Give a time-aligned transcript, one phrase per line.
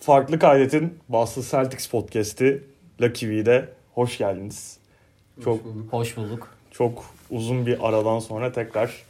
[0.00, 2.64] Farklı Kaydet'in Boston Celtics podcast'i
[3.02, 4.78] Lucky V'de hoş geldiniz.
[5.44, 6.54] Çok Hoş bulduk.
[6.70, 9.02] çok uzun bir aradan sonra tekrar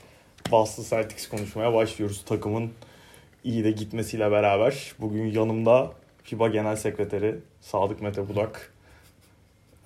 [0.50, 2.24] Boston Celtics konuşmaya başlıyoruz.
[2.24, 2.70] Takımın
[3.44, 4.92] iyi de gitmesiyle beraber.
[4.98, 5.92] Bugün yanımda
[6.22, 8.72] FIBA Genel Sekreteri Sadık Mete Budak.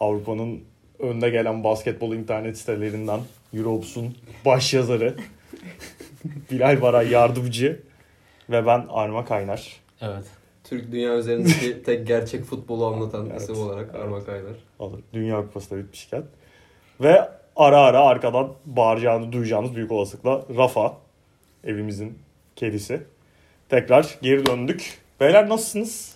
[0.01, 0.65] Avrupa'nın
[0.99, 3.21] önde gelen basketbol internet sitelerinden
[3.55, 5.17] Europes'un baş yazarı
[6.51, 7.83] Bilal Baray Yardımcı
[8.51, 9.81] ve ben Arma Kaynar.
[10.01, 10.25] Evet.
[10.65, 13.41] Türk dünya üzerindeki tek gerçek futbolu anlatan Evet.
[13.41, 14.53] isim olarak Arma Kaynar.
[14.81, 15.01] alır.
[15.13, 16.23] Dünya Kupası da bitmişken.
[17.01, 20.97] Ve ara ara arkadan bağıracağını duyacağınız büyük olasılıkla Rafa
[21.65, 22.19] evimizin
[22.57, 23.03] kedisi.
[23.69, 24.99] Tekrar geri döndük.
[25.21, 26.15] Beyler nasılsınız?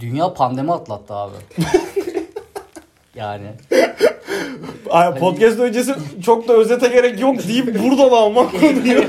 [0.00, 1.34] Dünya pandemi atlattı abi.
[3.14, 3.46] yani
[5.20, 9.04] Podcast öncesi çok da özete gerek yok deyip buradan almak konuyu.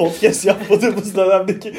[0.00, 1.72] Podcast yapmadığımız dönemdeki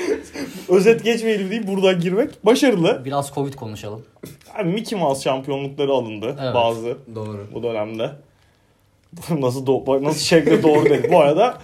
[0.69, 3.01] özet geçmeyelim deyip buradan girmek başarılı.
[3.05, 4.01] biraz Covid konuşalım.
[4.57, 6.55] Yani Mickey Mouse şampiyonlukları alındı Evet.
[6.55, 6.97] bazı.
[7.15, 7.47] Doğru.
[7.53, 8.11] bu dönemde.
[9.39, 11.09] nasıl do- nasıl şekilde doğru dedi.
[11.11, 11.57] Bu arada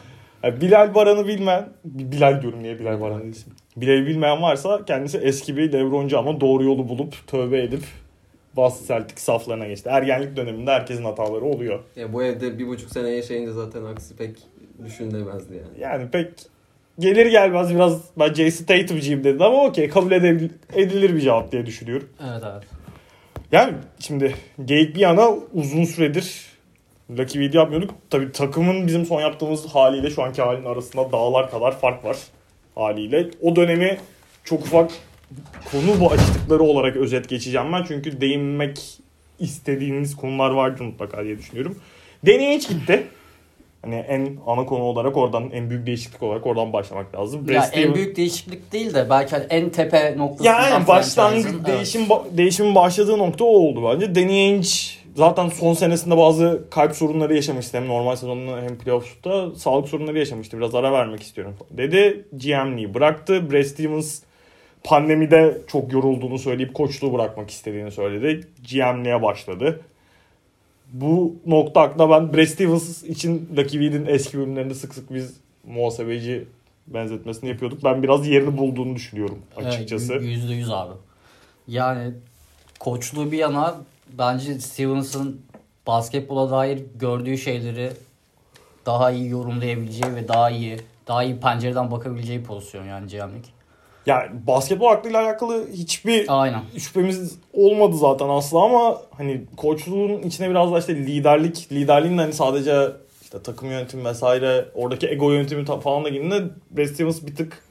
[0.43, 3.53] yani Bilal Baran'ı bilmeyen, Bilal diyorum niye Bilal Baran değilsin.
[3.77, 7.83] Bilal'i bilmeyen varsa kendisi eski bir Lebroncu ama doğru yolu bulup tövbe edip
[8.55, 9.89] Boston Celtics saflarına geçti.
[9.89, 11.79] Ergenlik döneminde herkesin hataları oluyor.
[11.95, 14.37] Ya bu evde bir buçuk sene yaşayınca zaten aksi pek
[14.85, 15.79] düşünülemezdi yani.
[15.79, 16.29] Yani pek
[16.99, 22.09] gelir gelmez biraz ben Jason Tatum'cıyım dedi ama okey kabul edilir bir cevap diye düşünüyorum.
[22.23, 22.63] Evet evet.
[23.51, 26.47] Yani şimdi geyik bir yana uzun süredir
[27.11, 27.95] Lucky video yapmıyorduk.
[28.09, 32.17] Tabii takımın bizim son yaptığımız haliyle şu anki halinin arasında dağlar kadar fark var
[32.75, 33.29] haliyle.
[33.41, 33.97] O dönemi
[34.43, 34.91] çok ufak
[35.71, 37.83] konu başlıkları olarak özet geçeceğim ben.
[37.87, 38.99] Çünkü değinmek
[39.39, 41.79] istediğiniz konular vardır mutlaka diye düşünüyorum.
[42.25, 43.07] Deneye hiç gitti.
[43.81, 47.49] Hani en ana konu olarak oradan en büyük değişiklik olarak oradan başlamak lazım.
[47.49, 51.67] Ya Brad en büyük değişiklik değil de belki hani en tepe noktasından yani başlangıç evet.
[51.67, 54.15] değişim ba- değişimin başladığı nokta o oldu bence.
[54.15, 54.67] Danny Ainge
[55.15, 57.77] zaten son senesinde bazı kalp sorunları yaşamıştı.
[57.77, 60.57] Hem normal sezonunda hem playoff'ta sağlık sorunları yaşamıştı.
[60.57, 62.25] Biraz ara vermek istiyorum dedi.
[62.33, 63.51] GM'liği bıraktı.
[63.51, 64.21] Brad Stevens
[64.83, 68.47] pandemide çok yorulduğunu söyleyip koçluğu bırakmak istediğini söyledi.
[68.71, 69.81] GM'liğe başladı.
[70.93, 75.33] Bu nokta hakkında ben Brad Stevens için Lucky Weed'in eski bölümlerinde sık sık biz
[75.67, 76.47] muhasebeci
[76.87, 77.83] benzetmesini yapıyorduk.
[77.83, 80.13] Ben biraz yerini bulduğunu düşünüyorum açıkçası.
[80.13, 80.93] Yüzde yüz abi.
[81.67, 82.13] Yani
[82.79, 83.75] koçluğu bir yana
[84.19, 85.41] bence Stevens'ın
[85.87, 87.91] basketbola dair gördüğü şeyleri
[88.85, 90.77] daha iyi yorumlayabileceği ve daha iyi
[91.07, 93.56] daha iyi pencereden bakabileceği pozisyon yani GM'lik.
[94.07, 96.61] Yani basketbol aklıyla alakalı hiçbir Aynen.
[96.77, 102.33] şüphemiz olmadı zaten asla ama hani koçluğun içine biraz da işte liderlik, liderliğin de hani
[102.33, 102.91] sadece
[103.21, 107.63] işte takım yönetimi vesaire oradaki ego yönetimi falan da girdiğinde Brad Stevens bir tık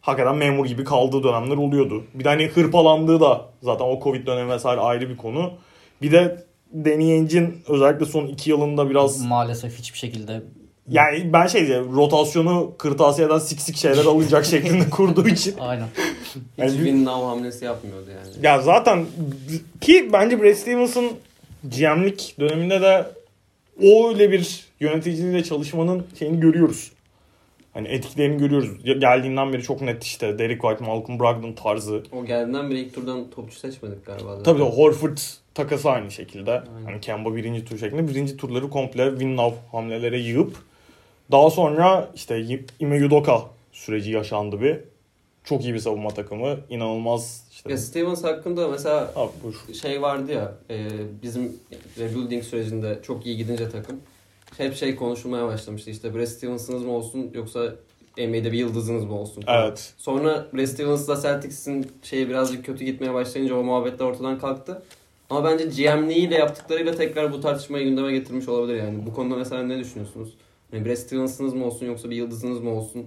[0.00, 2.04] hakikaten memur gibi kaldığı dönemler oluyordu.
[2.14, 5.52] Bir de hani hırpalandığı da zaten o Covid dönemi vesaire ayrı bir konu.
[6.02, 6.44] Bir de
[6.74, 10.42] Danny Ainge'in özellikle son iki yılında biraz Maalesef hiçbir şekilde
[10.88, 15.86] yani ben şey diye rotasyonu kırtasiyeden siksik şeyler alınacak şeklinde kurduğu için aynen.
[16.58, 18.46] Yani- win now hamlesi yapmıyordu yani.
[18.46, 19.06] Ya zaten
[19.80, 21.10] ki bence Brad Stevens'ın
[21.64, 23.06] GM'lik döneminde de
[23.82, 26.92] o öyle bir yöneticiyle çalışmanın şeyini görüyoruz.
[27.74, 28.84] Hani etkilerini görüyoruz.
[28.84, 32.02] Geldiğinden beri çok net işte Derek White, Malcolm Brogdon tarzı.
[32.12, 34.28] O geldiğinden beri ilk turdan topçu seçmedik galiba.
[34.30, 34.42] zaten.
[34.42, 35.18] Tabii de Horford
[35.54, 36.62] takası aynı şekilde.
[36.84, 38.08] Hani Kemba birinci tur şeklinde.
[38.08, 40.56] Birinci turları komple win now hamlelere yığıp
[41.30, 43.42] daha sonra işte Ime Udoka
[43.72, 44.80] süreci yaşandı bir.
[45.44, 46.56] Çok iyi bir savunma takımı.
[46.70, 47.70] İnanılmaz işte.
[47.70, 49.78] Ya Stevens hakkında mesela Abi buyur.
[49.82, 50.88] şey vardı ya e,
[51.22, 51.56] bizim
[51.98, 54.00] rebuilding sürecinde çok iyi gidince takım
[54.58, 57.74] hep şey konuşulmaya başlamıştı işte Brad Stevens'ınız mı olsun yoksa
[58.18, 59.66] NBA'de bir yıldızınız mı olsun falan.
[59.66, 59.94] Evet.
[59.98, 64.82] Sonra Brad Stevens'la Celtics'in şeyi birazcık kötü gitmeye başlayınca o muhabbetler ortadan kalktı.
[65.30, 69.06] Ama bence GM'liğiyle yaptıklarıyla tekrar bu tartışmayı gündeme getirmiş olabilir yani.
[69.06, 70.28] Bu konuda mesela ne düşünüyorsunuz?
[70.72, 73.06] Yani Brad Stevens'ınız mı olsun yoksa bir yıldızınız mı olsun?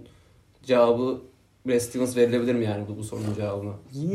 [0.63, 1.21] Cevabı
[1.67, 3.71] Brad Stevens verilebilir mi yani bu, bu sorunun cevabına?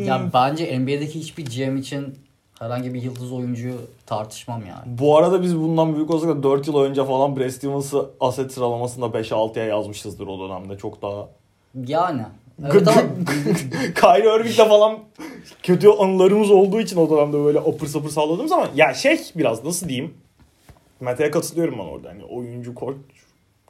[0.07, 2.19] Ya bence NBA'deki hiçbir GM için
[2.59, 3.75] herhangi bir yıldız oyuncuyu
[4.07, 4.99] tartışmam yani.
[4.99, 9.07] Bu arada biz bundan büyük olsak da 4 yıl önce falan Brad Stevens'ı aset sıralamasında
[9.07, 10.79] 5-6'ya yazmışızdır o dönemde.
[10.79, 11.29] Çok daha...
[11.87, 12.23] Yani.
[12.63, 13.01] Evet ama
[13.95, 14.99] Kyrie Irving'le falan
[15.63, 19.89] kötü anılarımız olduğu için o dönemde böyle apır sapır salladığımız ama ya şey biraz nasıl
[19.89, 20.15] diyeyim
[21.01, 22.09] Mete'ye katılıyorum ben orada.
[22.09, 22.97] Hani oyuncu koç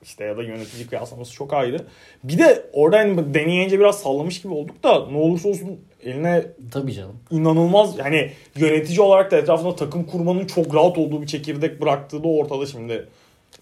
[0.04, 1.78] işte ya da yönetici kıyaslaması çok ayrı.
[2.24, 6.92] Bir de orada hani deneyince biraz sallamış gibi olduk da ne olursa olsun eline tabii
[6.92, 7.16] canım.
[7.30, 12.28] inanılmaz hani yönetici olarak da etrafında takım kurmanın çok rahat olduğu bir çekirdek bıraktığı da
[12.28, 13.08] ortada şimdi.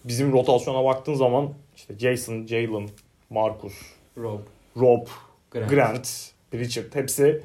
[0.05, 2.89] Bizim rotasyona baktığın zaman işte Jason, Jalen,
[3.29, 3.73] Marcus,
[4.17, 4.39] Rob.
[4.77, 5.07] Rob,
[5.51, 5.69] Grant.
[5.69, 7.41] Grant, Pritchard hepsi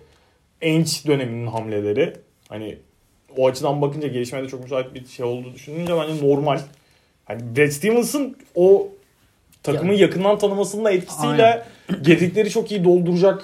[0.62, 2.12] Ainge döneminin hamleleri.
[2.48, 2.78] Hani
[3.36, 6.60] o açıdan bakınca gelişmeye de çok müsait bir şey olduğu düşününce bence normal.
[7.28, 8.88] Hani Brad Stevens'ın o
[9.62, 11.66] takımı yakından tanımasının da etkisiyle
[12.02, 13.42] gedikleri çok iyi dolduracak.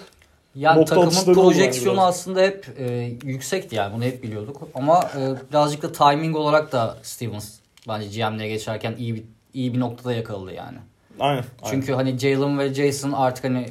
[0.55, 4.69] Yani Nokta takımın projeksiyonu aslında hep e, yüksekti yani bunu hep biliyorduk.
[4.75, 7.55] Ama e, birazcık da timing olarak da Stevens
[7.89, 9.23] bence GM'lere geçerken iyi bir
[9.55, 10.79] iyi bir noktada yakaladı yani.
[11.21, 11.45] Aynen.
[11.71, 13.67] Çünkü hani Jalen ve Jason artık hani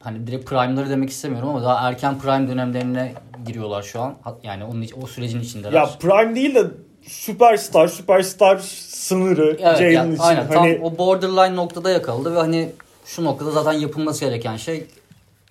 [0.00, 3.12] hani direkt prime'ları demek istemiyorum ama daha erken prime dönemlerine
[3.46, 4.14] giriyorlar şu an.
[4.42, 5.72] Yani onun o sürecin içindeler.
[5.72, 6.64] Ya prime değil de
[7.08, 10.22] süperstar, süperstar sınırı Evet, Jalen yani için.
[10.22, 12.68] aynen hani tam o borderline noktada yakaladı ve hani
[13.06, 14.86] şu noktada zaten yapılması gereken şey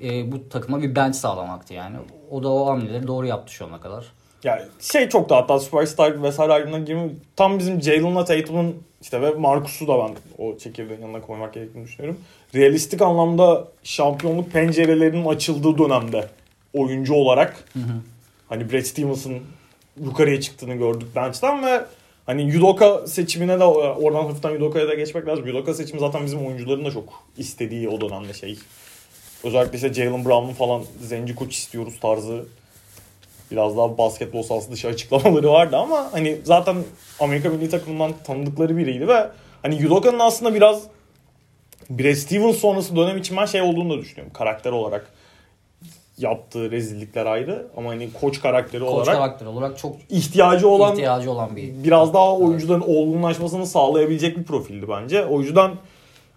[0.04, 1.96] e, bu takıma bir bench sağlamaktı yani.
[2.32, 4.06] O da o hamleleri doğru yaptı şu ana kadar.
[4.44, 9.32] yani şey çok da hatta süperstar vesaire ayrımına girme tam bizim Jalen'la Tatum'un işte ve
[9.32, 10.16] Marcus'u da ben
[10.46, 12.20] o çekirdeğin yanına koymak gerektiğini düşünüyorum.
[12.56, 16.30] Realistik anlamda şampiyonluk pencerelerinin açıldığı dönemde
[16.74, 17.64] oyuncu olarak
[18.50, 19.40] hani Brad Stevens'ın
[20.06, 21.86] yukarıya çıktığını gördük bench'ten ve
[22.26, 25.48] hani Yudoka seçimine de oradan hafiften Yudoka'ya da geçmek lazım.
[25.48, 28.60] Yudoka seçimi zaten bizim oyuncuların da çok istediği o dönemde şey.
[29.44, 32.46] Özellikle işte Jalen Brown'un falan zenci koç istiyoruz tarzı
[33.52, 36.76] biraz daha basketbol sahası dışı açıklamaları vardı ama hani zaten
[37.20, 39.30] Amerika milli takımından tanıdıkları biriydi ve
[39.62, 40.84] hani Yudoka'nın aslında biraz
[41.90, 45.08] Brad Stevens sonrası dönem için ben şey olduğunu da düşünüyorum karakter olarak
[46.18, 51.32] yaptığı rezillikler ayrı ama hani koç karakteri Koç olarak karakter olarak çok ihtiyacı olan ihtiyacı
[51.32, 55.26] olan bir biraz daha oyuncuların olgunlaşmasını sağlayabilecek bir profildi bence.
[55.26, 55.72] O yüzden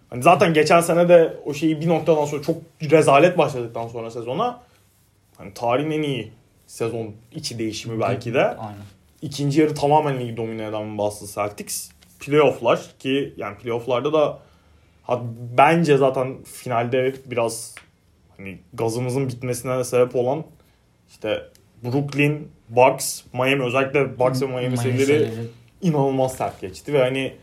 [0.09, 4.59] hani zaten geçen sene de o şeyi bir noktadan sonra çok rezalet başladıktan sonra sezona
[5.37, 6.31] hani tarihin en iyi
[6.67, 8.43] sezon içi değişimi belki de.
[8.43, 8.81] Aynen.
[9.21, 11.89] İkinci yarı tamamen ligi domine eden Boston Celtics.
[12.19, 14.39] Playoff'lar ki yani playoff'larda da
[15.57, 17.75] bence zaten finalde biraz
[18.41, 20.43] hani gazımızın bitmesine de sebep olan
[21.09, 21.41] işte
[21.83, 25.29] Brooklyn, Bucks, Miami özellikle Bucks ve Miami, Miami serileri
[25.81, 27.33] inanılmaz sert geçti ve hani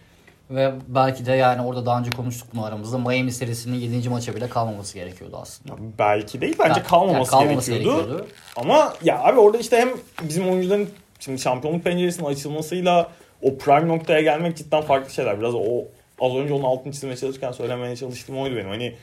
[0.51, 4.09] Ve belki de yani orada daha önce konuştuk mu aramızda Miami serisinin 7.
[4.09, 5.75] maça bile kalmaması gerekiyordu aslında.
[5.99, 8.27] belki değil bence Yani- kalmaması, yani kalmaması gerekiyordu.
[8.57, 9.89] Ama ya abi orada işte hem
[10.29, 10.89] bizim oyuncuların
[11.21, 13.11] şimdi şampiyonluk penceresinin açılmasıyla
[13.43, 15.41] o prime noktaya gelmek cidden farklı şeyler.
[15.41, 15.85] Biraz o
[16.21, 18.69] az önce onun altını çizmeye çalışırken söylemeye çalıştığım oydu benim.
[18.69, 18.95] Hani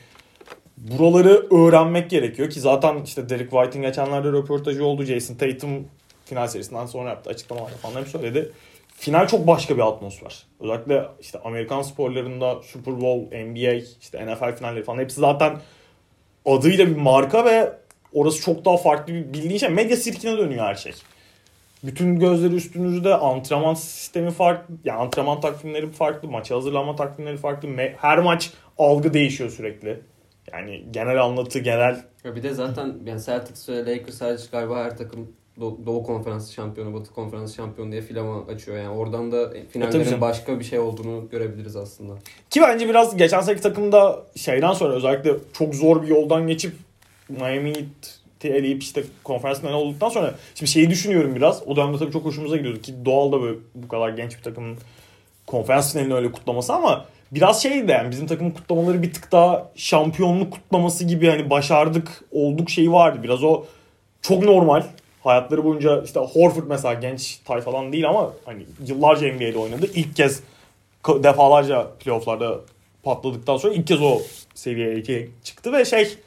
[0.90, 5.04] buraları öğrenmek gerekiyor ki zaten işte Derek White'in geçenlerde röportajı oldu.
[5.04, 5.70] Jason Tatum
[6.24, 8.52] final serisinden sonra yaptı açıklamalar falan hep söyledi.
[8.96, 10.46] Final çok başka bir atmosfer.
[10.60, 15.56] Özellikle işte Amerikan sporlarında Super Bowl, NBA, işte NFL finalleri falan hepsi zaten
[16.44, 17.72] adıyla bir marka ve
[18.12, 19.68] orası çok daha farklı bir bildiğin şey.
[19.68, 20.92] Medya sirkine dönüyor her şey.
[21.82, 24.74] Bütün gözleri üstünüzde antrenman sistemi farklı.
[24.84, 26.28] Yani antrenman takvimleri farklı.
[26.28, 27.68] Maça hazırlanma takvimleri farklı.
[27.96, 30.00] Her maç algı değişiyor sürekli.
[30.52, 34.96] Yani genel anlatı, genel Ya bir de zaten yani Celtics ve Lakers hariç galiba her
[34.96, 35.28] takım
[35.60, 38.76] Do- Doğu Konferansı şampiyonu, Batı Konferansı şampiyonu diye filama açıyor.
[38.76, 42.14] Yani oradan da E, finallerin başka bir şey olduğunu görebiliriz aslında.
[42.50, 46.74] Ki bence biraz geçen seneki takımda şeyden sonra özellikle çok zor bir yoldan geçip
[47.28, 47.88] Miami'yi
[48.40, 51.62] t- eleyip işte konferans finali olduktan sonra şimdi şeyi düşünüyorum biraz.
[51.66, 54.78] O dönemde tabii çok hoşumuza gidiyordu ki doğal da böyle bu kadar genç bir takımın
[55.46, 60.52] konferans finalini öyle kutlaması ama biraz şeydi yani bizim takımın kutlamaları bir tık daha şampiyonluk
[60.52, 63.22] kutlaması gibi hani başardık olduk şeyi vardı.
[63.22, 63.64] Biraz o
[64.22, 64.82] çok normal.
[65.24, 69.90] Hayatları boyunca işte Horford mesela genç tayfadan değil ama hani yıllarca NBA'de oynadı.
[69.94, 70.40] İlk kez
[71.08, 72.60] defalarca playofflarda
[73.02, 74.20] patladıktan sonra ilk kez o
[74.54, 76.18] seviyeye çıktı ve şey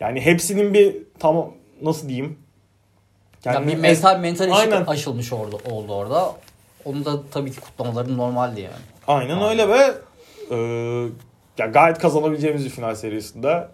[0.00, 1.50] yani hepsinin bir tam
[1.82, 2.38] nasıl diyeyim
[3.44, 4.84] Yani bir mental mental Aynen.
[4.84, 6.34] aşılmış orada, oldu orada.
[6.84, 8.74] Onu da tabii ki kutlamaları normaldi yani.
[9.06, 9.94] Aynen öyle ve
[10.50, 10.56] e,
[11.58, 13.68] ya gayet kazanabileceğimiz bir final serisinde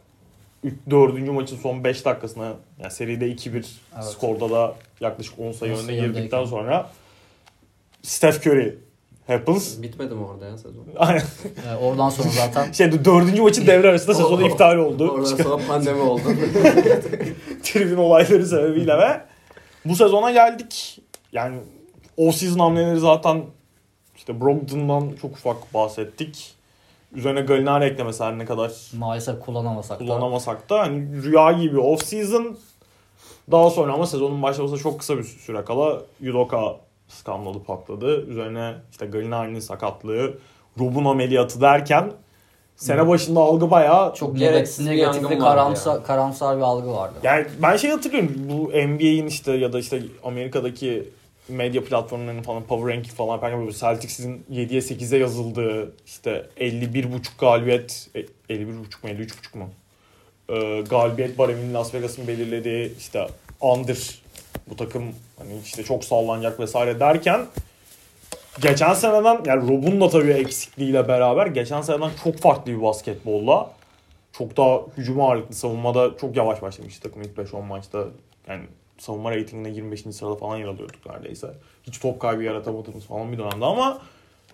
[0.62, 4.04] ilk dördüncü maçın son 5 dakikasına yani seride 2-1 Evet.
[4.04, 6.90] skorda da yaklaşık 10 sayı 10 önüne girdikten sonra
[8.02, 8.78] Steph Curry
[9.26, 9.82] happens.
[9.82, 10.84] Bitmedi mi orada ya sezon?
[10.96, 11.22] Aynen.
[11.68, 15.10] Ee, oradan sonra zaten Şey dördüncü maçın devre arasında sezonu iptal oldu.
[15.10, 16.22] Oradan sonra pandemi oldu.
[17.62, 19.20] tribün olayları sebebiyle ve
[19.84, 21.00] bu sezona geldik.
[21.32, 21.56] Yani
[22.16, 23.42] o season hamleleri zaten
[24.16, 26.53] işte Brogdon'dan çok ufak bahsettik.
[27.14, 32.04] Üzerine Gallinari eklemesi her ne kadar maalesef kullanamasak da kullanamasak da hani rüya gibi off
[32.04, 32.56] season
[33.50, 36.76] daha sonra ama sezonun başlamasına çok kısa bir süre kala Yudoka
[37.08, 38.26] skandalı patladı.
[38.26, 40.38] Üzerine işte Gallinari'nin sakatlığı,
[40.78, 42.12] Rob'un ameliyatı derken
[42.76, 46.04] sene başında algı bayağı çok Gereksiz negatif, bir karamsar, yani.
[46.04, 47.14] karamsar bir algı vardı.
[47.22, 51.08] Yani ben şey hatırlıyorum bu NBA'in işte ya da işte Amerika'daki
[51.48, 58.08] medya platformlarının falan Power Ranking falan yaparken böyle Celtics'in 7'ye 8'e yazıldığı işte 51.5 galibiyet
[58.14, 58.20] e,
[58.54, 59.70] 51.5 mu 53.5 mu?
[60.48, 63.28] e, galibiyet baremini Las Vegas'ın belirlediği işte
[63.60, 64.22] under
[64.68, 65.02] bu takım
[65.38, 67.46] hani işte çok sallanacak vesaire derken
[68.62, 73.70] geçen seneden yani Rob'un da tabii eksikliğiyle beraber geçen seneden çok farklı bir basketbolla
[74.32, 78.04] çok daha hücum ağırlıklı savunmada çok yavaş başlamıştı takım ilk 5-10 maçta
[78.48, 78.64] yani
[78.98, 80.00] savunma reytinginde 25.
[80.00, 81.54] sırada falan yer alıyorduk neredeyse.
[81.82, 84.02] Hiç top kaybı yaratamadığımız falan bir dönemde ama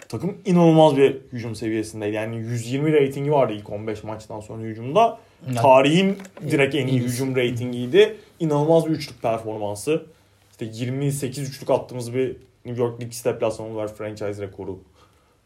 [0.09, 2.16] takım inanılmaz bir hücum seviyesindeydi.
[2.16, 5.18] Yani 120 reytingi vardı ilk 15 maçtan sonra hücumda.
[5.56, 6.18] Tarihin
[6.50, 8.16] direkt en iyi hücum reytingiydi.
[8.40, 10.06] İnanılmaz bir üçlük performansı.
[10.50, 14.78] İşte 28 üçlük attığımız bir New York Knicks deplasmanı var franchise rekoru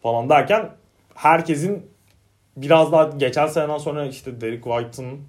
[0.02, 0.70] falan derken
[1.14, 1.86] herkesin
[2.56, 5.20] biraz daha geçen seneden sonra işte Derek White'ın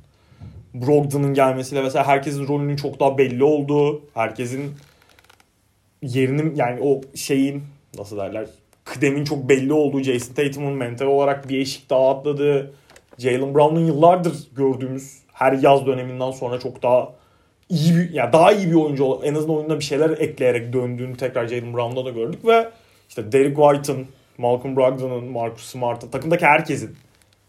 [0.82, 4.76] Brogdon'un gelmesiyle mesela herkesin rolünün çok daha belli olduğu, herkesin
[6.02, 7.64] yerinin yani o şeyin
[7.98, 8.48] nasıl derler
[8.84, 12.74] kıdemin çok belli olduğu Jason Tatum'un mental olarak bir eşik daha atladığı
[13.18, 17.14] Jalen Brown'un yıllardır gördüğümüz her yaz döneminden sonra çok daha
[17.70, 21.48] iyi bir, yani daha iyi bir oyuncu en azından oyunda bir şeyler ekleyerek döndüğünü tekrar
[21.48, 22.70] Jalen Brown'da da gördük ve
[23.10, 26.96] işte Derek White'ın, Malcolm Brogdon'un, Marcus Smart'ın, takımdaki herkesin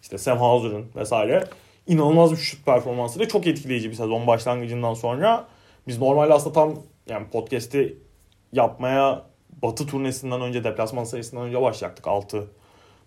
[0.02, 1.44] işte Sam Hauser'ın vesaire
[1.86, 5.46] inanılmaz bir şut performansıyla çok etkileyici bir sezon başlangıcından sonra
[5.88, 6.74] biz normalde aslında tam
[7.08, 7.98] yani podcast'i
[8.52, 9.22] yapmaya
[9.62, 12.46] Batı turnesinden önce deplasman sayısından önce başlayacaktık 6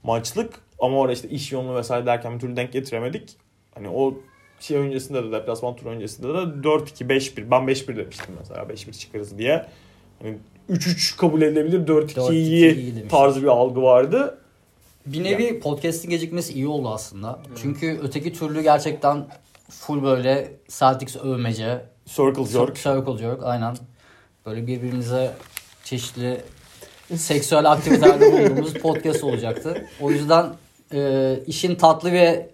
[0.04, 3.38] maçlık ama orada işte iş yoğunluğu vesaire derken bir türlü denk getiremedik.
[3.76, 4.14] Hani o
[4.60, 9.38] şey öncesinde de deplasman turu öncesinde de 4-2 5-1 ben 5-1 demiştim mesela 5-1 çıkarız
[9.38, 9.66] diye.
[10.22, 10.38] Hani
[10.70, 13.08] 3-3 kabul edilebilir 4-2 4-2 iyi iyi demiştim.
[13.08, 14.38] tarzı bir algı vardı.
[15.06, 17.40] Bir nevi podcast'in gecikmesi iyi oldu aslında.
[17.62, 19.28] Çünkü öteki türlü gerçekten
[19.70, 21.86] full böyle Celtics övmece.
[22.06, 22.76] Circle jerk.
[22.76, 23.78] Circle jerk aynen.
[24.46, 25.32] Böyle birbirimize
[25.84, 26.42] çeşitli
[27.16, 29.88] seksüel aktivitelerde bulunduğumuz podcast olacaktı.
[30.02, 30.46] O yüzden
[30.94, 32.50] e, işin tatlı ve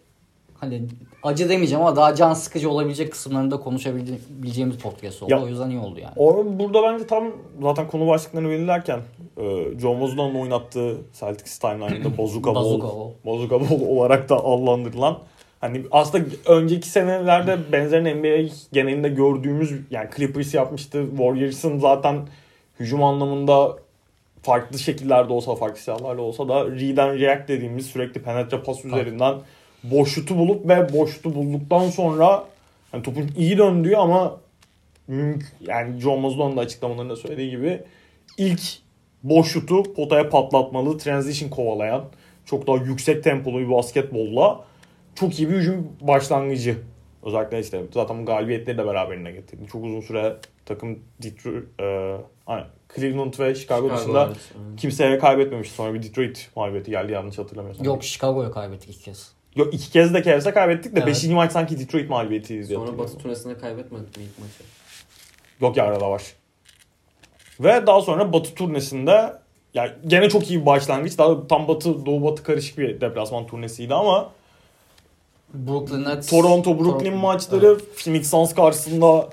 [0.65, 0.81] hani
[1.24, 5.31] acı demeyeceğim ama daha can sıkıcı olabilecek kısımlarında konuşabileceğimiz podcast oldu.
[5.31, 6.13] Ya- o yüzden iyi oldu yani.
[6.15, 7.31] O, burada bence tam
[7.62, 9.00] zaten konu başlıklarını belirlerken
[9.38, 13.12] e, Joe Mazzulla'nın oynattığı Celtics timeline'ında Bazooka Ball.
[13.25, 15.17] Bazooka Ball olarak da adlandırılan
[15.62, 21.05] hani aslında önceki senelerde benzerini NBA genelinde gördüğümüz yani Clippers yapmıştı.
[21.10, 22.27] Warriors'ın zaten
[22.79, 23.77] hücum anlamında
[24.41, 29.36] farklı şekillerde olsa farklı silahlarla olsa da read and react dediğimiz sürekli penetre pas üzerinden
[29.92, 32.46] boş şutu bulup ve boş şutu bulduktan sonra
[32.92, 34.38] hani topun iyi döndüğü ama
[35.62, 37.84] yani John Mazzulla'nın da açıklamalarında söylediği gibi
[38.38, 38.62] ilk
[39.24, 42.06] boş şutu potaya patlatmalı, transition kovalayan,
[42.46, 44.65] çok daha yüksek tempolu bir basketbolla
[45.15, 46.77] çok iyi bir hücum başlangıcı.
[47.24, 49.62] Özellikle işte zaten bu galibiyetleri de beraberine getirdi.
[49.72, 54.34] Çok uzun süre takım Detroit, e, aynen, Cleveland ve Chicago, Chicago, dışında
[54.77, 55.75] kimseye kaybetmemişti.
[55.75, 57.86] Sonra bir Detroit mağlubiyeti geldi yanlış hatırlamıyorsam.
[57.86, 59.35] Yok Chicago'ya kaybettik ilk kez.
[59.55, 61.24] Yok iki kez de Cavs'e kaybettik de Evet.
[61.24, 61.24] 5.
[61.29, 62.97] maç sanki Detroit mağlubiyetiydi diye Sonra.
[62.97, 64.63] Batı turnesinde kaybetmedik mi ilk maçı?
[65.62, 66.24] Yok ya arada var.
[67.59, 69.33] Ve daha sonra Batı turnesinde
[69.74, 71.17] yani gene çok iyi bir başlangıç.
[71.17, 74.29] Daha tam Batı Doğu Batı karışık bir deplasman turnesiydi ama
[75.53, 76.29] Brooklyn Nets.
[76.29, 77.97] Toronto Brooklyn Toronto- maçları Evet.
[77.97, 79.29] Phoenix Suns karşısında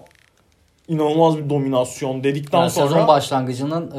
[0.89, 3.91] inanılmaz bir dominasyon dedikten Yani sonra sezon başlangıcının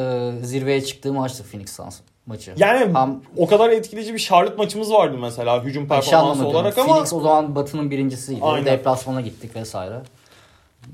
[0.42, 2.54] e, zirveye çıktığı maçtı Phoenix Suns maçı.
[2.58, 7.14] yani Hem o kadar etkileyici bir Charlotte maçımız vardı mesela hücum performansı olarak ama Phoenix
[7.14, 8.40] o zaman Batı'nın birincisiydi.
[8.44, 8.66] Aynen.
[8.66, 10.02] Deplasmana gittik vesaire.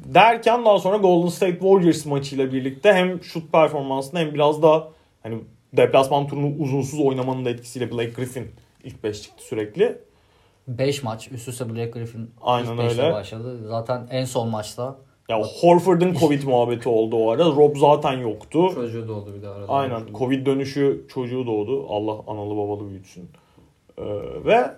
[0.06, 4.88] derken daha sonra Golden State Warriors maçıyla birlikte hem şut performansında hem biraz da
[5.24, 5.38] hani
[5.74, 8.52] deplasman turunu uzunsuz oynamanın da etkisiyle Blake Griffin
[8.84, 9.98] ilk 5 çıktı sürekli.
[10.68, 13.14] 5 maç üst üste Blake Griffin Aynen ilk beşle öyle.
[13.14, 13.68] başladı.
[13.68, 14.96] Zaten en son maçta
[15.30, 17.46] Ya Horford'un Covid muhabbeti oldu o arada.
[17.46, 18.72] Rob zaten yoktu.
[18.74, 19.74] Çocuğu da oldu bir de arada.
[19.74, 20.02] Aynen.
[20.18, 21.86] Covid dönüşü çocuğu doğdu.
[21.90, 23.30] Allah analı babalı büyütsün.
[23.98, 24.04] Ee,
[24.46, 24.72] ve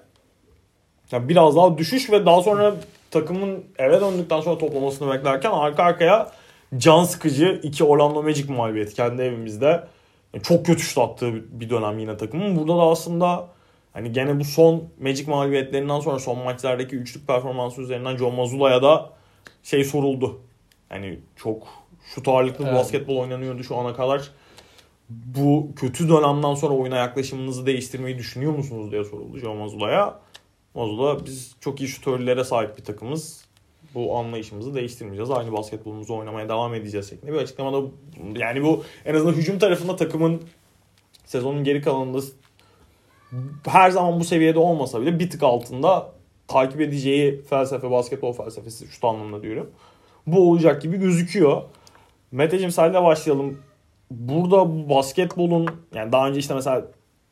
[1.11, 2.75] ya biraz daha düşüş ve daha sonra
[3.11, 6.31] takımın eve döndükten sonra toplamasını beklerken arka arkaya
[6.77, 9.87] can sıkıcı iki Orlando Magic mağlubiyeti kendi evimizde.
[10.33, 12.57] Yani çok kötü şut attığı bir dönem yine takımın.
[12.57, 13.47] Burada da aslında
[13.93, 19.09] hani gene bu son Magic mağlubiyetlerinden sonra son maçlardaki üçlük performansı üzerinden John Mazzulla'ya da
[19.63, 20.41] şey soruldu.
[20.89, 21.67] Hani çok
[22.15, 22.75] şut ağırlıklı Evet.
[22.75, 24.31] basketbol oynanıyordu şu ana kadar.
[25.09, 30.19] Bu kötü dönemden sonra oyuna yaklaşımınızı değiştirmeyi düşünüyor musunuz diye soruldu John Mazzulla'ya.
[30.75, 33.45] Mazzulla biz çok iyi şutörlere sahip bir takımız.
[33.95, 35.31] Bu anlayışımızı değiştirmeyeceğiz.
[35.31, 37.87] Aynı basketbolumuzu oynamaya devam edeceğiz şeklinde bir açıklamada
[38.35, 40.41] yani bu en azından hücum tarafında takımın
[41.25, 42.21] sezonun geri kalanında
[43.67, 46.11] her zaman bu seviyede olmasa bile bir tık altında
[46.51, 49.69] takip edeceği felsefe, basketbol felsefesi şut anlamında diyorum.
[50.27, 51.61] Bu olacak gibi gözüküyor.
[52.31, 53.59] Meteciğim senle başlayalım.
[54.11, 56.85] Burada bu basketbolun yani daha önce işte mesela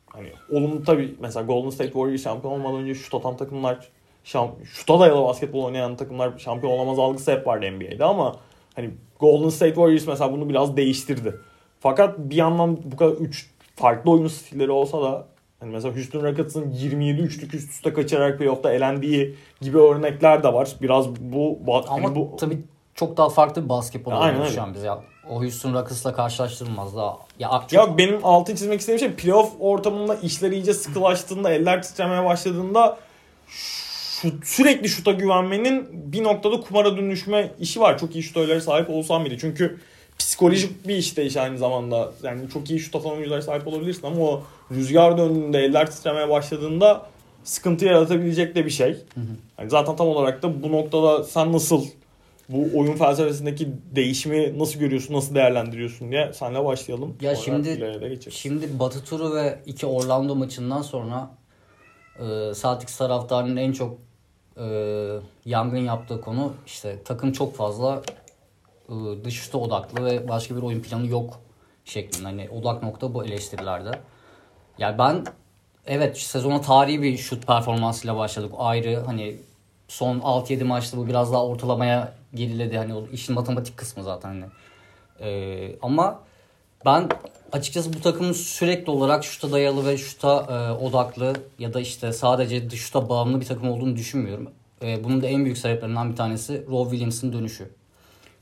[0.06, 3.88] hani olumlu tabii mesela Golden State Warriors şampiyon olmadan önce şut atan takımlar
[4.24, 8.36] şam, şuta dayalı basketbol oynayan takımlar şampiyon olamaz algısı hep vardı NBA'de ama
[8.76, 11.34] hani Golden State Warriors mesela bunu biraz değiştirdi.
[11.80, 15.26] Fakat bir yandan bu kadar 3 farklı oyun stilleri olsa da
[15.60, 20.68] hani mesela Houston Rockets'ın 27 üçlük üst üste kaçırarak playoff'ta elendiği gibi örnekler de var.
[20.82, 22.58] Biraz bu Ama hani bu tabii
[22.94, 25.00] çok daha farklı bir basketbol oynuyoruz şu an biz ya.
[25.30, 27.18] O Houston Rockets'la karşılaştırılmaz daha.
[27.38, 32.24] Ya, çok- Ya benim altın çizmek istediğim şey playoff ortamında işler iyice sıkılaştığında, eller titremeye
[32.24, 32.98] başladığında
[33.46, 37.98] şu, sürekli şuta güvenmenin bir noktada kumara dönüşme işi var.
[37.98, 39.38] Çok iyi şutörlere sahip olsam bile.
[39.38, 39.78] Çünkü
[40.18, 42.12] psikolojik bir iş de iş aynı zamanda.
[42.22, 47.06] Yani çok iyi şut atan oyunculara sahip olabilirsin ama o rüzgar döndüğünde, eller titremeye başladığında
[47.44, 48.96] sıkıntı yaratabilecek de bir şey.
[49.58, 51.84] Yani zaten tam olarak da bu noktada sen nasıl
[52.48, 57.16] bu oyun felsefesindeki değişimi nasıl görüyorsun, nasıl değerlendiriyorsun diye senle başlayalım.
[57.20, 57.68] Ya Sonra şimdi-.
[58.30, 61.30] Şimdi Batı turu ve iki Orlando maçından sonra
[62.18, 62.24] e,
[62.62, 63.98] Celtics taraftarının en çok
[64.56, 64.66] e,
[65.44, 68.02] yangın yaptığı konu işte takım çok fazla
[68.88, 71.40] e, dış şuta odaklı ve başka bir oyun planı yok
[71.84, 72.24] şeklinde.
[72.24, 73.90] Hani odak nokta bu eleştirilerde.
[74.80, 75.24] Yani ben
[75.86, 78.52] evet sezona tarihi bir şut performansıyla başladık.
[78.58, 79.36] Ayrı hani
[79.88, 82.78] son 6-7 maçta bu biraz daha ortalamaya geriledi.
[82.78, 84.44] Hani o işin matematik kısmı zaten hani.
[85.20, 86.20] E, ama
[86.86, 87.08] ben
[87.52, 92.70] açıkçası bu takımın sürekli olarak şuta dayalı ve şuta e, odaklı ya da işte sadece
[92.70, 94.50] şuta bağımlı bir takım olduğunu düşünmüyorum.
[94.82, 97.70] E, bunun da en büyük sebeplerinden bir tanesi Rob Williams'ın dönüşü.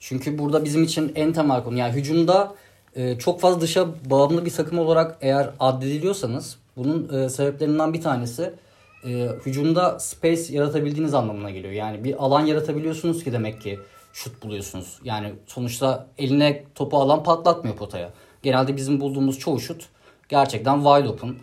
[0.00, 2.54] Çünkü burada bizim için en temel konu yani hücumda
[2.96, 8.54] e, çok fazla dışa bağımlı bir takım olarak eğer addediliyorsanız bunun e, sebeplerinden bir tanesi
[9.04, 11.72] e, hücumda space yaratabildiğiniz anlamına geliyor.
[11.72, 13.78] Yani bir alan yaratabiliyorsunuz ki demek ki
[14.12, 14.98] şut buluyorsunuz.
[15.04, 18.10] Yani sonuçta eline topu alan patlatmıyor potaya.
[18.42, 19.88] Genelde bizim bulduğumuz çoğu şut
[20.28, 21.34] gerçekten wide open.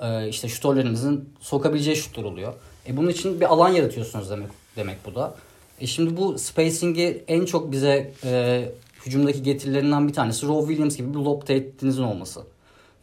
[0.00, 2.54] E, işte şutörlerimizin sokabileceği şutlar oluyor.
[2.88, 5.34] E bunun için bir alan yaratıyorsunuz demek demek bu da.
[5.80, 8.64] E şimdi bu spacing'i en çok bize e,
[9.06, 12.42] hücumdaki getirilerinden bir tanesi Rob Williams gibi bir lob tehditinizin olması.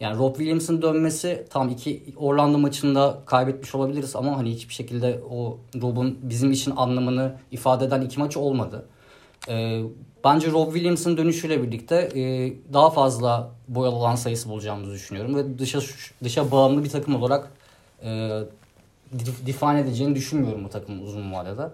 [0.00, 5.58] Yani Rob Williams'ın dönmesi tam iki Orlando maçında kaybetmiş olabiliriz ama hani hiçbir şekilde o
[5.82, 8.86] Rob'un bizim için anlamını ifade eden iki maç olmadı.
[9.48, 9.82] Ee,
[10.24, 15.80] bence Rob Williams'ın dönüşüyle birlikte e, daha fazla boyalı alan sayısı bulacağımızı düşünüyorum ve dışa
[16.24, 17.50] dışa bağımlı bir takım olarak
[18.02, 18.08] e,
[19.16, 21.70] def- define edeceğini düşünmüyorum bu takımın uzun vadede.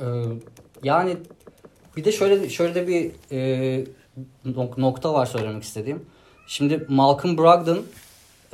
[0.00, 0.04] Ee,
[0.82, 1.16] yani
[1.98, 3.84] bir de şöyle şöyle de bir e,
[4.46, 6.06] nok- nokta var söylemek istediğim.
[6.46, 7.82] Şimdi Malcolm Brogdon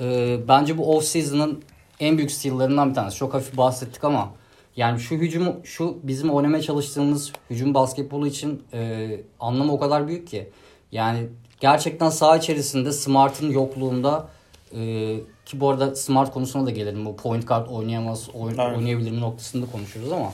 [0.01, 1.63] e, bence bu off season'ın
[2.01, 3.17] en büyük steal'larından bir tanesi.
[3.17, 4.31] Çok hafif bahsettik ama
[4.77, 10.29] yani şu hücumu şu bizim oynamaya çalıştığımız hücum basketbolu için e, anlamı o kadar büyük
[10.29, 10.51] ki.
[10.93, 11.27] Yani
[11.61, 14.29] gerçekten saha içerisinde Smart'ın yokluğunda
[14.77, 14.81] e,
[15.47, 17.05] ki bu arada Smart konusuna da gelelim.
[17.07, 20.33] Bu point guard oynayamaz, oyn- oynayabilir mi noktasında konuşuyoruz ama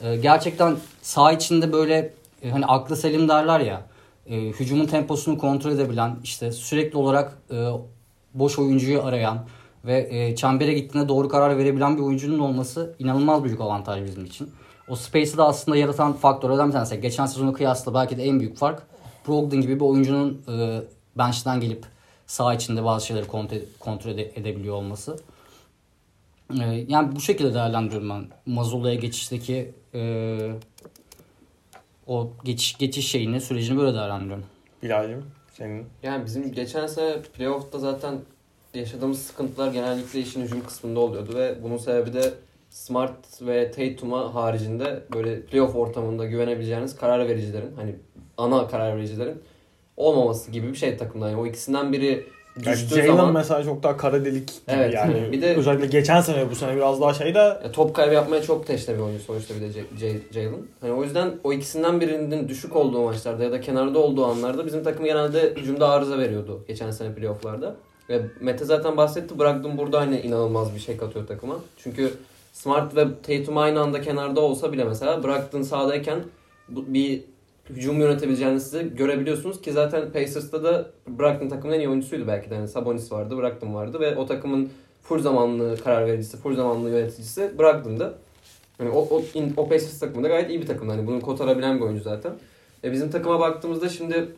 [0.00, 2.14] e, gerçekten saha içinde böyle
[2.46, 3.82] e, hani aklı selim derler ya
[4.26, 7.68] e, hücumun temposunu kontrol edebilen işte sürekli olarak e,
[8.34, 9.46] boş oyuncuyu arayan
[9.84, 14.50] ve e, çembere gittiğinde doğru karar verebilen bir oyuncunun olması inanılmaz büyük avantaj bizim için.
[14.88, 17.00] O space'i de aslında yaratan faktörlerden bir tanesi.
[17.00, 18.82] Geçen sezona kıyasla belki de en büyük fark
[19.28, 20.80] Brogdon gibi bir oyuncunun e,
[21.18, 21.86] bench'ten gelip
[22.26, 25.18] saha içinde bazı şeyleri kontrol, kontrol ede- edebiliyor olması.
[26.60, 30.50] E, yani bu şekilde değerlendiriyorum ben Mazula'ya geçişteki e,
[32.06, 34.44] o geçiş, geçiş şeyini, sürecini böyle değerlendiriyorum.
[34.82, 38.18] Bilal'cim senin Yani bizim geçen sene playoff'ta zaten
[38.74, 42.34] yaşadığımız sıkıntılar genellikle işin hücum kısmında oluyordu ve bunun sebebi de
[42.70, 47.94] Smart ve Tatum'a haricinde böyle playoff ortamında güvenebileceğiniz karar vericilerin hani
[48.36, 49.42] ana karar vericilerin
[49.96, 51.30] olmaması gibi bir şey takımda.
[51.30, 52.26] Yani o ikisinden biri
[52.64, 54.94] düştüğü Jalen zaman mesela çok daha kara delik gibi Evet.
[54.94, 55.32] yani.
[55.32, 58.42] Bir de- özellikle geçen sene bu sene biraz daha şey de Ya top kaybı yapmaya
[58.42, 60.54] çok teşne bir oyuncu sonuçta bir de Jalen.
[60.80, 64.84] Hani o yüzden o ikisinden birinin düşük olduğu maçlarda ya da kenarda olduğu anlarda bizim
[64.84, 67.76] takım genelde hücumda arıza veriyordu geçen sene playofflarda.
[68.08, 69.38] Ve Mete zaten bahsetti.
[69.38, 71.56] Brogdon burada aynı inanılmaz bir şey katıyor takıma.
[71.78, 72.12] Çünkü
[72.52, 75.22] Smart ve Tatum aynı anda kenarda olsa bile mesela
[75.64, 76.18] sahadayken
[76.68, 77.22] bu- bir
[77.70, 82.54] hücum yönetebileceğini size görebiliyorsunuz ki zaten Pacers'ta da Brogdon takımın en iyi oyuncusuydu belki de.
[82.54, 84.70] Yani Sabonis vardı, Brogdon vardı ve o takımın
[85.02, 88.14] full zamanlı karar vericisi, full zamanlı yöneticisi Brogdon'dı.
[88.80, 90.88] Yani o, o, in- o Pacers takımında gayet iyi bir takım.
[90.88, 92.32] Hani bunu kotarabilen bir oyuncu zaten.
[92.84, 94.28] E bizim takıma baktığımızda şimdi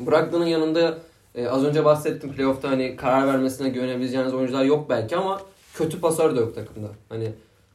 [0.00, 0.98] Brogdon'un yanında
[1.34, 5.40] e, az önce bahsettim playoff'ta hani karar vermesine güvenebileceğiniz oyuncular yok belki ama
[5.74, 6.88] kötü pasör de yok takımda.
[7.08, 7.32] Hani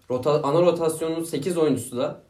[0.09, 2.21] rota, ana rotasyonun 8 oyuncusu da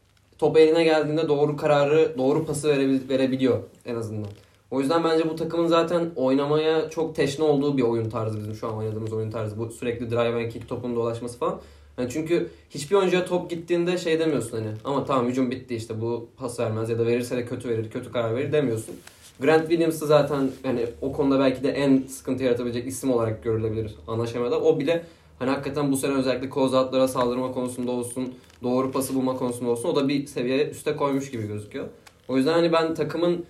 [0.42, 4.30] top eline geldiğinde doğru kararı, doğru pası verebil, verebiliyor en azından.
[4.72, 8.68] O yüzden bence bu takımın zaten oynamaya çok teşne olduğu bir oyun tarzı bizim şu
[8.68, 9.60] an oynadığımız oyun tarzı.
[9.60, 11.60] Bu sürekli drive and kick topun dolaşması falan.
[11.98, 16.28] Yani çünkü hiçbir oyuncuya top gittiğinde şey demiyorsun hani ama tamam hücum bitti işte bu
[16.38, 18.96] pas vermez ya da verirse de kötü verir, kötü karar verir demiyorsun.
[19.40, 24.28] Grant Williams'ı zaten hani o konuda belki de en sıkıntı yaratabilecek isim olarak görülebilir ana
[24.28, 24.62] şemada.
[24.62, 25.04] O bile
[25.40, 29.96] hani hakikaten bu sene özellikle closeout'lara saldırma konusunda olsun, doğru pası bulma konusunda olsun o
[29.96, 31.88] da bir seviye üste koymuş gibi gözüküyor.
[32.28, 33.46] O yüzden hani ben takımın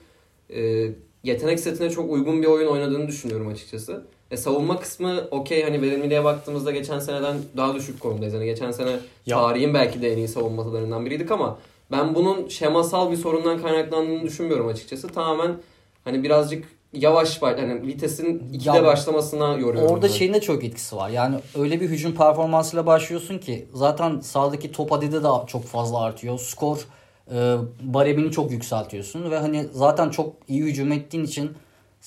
[0.49, 0.89] e,
[1.23, 4.03] yetenek setine çok uygun bir oyun oynadığını düşünüyorum açıkçası.
[4.31, 8.33] E, savunma kısmı okey hani verimliliğe baktığımızda geçen seneden daha düşük konumdayız.
[8.33, 11.57] Hani geçen sene Ya- tarihin belki de en iyi savunmalarından biriydik ama
[11.91, 15.07] ben bunun şemasal bir sorundan kaynaklandığını düşünmüyorum açıkçası.
[15.07, 15.55] Tamamen
[16.03, 19.91] hani birazcık yavaş baş, hani vitesin ikide Ya- başlamasına yoruyorum.
[19.93, 20.11] Orada ben.
[20.13, 21.09] şeyin de çok etkisi var.
[21.09, 26.39] Yani öyle bir hücum performansıyla başlıyorsun ki zaten sahadaki top adedi de çok fazla artıyor.
[26.39, 26.77] Skor
[27.33, 31.51] e, baremini çok yükseltiyorsun ve hani zaten çok iyi hücum ettiğin için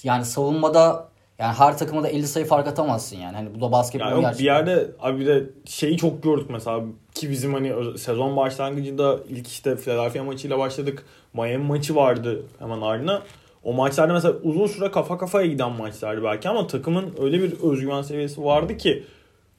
[0.02, 3.36] yani savunmada yani her takıma da 50 sayı fark atamazsın yani.
[3.36, 4.44] Hani bu da basketbol Ya yok bir gerçekten.
[4.54, 6.80] yerde abi bir de şeyi çok gördük mesela
[7.14, 11.04] ki bizim hani sezon başlangıcında ilk işte Philadelphia maçıyla başladık.
[11.34, 13.22] Miami maçı vardı hemen ardına.
[13.64, 18.02] O maçlarda mesela uzun süre kafa kafaya giden maçlardı belki ama takımın öyle bir özgüven
[18.02, 19.02] seviyesi vardı ki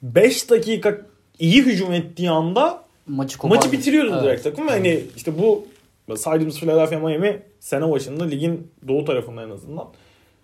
[0.01, 1.01] 5 dakika
[1.39, 3.55] iyi hücum ettiği anda maçı kopardı.
[3.55, 4.23] maçı bitiriyordu Evet.
[4.23, 5.67] direkt takım ve hani işte bu
[6.15, 9.87] saydığımız Philadelphia Miami sene başında ligin doğu tarafında en azından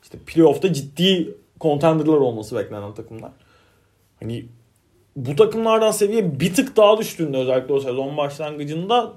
[0.04, 3.32] işte playoff'ta ciddi contender'lar olması beklenen takımlar.
[4.20, 4.46] Hani
[5.16, 9.14] bu takımlardan seviye bir tık daha düştüğünde özellikle o sezon başlangıcında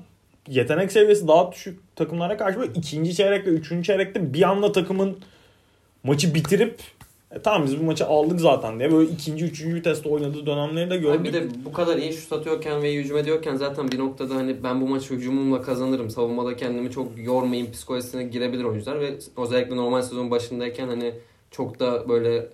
[0.48, 5.18] yetenek seviyesi daha düşük takımlara karşı böyle ikinci çeyrek ve üçüncü çeyrekte bir anda takımın
[6.04, 6.80] maçı bitirip
[7.30, 10.96] e, tamam biz bu maçı aldık zaten diye böyle ikinci, üçüncü viteste oynadığı dönemleri de
[10.96, 11.24] gördük.
[11.24, 14.62] bir de bu kadar iyi şut atıyorken ve iyi hücum ediyorken zaten bir noktada hani
[14.62, 16.10] ben bu maçı hücumumla kazanırım.
[16.10, 21.14] Savunmada kendimi çok yormayayım psikolojisine girebilir oyuncular ve özellikle normal sezon başındayken hani
[21.50, 22.46] çok da böyle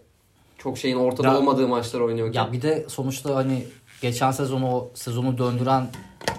[0.58, 2.44] çok şeyin ortada Ya- olmadığı maçlar oynuyorken.
[2.44, 3.64] Ya bir de sonuçta hani
[4.02, 5.86] geçen sezon o sezonu döndüren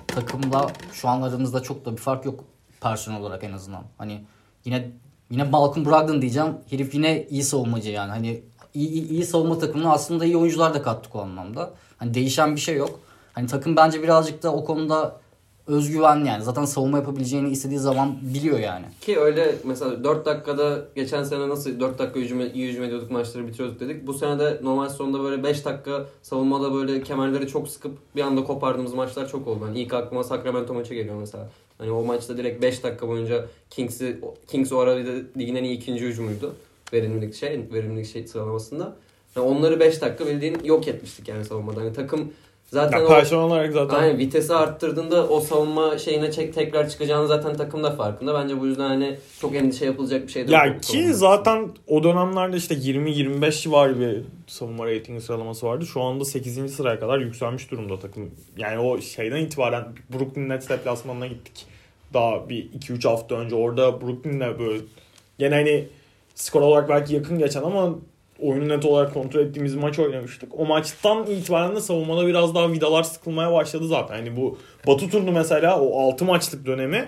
[0.07, 2.43] takımla şu an aramızda çok da bir fark yok
[2.81, 3.83] personel olarak en azından.
[3.97, 4.25] Hani
[4.65, 4.91] yine
[5.29, 6.53] yine Malcolm Brogdon diyeceğim.
[6.69, 8.09] Herif yine iyi savunmacı yani.
[8.09, 11.73] Hani iyi, iyi, iyi savunma takımına aslında iyi oyuncular da kattık o anlamda.
[11.97, 12.99] Hani değişen bir şey yok.
[13.33, 15.21] Hani takım bence birazcık da o konuda
[15.67, 16.43] özgüven yani.
[16.43, 18.85] Zaten savunma yapabileceğini istediği zaman biliyor yani.
[19.01, 23.47] Ki öyle mesela 4 dakikada geçen sene nasıl 4 dakika hücum, iyi hücum ediyorduk maçları
[23.47, 24.07] bitiriyorduk dedik.
[24.07, 28.43] Bu sene de normal sonunda böyle 5 dakika savunmada böyle kemerleri çok sıkıp bir anda
[28.43, 29.65] kopardığımız maçlar çok oldu.
[29.65, 31.49] Yani ilk aklıma Sacramento maçı geliyor mesela.
[31.81, 35.77] Hani o maçta direkt 5 dakika boyunca Kings'i Kings o ara de ligin en iyi
[35.77, 36.55] ikinci hücumuydu.
[36.93, 38.95] Verimlilik şey, verimlilik şey sıralamasında.
[39.35, 41.81] Yani onları 5 dakika bildiğin yok etmiştik yani savunmada.
[41.81, 42.33] Hani takım
[42.67, 47.55] zaten Ya o olarak zaten Aynen vitesi arttırdığında o savunma şeyine çek, tekrar çıkacağını zaten
[47.57, 48.33] takım da farkında.
[48.33, 50.57] Bence bu yüzden hani çok endişe yapılacak bir şey değil.
[50.57, 55.85] Ya ki zaten o dönemlerde işte 20-25 civarı bir savunma reytingi sıralaması vardı.
[55.85, 56.75] Şu anda 8.
[56.75, 58.31] sıraya kadar yükselmiş durumda takım.
[58.57, 61.70] Yani o şeyden itibaren Brooklyn Nets deplasmanına gittik.
[62.13, 64.81] Daha bir 2-3 hafta önce orada Brooklyn'le böyle
[65.39, 65.87] gene hani
[66.35, 67.95] skor olarak belki yakın geçen ama
[68.39, 70.59] oyunu net olarak kontrol ettiğimiz maç oynamıştık.
[70.59, 74.15] O maçtan itibaren de savunmada biraz daha vidalar sıkılmaya başladı zaten.
[74.15, 77.07] Hani bu Batı turnu mesela o 6 maçlık dönemi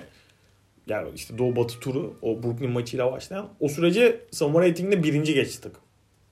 [0.88, 5.62] yani işte Doğu Batı turu o Brooklyn maçıyla başlayan o süreci savunma reytinginde birinci geçti
[5.62, 5.82] takım.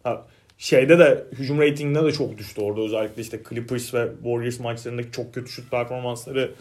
[0.03, 5.11] Ha, şeyde de hücum reytinginde de çok düştü orada özellikle işte Clippers ve Warriors maçlarındaki
[5.11, 6.51] çok kötü şut performansları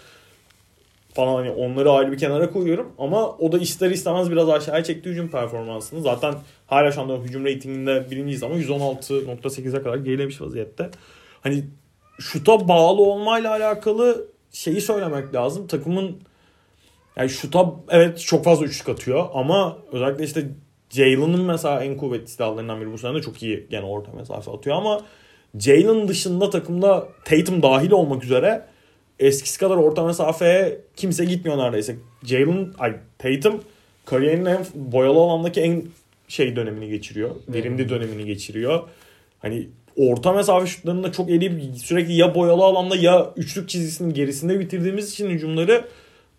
[1.15, 5.11] falan hani onları ayrı bir kenara koyuyorum ama o da ister istemez biraz aşağıya çekti
[5.11, 6.03] hücum performansını.
[6.03, 6.35] Zaten
[6.67, 10.91] hala şu anda hücum reytinginde birinciyiz ama 116.8'e kadar gerilemiş vaziyette.
[11.41, 11.65] Hani
[12.19, 15.67] şuta bağlı olmayla alakalı şeyi söylemek lazım.
[15.67, 16.17] Takımın
[17.17, 20.49] yani şuta evet çok fazla üçlük atıyor ama özellikle işte
[20.91, 24.77] Jalen'ın mesela en kuvvetli silahlarından biri bu sene de çok iyi gene orta mesafe atıyor
[24.77, 25.01] ama
[25.59, 28.67] Jalen dışında takımda Tatum dahil olmak üzere
[29.21, 31.97] eskisi kadar orta mesafeye kimse gitmiyor neredeyse.
[32.25, 33.61] Jalen, ay Tatum
[34.05, 35.85] kariyerinin en boyalı alandaki en
[36.29, 37.31] şey dönemini geçiriyor.
[37.49, 38.83] Verimli dönemini geçiriyor.
[39.39, 45.13] Hani orta mesafe şutlarında çok eleyip sürekli ya boyalı alanda ya üçlük çizgisinin gerisinde bitirdiğimiz
[45.13, 45.85] için hücumları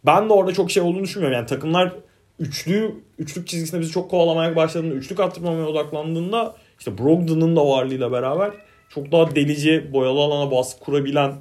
[0.05, 1.37] ben de orada çok şey olduğunu düşünmüyorum.
[1.37, 1.93] Yani takımlar
[2.39, 8.51] üçlü üçlük çizgisinde bizi çok kovalamaya başladığında, üçlük attırmamaya odaklandığında işte Brogdon'un da varlığıyla beraber
[8.89, 11.33] çok daha delici, boyalı alana baskı kurabilen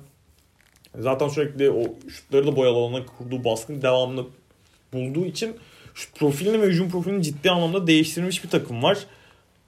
[0.99, 4.25] zaten sürekli o şutları da boyalı alana kurduğu baskının devamını
[4.93, 5.57] bulduğu için
[5.95, 8.99] şut profilini ve hücum profilini ciddi anlamda değiştirmiş bir takım var.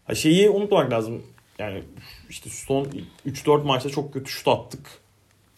[0.04, 1.22] Ha şeyi unutmamak lazım.
[1.58, 1.82] Yani
[2.30, 2.88] işte son
[3.26, 4.90] 3-4 maçta çok kötü şut attık.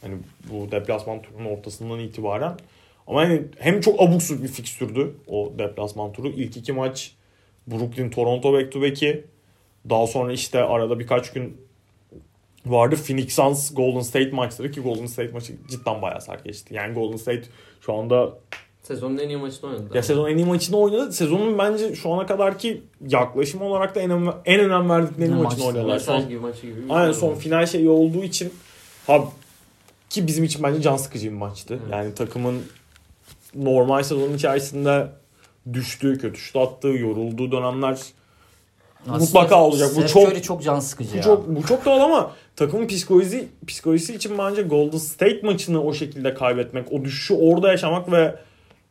[0.00, 0.14] Hani
[0.50, 2.57] bu deplasman turunun ortasından itibaren.
[3.07, 6.29] Ama hani hem çok abuk subuk bir fikstürdü o deplasman turu.
[6.29, 7.12] İlk iki maç
[7.66, 9.24] Brooklyn, Toronto back to back'i.
[9.90, 11.57] Daha sonra işte arada birkaç gün
[12.66, 12.96] vardı.
[12.96, 16.74] Phoenix Suns Golden State maçları ki Golden State maçı cidden bayağı sert geçti.
[16.74, 17.42] Yani Golden State
[17.81, 18.38] şu anda
[18.83, 19.85] Sezonun en iyi maçını oynadı.
[19.94, 21.12] ya sezonun en iyi maçını oynadı.
[21.12, 25.85] Sezonun bence şu ana kadarki yaklaşım olarak da en, önem, en önem verdikleri maçını maçtı?
[25.85, 26.81] Mesaj Son, gibi maçı gibi.
[26.90, 28.53] aynen son final şeyi olduğu için
[29.07, 29.24] ha,
[30.11, 31.79] ki bizim için bence can sıkıcı bir maçtı.
[31.83, 31.92] Evet.
[31.92, 32.62] Yani takımın
[33.55, 35.09] normal sezonun içerisinde
[35.72, 37.98] düştüğü, kötü şut attığı, yorulduğu dönemler
[39.06, 39.88] Mutlaka olacak.
[39.90, 41.22] Bu Steph çok- Curry çok can sıkıcı Bu ya.
[41.22, 46.34] çok bu çok doğal ama takımın psikolojisi psikolojisi için bence Golden State maçını o şekilde
[46.34, 48.34] kaybetmek, o düşüşü orada yaşamak ve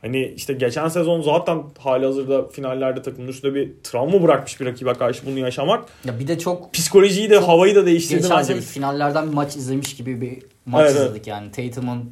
[0.01, 4.93] hani işte geçen sezon zaten hali hazırda finallerde takımın üstünde bir travma bırakmış bir rakibe
[4.93, 8.47] karşı bunu yaşamak Ya bir de çok psikolojiyi de havayı da değiştirdi geçen bence.
[8.53, 11.51] sene finallerden bir maç izlemiş gibi bir maç Evet, izledik yani.
[11.51, 12.11] Tatum'un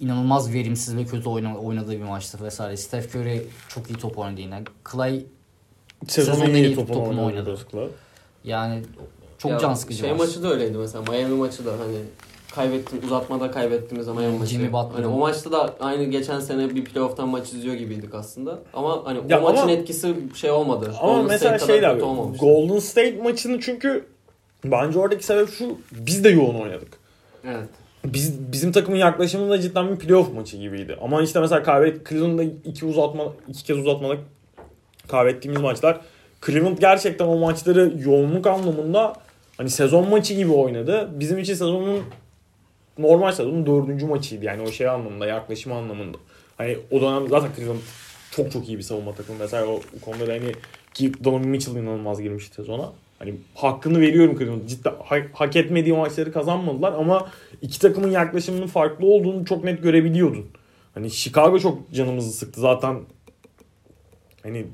[0.00, 2.76] inanılmaz verimsiz ve kötü oyna- oynadığı bir maçtı vesaire.
[2.76, 4.62] Steph Curry çok iyi top oynadı yine.
[4.92, 5.24] Clay
[6.08, 7.56] Sezonun sezonun en iyi iyi topunu topunu oynadı.
[7.74, 7.90] oynadı.
[8.44, 8.82] Yani
[9.38, 10.18] çok Ya can sıkıcı Şey maç.
[10.20, 11.04] maçı da öyleydi mesela.
[11.12, 11.96] Miami maçı da hani
[12.54, 14.50] kaybettim uzatmada kaybettiğimiz zaman Miami maçı.
[14.50, 14.94] Jimmy Butler'ın.
[15.02, 18.58] Hani o maçta da aynı geçen sene bir playoff'tan maç izliyor gibiydik aslında.
[18.74, 20.92] Ama hani Ya o maçın ama- etkisi şey olmadı.
[21.00, 22.38] Ama Golden mesela State şey kadar abi.
[22.38, 24.04] Golden State maçını çünkü
[24.64, 26.88] bence oradaki sebep şu biz de yoğun oynadık.
[27.46, 27.68] Evet.
[28.04, 30.96] Biz, bizim takımın yaklaşımı da cidden bir playoff maçı gibiydi.
[31.02, 34.18] Ama işte mesela kaybet Cleveland'da iki uzatma iki kez uzatmalık
[35.12, 36.00] kaybettiğimiz maçlar.
[36.46, 39.12] Cleveland gerçekten o maçları yoğunluk anlamında
[39.56, 41.10] hani sezon maçı gibi oynadı.
[41.14, 42.02] Bizim için sezonun
[42.98, 44.44] normal sezonun dördüncü maçıydı.
[44.44, 46.18] Yani o şey anlamında yaklaşım anlamında.
[46.58, 47.78] Hani o dönem zaten Cleveland
[48.30, 49.38] çok çok iyi bir savunma takımı.
[49.38, 50.52] Mesela o, konuda da hani
[50.94, 52.92] ki Donovan Mitchell inanılmaz girmişti sezona.
[53.18, 54.68] Hani hakkını veriyorum Cleveland.
[54.68, 57.28] Cidden ha- hak etmediği maçları kazanmadılar ama
[57.62, 60.46] iki takımın yaklaşımının farklı olduğunu çok net görebiliyordun.
[60.94, 63.00] Hani Chicago çok canımızı sıktı zaten.
[64.42, 64.66] Hani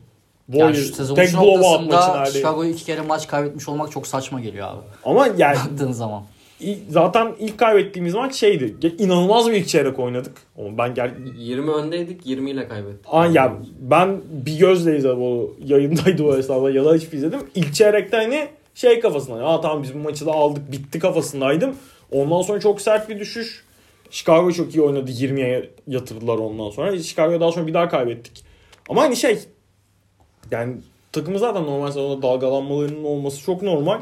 [0.53, 2.39] Yani şu sezonun tek şu noktasında neredeyse.
[2.39, 4.81] Chicago'yu iki kere maç kaybetmiş olmak çok saçma geliyor abi.
[5.05, 6.23] Ama yani Baktığın zaman.
[6.89, 8.95] Zaten ilk kaybettiğimiz maç şeydi.
[8.99, 10.33] İnanılmaz bir ilk çeyrek oynadık.
[10.59, 13.07] Ama ben gel 20 öndeydik 20 ile kaybettik.
[13.11, 17.41] Aa, ya ben bir gözle izledim o yayındaydı o esnada ya da hiç izledim.
[17.55, 19.47] İlk çeyrekte hani şey kafasında.
[19.47, 21.77] Aa tamam biz bu maçı da aldık bitti kafasındaydım.
[22.13, 23.65] Ondan sonra çok sert bir düşüş.
[24.11, 25.11] Chicago çok iyi oynadı.
[25.11, 26.99] 20'ye yatırdılar ondan sonra.
[26.99, 28.45] Chicago'ya daha sonra bir daha kaybettik.
[28.89, 29.39] Ama hani şey
[30.51, 30.77] yani
[31.13, 34.01] takımı zaten normal sezonda dalgalanmalarının olması çok normal.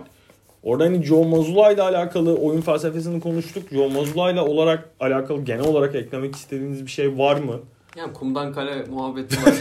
[0.62, 3.62] Orada hani Joe Mazzulla ile alakalı oyun felsefesini konuştuk.
[3.72, 7.60] Joe Mazzulla ile olarak alakalı genel olarak eklemek istediğiniz bir şey var mı?
[7.96, 9.54] Yani kumdan kale muhabbeti var.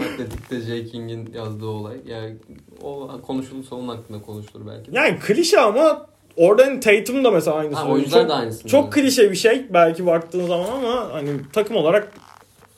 [0.00, 0.84] Atletik'te J.
[0.84, 1.96] King'in yazdığı olay.
[2.06, 2.36] Yani
[2.82, 4.90] o konuşulursa onun hakkında konuşulur belki.
[4.92, 7.80] Yani klişe ama orada hani Tatum da mesela aynısı.
[7.80, 8.70] Ha, oyuncular çok, da aynısını.
[8.70, 12.12] çok klişe bir şey belki baktığın zaman ama hani takım olarak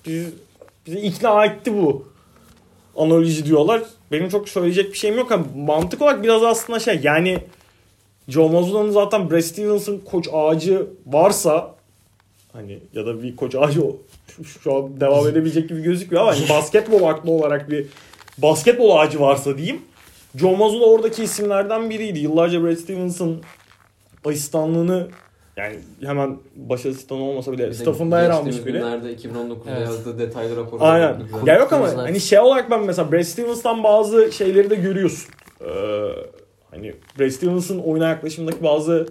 [0.06, 0.28] biz,
[0.86, 2.08] bizi ikna etti bu
[2.96, 3.82] analoji diyorlar.
[4.12, 7.38] Benim çok söyleyecek bir şeyim yok ama mantık olarak biraz aslında şey yani
[8.28, 11.74] Joe Mazzulla'nın zaten Brad Stevens'ın koç ağacı varsa
[12.52, 13.96] hani ya da bir koç ağacı o-
[14.36, 17.86] şu, şu an devam edebilecek gibi gözükmüyor ama hani basketbol aklı olarak bir
[18.38, 19.82] basketbol ağacı varsa diyeyim.
[20.36, 22.18] Joe Mazzulla oradaki isimlerden biriydi.
[22.18, 23.42] Yıllarca Brad Stevens'ın
[24.24, 25.08] asistanlığını
[25.56, 28.72] yani hemen baş asistan olmasa bile staffında yer almış biri.
[28.72, 29.80] günlerde 2019'da Evet.
[29.80, 30.84] yazdığı detaylı raporu.
[30.84, 31.22] Aynen.
[31.46, 35.30] Ya yok ama hani şey olarak ben mesela Brad Stevens'tan bazı şeyleri de görüyorsun.
[35.60, 35.68] Ee,
[36.70, 39.06] hani Brad Stevens'ın oyuna yaklaşımındaki bazı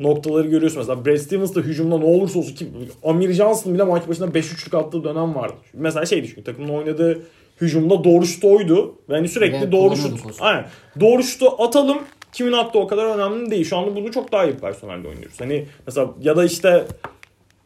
[0.00, 0.78] noktaları görüyorsun.
[0.78, 2.66] Mesela Brad Stevens da hücumda ne olursa olsun ki
[3.04, 5.54] Amir Johnson bile maç başına 5 üçlük attığı dönem vardı.
[5.72, 7.22] Mesela şey düşün takımın oynadığı
[7.60, 8.94] hücumda doğru şut oydu.
[9.08, 10.12] Ve hani sürekli Ve doğru şut.
[10.40, 10.66] Aynen.
[11.00, 11.98] Doğru şutu atalım.
[12.36, 13.64] Kimin attığı o kadar önemli değil.
[13.64, 15.40] Şu anda bunu çok daha iyi bir personelde oynuyoruz.
[15.40, 16.86] Hani mesela ya da işte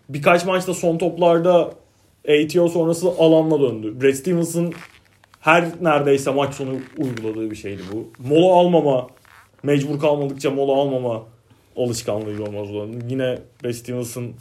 [0.08, 1.72] birkaç maçta son toplarda
[2.28, 4.00] ATO sonrası alanla döndü.
[4.00, 4.74] Brad Stevens'ın
[5.40, 8.08] her neredeyse maç sonu uyguladığı bir şeydi bu.
[8.28, 9.06] Mola almama,
[9.62, 11.22] mecbur kalmadıkça mola almama
[11.76, 12.88] alışkanlığı olmaz olan.
[13.08, 14.34] Yine Brad Stevens'ın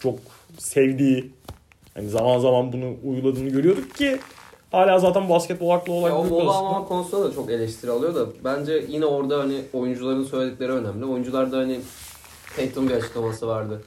[0.00, 0.18] çok
[0.58, 1.30] sevdiği,
[1.94, 4.18] hani zaman zaman bunu uyguladığını görüyorduk ki
[4.76, 8.14] hala zaten basketbol aklı Ya olarak o büyük olasılıkla- almama konusunda da çok eleştiri alıyor
[8.14, 11.04] da bence yine orada hani oyuncuların söyledikleri önemli.
[11.04, 11.80] Oyuncularda hani
[12.56, 13.82] Tatum bir açıklaması vardı.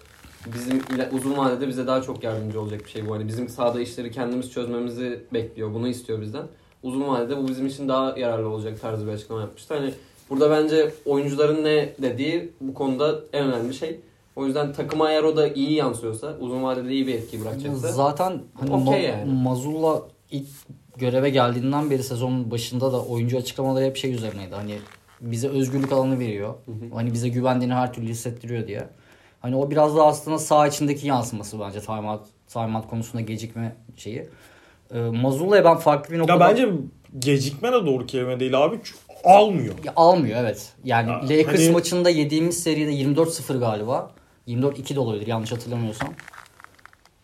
[0.54, 0.82] Bizim
[1.18, 3.14] uzun vadede bize daha çok yardımcı olacak bir şey bu.
[3.14, 5.74] Hani bizim sahada işleri kendimiz çözmemizi bekliyor.
[5.74, 6.44] Bunu istiyor bizden.
[6.84, 9.74] Uzun vadede bu bizim için daha yararlı olacak tarzı bir açıklama yapmıştı.
[9.74, 9.94] Hani
[10.30, 14.00] burada bence oyuncuların ne dediği bu konuda en önemli şey.
[14.36, 18.42] O yüzden takıma eğer o da iyi yansıyorsa, uzun vadede iyi bir etki bırakacaksa Zaten
[18.60, 19.32] hani Okey Ma- yani.
[19.44, 20.48] Mazzulla ilk
[21.00, 24.56] göreve geldiğinden beri sezonun başında da oyuncu açıklamaları hep şey üzerineydi.
[24.56, 24.76] Hani
[25.22, 26.50] bize özgürlük alanı veriyor.
[26.66, 26.96] hı.
[26.96, 28.88] Hani bize güvendiğini her türlü hissettiriyor diye.
[29.42, 34.30] Hani o biraz da aslında saha içindeki yansıması bence timeout, timeout konusunda gecikme şeyi.
[34.94, 36.44] Ee, Mazzulla'ya ben farklı bir noktada...
[36.44, 36.70] Ya bence
[37.20, 38.80] gecikme de doğru kelime değil abi.
[39.24, 39.74] Almıyor.
[39.84, 40.74] Ya, almıyor evet.
[40.84, 44.12] Yani Ya, Lakers hani- maçında yediğimiz seride 24-0 galiba.
[44.48, 46.14] 24-2 de olabilir yanlış hatırlamıyorsam.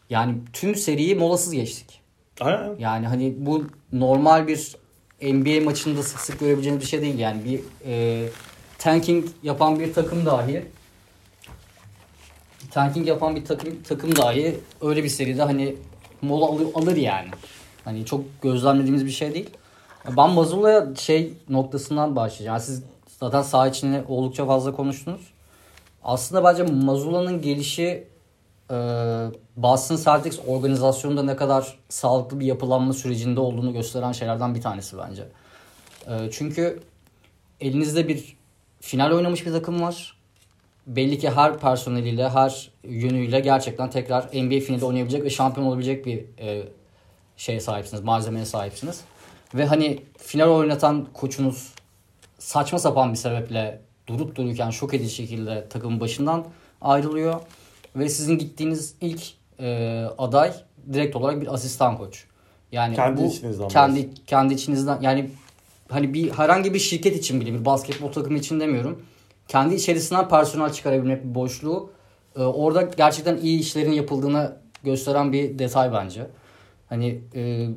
[0.09, 2.01] Yani tüm seriyi molasız geçtik.
[2.39, 2.75] Aynen.
[2.79, 4.75] Yani hani bu normal bir
[5.21, 7.19] NBA maçında sık sık görebileceğiniz bir şey değil.
[7.19, 8.25] Yani bir e,
[8.77, 10.65] tanking yapan bir takım dahi
[12.71, 15.75] tanking yapan bir takım takım dahi öyle bir seride hani
[16.21, 17.29] mola alır, alır yani.
[17.85, 19.49] Hani çok gözlemlediğimiz bir şey değil.
[20.17, 22.59] Ben Mazula'ya şey noktasından başlayacağım.
[22.59, 22.83] Siz
[23.19, 25.21] zaten saha içinde oldukça fazla konuştunuz.
[26.03, 28.07] Aslında bence Mazula'nın gelişi
[28.71, 28.75] e,
[29.58, 35.28] Boston Celtics organizasyonunda ne kadar sağlıklı bir yapılanma sürecinde olduğunu gösteren şeylerden bir tanesi bence.
[36.08, 36.80] E, çünkü
[37.62, 38.38] elinizde bir
[38.82, 40.17] final oynamış bir takım var.
[40.88, 46.25] Belli ki her personeliyle, her yönüyle gerçekten tekrar NBA finali oynayabilecek ve şampiyon olabilecek bir
[46.39, 46.63] e,
[47.38, 49.01] şeye sahipsiniz, malzemeye sahipsiniz.
[49.54, 51.73] Ve hani final oynatan koçunuz
[52.39, 56.45] saçma sapan bir sebeple durup dururken şok edici şekilde takımın başından
[56.82, 57.41] ayrılıyor.
[57.95, 59.21] Ve sizin gittiğiniz ilk
[59.60, 60.53] e, aday
[60.93, 62.25] direkt olarak bir asistan koç.
[62.71, 65.29] Yani Kendi bu içinizden kendi kendi içinizden yani
[65.89, 69.01] hani bir herhangi bir şirket için bile bir basketbol takımı için demiyorum.
[69.47, 71.91] Kendi içerisinden personel çıkarabilmek bir boşluğu
[72.36, 76.27] e, orada gerçekten iyi işlerin yapıldığını gösteren bir detay bence.
[76.89, 77.67] Hani e,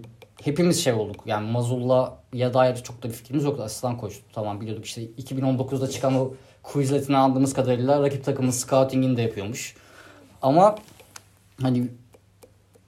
[0.43, 1.23] hepimiz şey olduk.
[1.27, 3.63] Yani Mazul'la ya dair çok da bir fikrimiz yoktu.
[3.63, 4.25] Asistan koçtu.
[4.33, 9.75] Tamam biliyorduk işte 2019'da çıkan o Quizlet'ini andığımız kadarıyla rakip takımın scouting'ini de yapıyormuş.
[10.43, 10.77] Ama
[11.63, 11.89] hani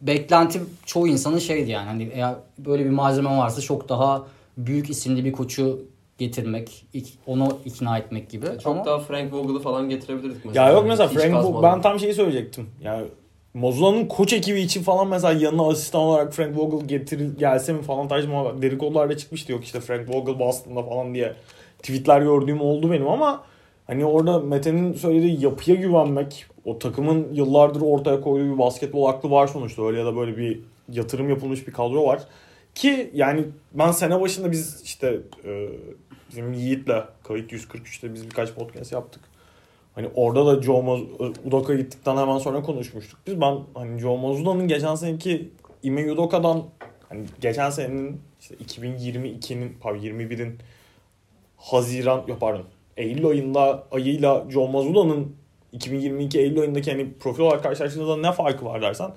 [0.00, 4.22] beklenti çoğu insanın şeydi yani hani eğer böyle bir malzeme varsa çok daha
[4.56, 5.80] büyük isimli bir koçu
[6.18, 6.86] getirmek,
[7.26, 8.46] onu ikna etmek gibi.
[8.62, 10.66] Çok Ama daha Frank Vogel'ı falan getirebilirdik mesela.
[10.66, 11.62] Ya yok mesela Hiç Frank kazmadan.
[11.62, 12.66] ben tam şeyi söyleyecektim.
[12.82, 13.06] Yani
[13.54, 18.08] Mozula'nın koç ekibi için falan mesela yanına asistan olarak Frank Vogel getir gelse mi falan
[18.08, 18.62] tarzı muhabbet.
[18.62, 21.34] Dedikodularda çıkmıştı yok işte Frank Vogel Boston'da falan diye
[21.78, 23.42] tweetler gördüğüm oldu benim ama
[23.90, 29.46] hani orada Mete'nin söylediği yapıya güvenmek, o takımın yıllardır ortaya koyduğu bir basketbol aklı var
[29.46, 32.22] sonuçta öyle ya da böyle bir yatırım yapılmış bir kadro var.
[32.74, 35.68] Ki yani ben sene başında biz işte e,
[36.30, 39.22] bizim Yiğit'le kayıt 143'te biz birkaç podcast yaptık.
[39.94, 43.20] Hani orada da Joe Moz- Udok'a gittikten hemen sonra konuşmuştuk.
[43.26, 45.50] Biz ben hani Joe Mazzulla'nın geçen seneki
[45.82, 46.62] Ime Udoka'dan
[47.08, 50.58] hani geçen senenin işte 2022'nin pardon 21'in
[51.56, 52.64] Haziran yok pardon
[53.00, 55.36] Eylül ayında ayıyla Joe Mazzulla'nın
[55.72, 59.10] 2022 Eylül ayındaki hani profil olarak karşılaştığınızda ne farkı var dersen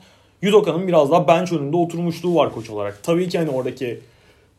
[0.48, 3.00] Udoka'nın biraz daha bench önünde oturmuşluğu var koç olarak.
[3.04, 4.00] Tabii ki hani oradaki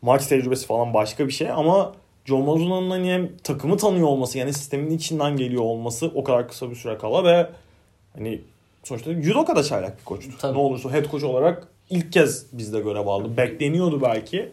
[0.01, 1.93] maç tecrübesi falan başka bir şey ama
[2.25, 6.69] John Mazzulla'nın hani hem takımı tanıyor olması yani sistemin içinden geliyor olması o kadar kısa
[6.69, 7.47] bir süre kala ve
[8.13, 8.41] hani
[8.83, 10.31] sonuçta Udoka'da çaylak bir koçtu.
[10.39, 10.57] Tabii.
[10.57, 13.37] Ne olursa head coach olarak ilk kez bizde görev aldı.
[13.37, 14.49] Bekleniyordu belki.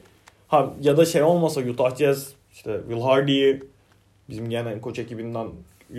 [0.49, 3.63] Ha ya da şey olmasa Utah Jazz işte Will Hardy'yi
[4.33, 5.47] bizim gene koç ekibinden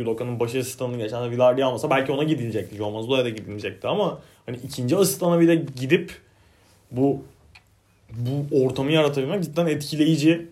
[0.02, 2.76] Udoka'nın baş asistanını geçen de Hardy almasa belki ona gidilecekti.
[2.76, 6.22] John Mazzulla'ya da gidilecekti ama hani ikinci asistana bile gidip
[6.92, 7.22] bu
[8.12, 10.48] bu ortamı yaratabilmek cidden etkileyici.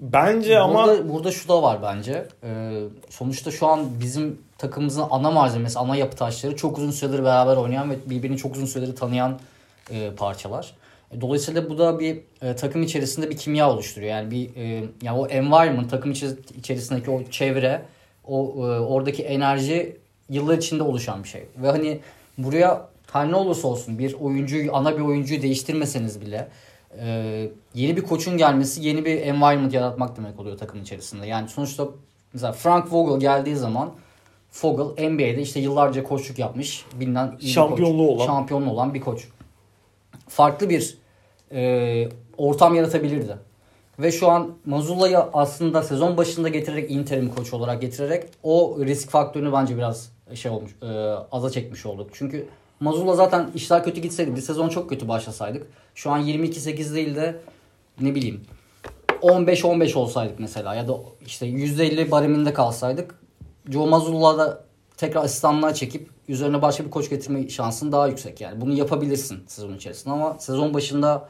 [0.00, 2.28] Bence ama Burada, burada şu da var bence.
[2.44, 7.56] Ee, sonuçta şu an bizim takımımızın ana malzemesi, ana yapı taşları çok uzun süredir beraber
[7.56, 9.38] oynayan ve birbirini çok uzun süredir tanıyan
[9.90, 10.74] e, parçalar.
[11.12, 14.10] E, Dolayısıyla bu da bir e, takım içerisinde bir kimya oluşturuyor.
[14.10, 16.12] Yani bir e, yani o environment, takım
[16.58, 17.82] içerisindeki o çevre,
[18.24, 19.96] o e, oradaki enerji
[20.28, 21.42] yıllar içinde oluşan bir şey.
[21.56, 22.00] Ve hani
[22.38, 26.48] buraya her ne olursa olsun bir oyuncuyu, ana bir oyuncuyu değiştirmeseniz bile
[27.00, 31.26] e, yeni bir koçun gelmesi yeni bir environment yaratmak demek oluyor takım içerisinde.
[31.26, 31.88] Yani sonuçta
[32.32, 33.90] mesela Frank Vogel geldiği zaman
[34.62, 36.84] Vogel NBA'de işte yıllarca koçluk yapmış.
[37.00, 38.08] Bilinen iyi koç.
[38.08, 38.26] olan.
[38.26, 39.28] Şampiyonluğu olan bir koç.
[40.28, 40.98] Farklı bir
[41.52, 42.08] e,
[42.38, 43.36] ortam yaratabilirdi.
[43.98, 49.52] Ve şu an Mazzulla'yı aslında sezon başında getirerek interim koç olarak getirerek o risk faktörünü
[49.52, 50.86] bence biraz şey olmuş e,
[51.32, 52.10] aza çekmiş olduk.
[52.12, 52.48] Çünkü
[52.80, 55.66] Mazzulla zaten işler kötü gitseydi bir sezon çok kötü başlasaydık.
[55.94, 57.40] Şu an 22-8 değil de
[58.00, 58.40] ne bileyim
[59.22, 60.96] 15-15 olsaydık mesela ya da
[61.26, 63.14] işte %50 bariminde kalsaydık
[63.70, 64.64] Joe Mazzulla da
[64.96, 68.60] tekrar asistanlığa çekip üzerine başka bir koç getirme şansın daha yüksek yani.
[68.60, 71.28] Bunu yapabilirsin sezon içerisinde ama sezon başında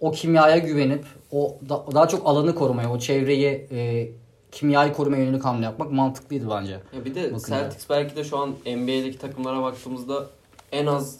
[0.00, 4.08] o kimyaya güvenip o da- daha çok alanı korumaya, o çevreyi e,
[4.52, 6.72] kimyayı korumaya yönelik hamle yapmak mantıklıydı bence.
[6.72, 7.46] Ya bir de Bakınca.
[7.60, 10.26] Celtics belki de şu an NBA'deki takımlara baktığımızda
[10.72, 11.18] en az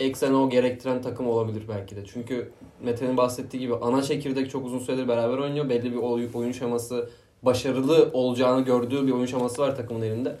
[0.00, 2.00] eksen o gerektiren takım olabilir belki de.
[2.12, 2.50] Çünkü
[2.82, 5.68] Mete'nin bahsettiği gibi ana çekirdek çok uzun süredir beraber oynuyor.
[5.68, 7.10] Belli bir oy- oyun şeması,
[7.42, 10.36] başarılı olacağını gördüğü bir oyun şeması var takımın elinde.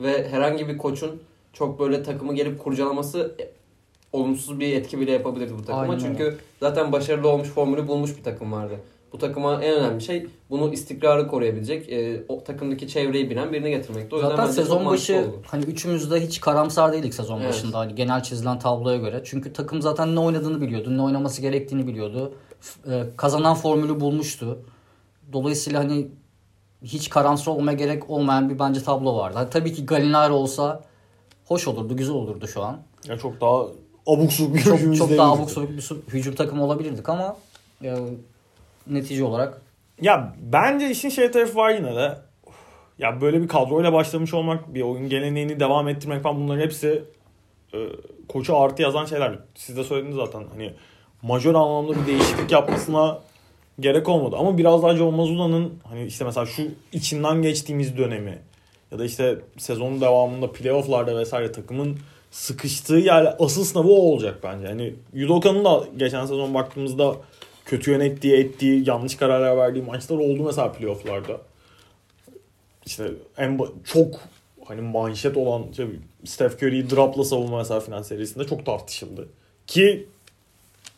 [0.00, 1.22] Ve herhangi bir koçun
[1.52, 3.50] çok böyle takımı gelip kurcalaması e,
[4.12, 5.80] olumsuz bir etki bile yapabilirdi bu takıma.
[5.80, 5.98] Aynen.
[5.98, 8.74] Çünkü zaten başarılı olmuş formülü bulmuş bir takım vardı.
[9.12, 14.14] Bu takıma en önemli şey bunu istikrarı koruyabilecek, e, o takımdaki çevreyi bilen birini getirmekti.
[14.14, 15.42] O yüzden Zaten sezon başı oldu.
[15.46, 17.48] hani üçümüz de hiç karamsar değildik sezon Evet.
[17.48, 19.22] başında hani genel çizilen tabloya göre.
[19.24, 22.34] Çünkü takım zaten ne oynadığını biliyordu, ne oynaması gerektiğini biliyordu.
[22.90, 24.58] E, kazanan formülü bulmuştu.
[25.32, 26.08] Dolayısıyla hani
[26.82, 29.38] hiç karamsar olmaya gerek olmayan bir bence tablo vardı.
[29.38, 30.84] Hani tabii ki Galinari olsa
[31.46, 32.78] hoş olurdu, güzel olurdu şu an.
[33.08, 33.66] Ya çok daha
[34.06, 37.36] abuk subuk bir Çok, hücum çok daha abuk sabuk bir hücum takımı olabilirdik ama
[37.84, 37.96] e,
[38.86, 39.62] netice olarak
[40.00, 42.18] Ya bence işin şey tarafı var yine de.
[42.98, 47.04] Ya böyle bir kadroyla başlamış olmak, bir oyun geleneğini devam ettirmek falan bunların hepsi
[47.74, 47.78] e,
[48.28, 49.38] koça artı yazan şeyler.
[49.54, 50.72] Siz de söylediniz zaten hani
[51.22, 53.18] majör anlamda bir değişiklik yapmasına
[53.80, 54.36] gerek olmadı.
[54.38, 56.62] Ama biraz daha John Mazula'nın hani işte mesela şu
[56.92, 58.38] içinden geçtiğimiz dönemi
[58.92, 61.98] ya da işte sezonun devamında playofflarda vesaire takımın
[62.30, 64.66] sıkıştığı yer asıl sınavı o olacak bence.
[64.66, 67.16] Hani Yudoka'nın da geçen sezon baktığımızda
[67.64, 71.40] kötü yönettiği, ettiği, yanlış kararlar verdiği maçlar oldu mesela playofflarda.
[72.86, 74.20] İşte en çok
[74.64, 75.86] hani manşet olan işte
[76.24, 79.28] Steph Curry'i dropla savunma mesela final serisinde çok tartışıldı.
[79.66, 80.06] Ki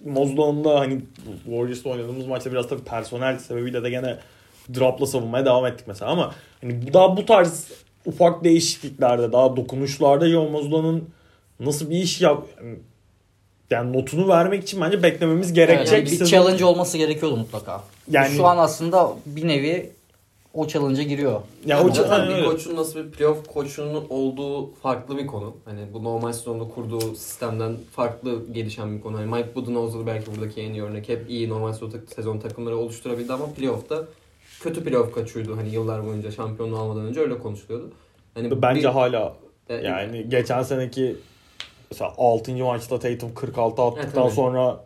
[0.05, 1.01] Mazula'nın da hani
[1.45, 4.19] Warriors'la oynadığımız maçta biraz tabii personel sebebiyle de gene
[4.75, 10.49] dropla savunmaya devam ettik mesela ama hani daha bu tarz ufak değişikliklerde daha dokunuşlarda Joe
[10.51, 11.05] Mazula'nın
[11.61, 12.47] nasıl bir iş yap
[13.71, 15.93] yani notunu vermek için bence beklememiz gerekecek.
[15.93, 17.83] yani bir sezon- challenge olması gerekiyordu mutlaka.
[18.11, 19.91] Yani- Şu an aslında bir nevi
[20.55, 21.33] o challenge'a giriyor.
[21.33, 25.57] Ya Yani o zaten bir koçun nasıl bir playoff koçunun olduğu farklı bir konu.
[25.65, 29.19] Hani bu normal sezonda kurduğu sistemden farklı gelişen bir konu.
[29.19, 31.09] Hani Mike Budenholzer belki buradaki en iyi örnek.
[31.09, 31.75] Hep iyi normal
[32.17, 34.05] sezon takımları oluşturabildi ama playoff'ta
[34.65, 35.57] kötü playoff kaçıyordu.
[35.57, 37.93] Hani yıllar boyunca şampiyonluğu almadan önce öyle konuşuluyordu.
[38.35, 39.37] Hani Bence bir- hala
[39.69, 41.17] e, yani geçen seneki
[41.91, 42.53] mesela 6.
[42.57, 44.35] maçta Tatum 46 attıktan tabii.
[44.35, 44.85] sonra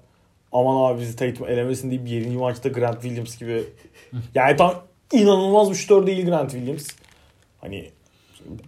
[0.53, 2.31] aman abi bizi Tatum elemesin deyip 7.
[2.37, 3.65] maçta Grant Williams gibi
[4.35, 4.75] yani tam
[5.13, 6.87] inanılmaz bir şutör değil Grant Williams.
[7.61, 7.91] Hani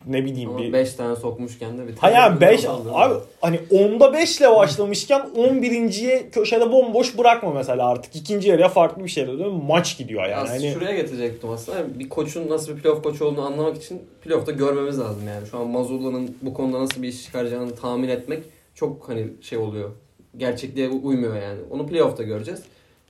[0.06, 2.88] ne bileyim ama bir 5 tane sokmuşken de bir Ha ya 5 aldı.
[2.92, 8.16] abi hani 10'da 5 ile başlamışken 11.ye köşede bomboş bırakma mesela artık.
[8.16, 9.52] ikinci yarıya farklı bir şeyle dön.
[9.54, 10.34] Maç gidiyor yani.
[10.34, 11.98] Aslında Hani şuraya getirecektim aslında.
[11.98, 15.46] Bir koçun nasıl bir playoff koçu olduğunu anlamak için playoff'ta görmemiz lazım yani.
[15.46, 18.40] Şu an Mazula'nın bu konuda nasıl bir iş çıkaracağını tahmin etmek
[18.74, 19.90] çok hani şey oluyor.
[20.36, 21.58] Gerçekliğe uymuyor yani.
[21.70, 22.62] Onu playoff'ta göreceğiz.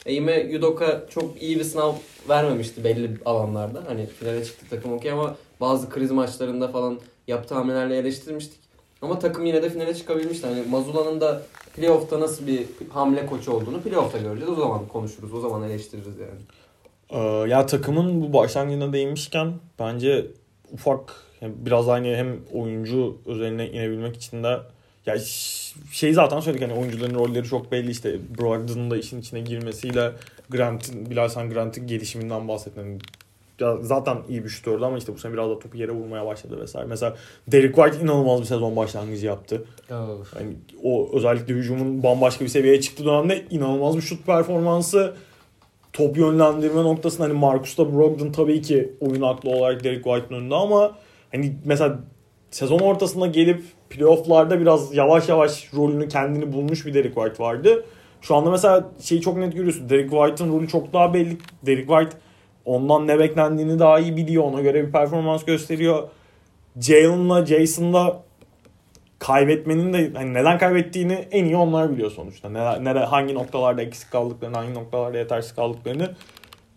[0.07, 1.93] Eime Yudoka çok iyi bir sınav
[2.29, 3.83] vermemişti belli alanlarda.
[3.87, 6.99] Hani finale çıktı takım okey ama bazı kriz maçlarında falan
[7.29, 8.61] yaptığı hamlelerle eleştirmiştik.
[9.03, 10.47] Ama takım yine de finale çıkabilmişti.
[10.47, 11.43] Hani Mazula'nın da
[11.77, 14.53] playoff'ta nasıl bir hamle koçu olduğunu playoff'ta göreceğiz.
[14.53, 15.35] O zaman konuşuruz.
[15.35, 16.41] O zaman eleştiririz yani.
[17.11, 20.27] Ee, ya takımın bu başlangıcına değinmişken bence
[20.73, 24.59] ufak biraz hani hem oyuncu özeline inebilmek için de
[25.07, 25.19] ya
[25.93, 30.13] şey zaten söyledik hani oyuncuların rolleri çok belli işte Brogdon'un da işin içine girmesiyle
[30.51, 33.03] Grant'in Bilal sen Grant'in gelişiminden bahsettin.
[33.83, 36.87] Zaten iyi bir şutördü ama işte bu sene biraz da topu yere vurmaya başladı vesaire.
[36.87, 37.17] Mesela
[37.49, 39.65] Derek White inanılmaz bir sezon başlangıcı yaptı.
[40.35, 45.15] Hani o özellikle hücumun bambaşka bir seviyeye çıktığı dönemde inanılmaz bir şut performansı.
[45.93, 50.99] Top yönlendirme noktasında hani Marcus'ta Brogdon tabii ki oyun aklı olarak Derek White'ın önünde ama
[51.33, 51.99] hani mesela
[52.51, 57.85] sezon ortasında gelip playoff'larda biraz yavaş yavaş rolünü kendini bulmuş bir Derek White vardı.
[58.21, 59.89] Şu anda mesela şeyi çok net görüyorsun.
[59.89, 61.37] Derek White'ın rolü çok daha belli.
[61.67, 62.17] Derek White
[62.65, 64.45] ondan ne beklendiğini daha iyi biliyor.
[64.45, 66.09] Ona göre bir performans gösteriyor.
[66.81, 68.23] Jalen'la Jason'la
[69.19, 72.49] kaybetmenin de hani neden kaybettiğini en iyi onlar biliyor sonuçta.
[72.49, 76.15] Nere, nere, hangi noktalarda eksik kaldıklarını, hangi noktalarda yetersiz kaldıklarını.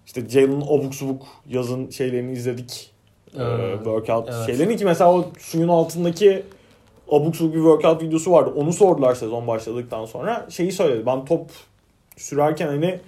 [0.06, 2.92] İşte Jalen'ın abuk subuk yazın şeylerini izledik.
[3.40, 4.46] Ee, Ee, workout evet.
[4.46, 6.44] şeylerini ki mesela o suyun altındaki
[7.12, 8.54] abuk subuk bir workout videosu vardı.
[8.56, 10.48] Onu sordular sezon başladıktan sonra.
[10.50, 11.06] Şeyi söyledi.
[11.06, 11.50] Ben top
[12.18, 13.00] sürerken hani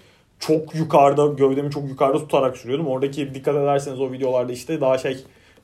[0.48, 2.88] çok yukarıda, gövdemi çok yukarıda tutarak sürüyordum.
[2.88, 5.18] Oradaki dikkat ederseniz o videolarda işte daha şey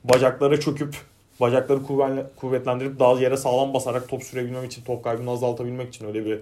[0.04, 0.96] bacaklara çöküp
[1.40, 6.24] bacakları kuvvetle- kuvvetlendirip daha yere sağlam basarak top sürebilmem için, top kaybını azaltabilmek için öyle
[6.26, 6.40] bir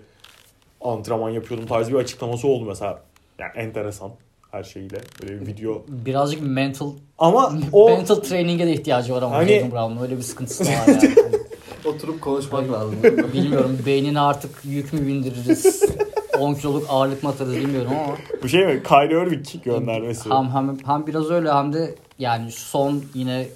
[0.81, 3.03] antrenman yapıyordum tarzı bir açıklaması oldu mesela.
[3.39, 4.11] Yani enteresan
[4.51, 4.99] her şeyiyle.
[5.23, 5.83] Böyle bir video.
[5.89, 10.65] Birazcık mental Ama o mental training'e de ihtiyacı var ama Hani- Brown'un öyle bir sıkıntısı
[10.65, 11.15] var yani.
[11.85, 12.97] Oturup konuşmak lazım.
[13.35, 15.83] bilmiyorum beynine artık yük mü bindiririz?
[16.41, 18.83] 10 kiloluk ağırlık mı atarız bilmiyorum ama bu şey mi?
[18.83, 20.31] Kyrie Irving göndermesi.
[20.31, 23.47] hem, hem, hem biraz öyle hem de yani son yine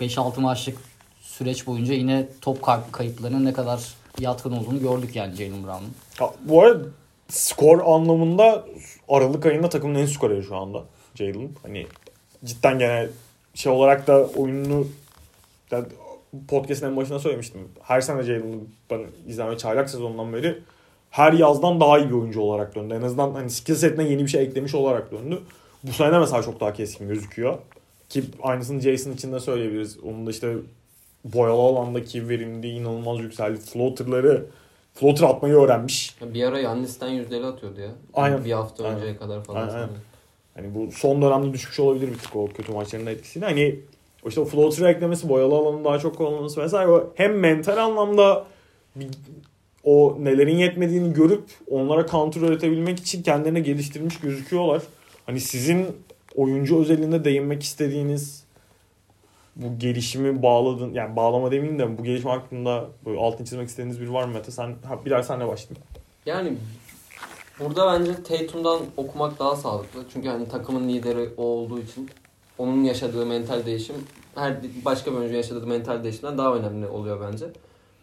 [0.00, 0.78] 5-6 maçlık
[1.20, 3.80] süreç boyunca yine top kay- kayıplarının ne kadar
[4.20, 5.92] yatkın olduğunu gördük yani Jalen Brown'un.
[6.18, 6.84] Ha, bu arada
[7.28, 8.64] skor anlamında
[9.08, 10.84] Aralık ayında takımın en skoreri şu anda
[11.14, 11.48] Jalen.
[11.62, 11.86] Hani
[12.44, 13.08] cidden gene
[13.54, 14.86] şey olarak da oyununu
[15.70, 15.84] yani
[16.48, 17.60] podcast'ın en başına söylemiştim.
[17.82, 18.56] Her sene Jalen'ı
[18.90, 20.58] ben izleme çaylak sezonundan beri
[21.10, 22.94] her yazdan daha iyi bir oyuncu olarak döndü.
[22.94, 25.40] En azından hani skill setine yeni bir şey eklemiş olarak döndü.
[25.82, 27.58] Bu sene mesela çok daha keskin gözüküyor.
[28.08, 29.98] Ki aynısını Jason için de söyleyebiliriz.
[29.98, 30.54] Onun da işte
[31.24, 33.60] boyalı alandaki verimliliği inanılmaz yükseldi.
[33.60, 34.46] Floater'ları
[34.94, 36.16] floater atmayı öğrenmiş.
[36.34, 37.90] Bir ara Yannis'ten yüzdeli atıyordu ya.
[38.14, 38.44] Aynen.
[38.44, 38.96] Bir hafta Aynen.
[38.96, 39.60] önceye kadar falan.
[39.60, 39.90] Aynen, sanırım.
[40.54, 43.46] Hani bu son dönemde düşmüş olabilir bir tık o kötü maçların etkisiyle.
[43.46, 43.80] Hani
[44.26, 48.44] işte o floater eklemesi, boyalı alanın daha çok kullanılması vesaire hem mental anlamda
[48.96, 49.08] bir,
[49.84, 54.82] o nelerin yetmediğini görüp onlara counter üretebilmek için kendilerini geliştirmiş gözüküyorlar.
[55.26, 55.86] Hani sizin
[56.34, 58.44] oyuncu özelinde değinmek istediğiniz
[59.56, 64.12] bu gelişimi bağladın yani bağlama demeyeyim de bu gelişme hakkında böyle altını çizmek istediğiniz biri
[64.12, 64.50] var mı Mete?
[64.50, 65.86] Sen ha, Bilal senle başlayayım.
[66.26, 66.52] Yani
[67.60, 70.04] burada bence Tatum'dan okumak daha sağlıklı.
[70.12, 72.10] Çünkü hani takımın lideri o olduğu için
[72.58, 73.96] onun yaşadığı mental değişim
[74.34, 77.46] her başka bir oyuncu yaşadığı mental değişimden daha önemli oluyor bence.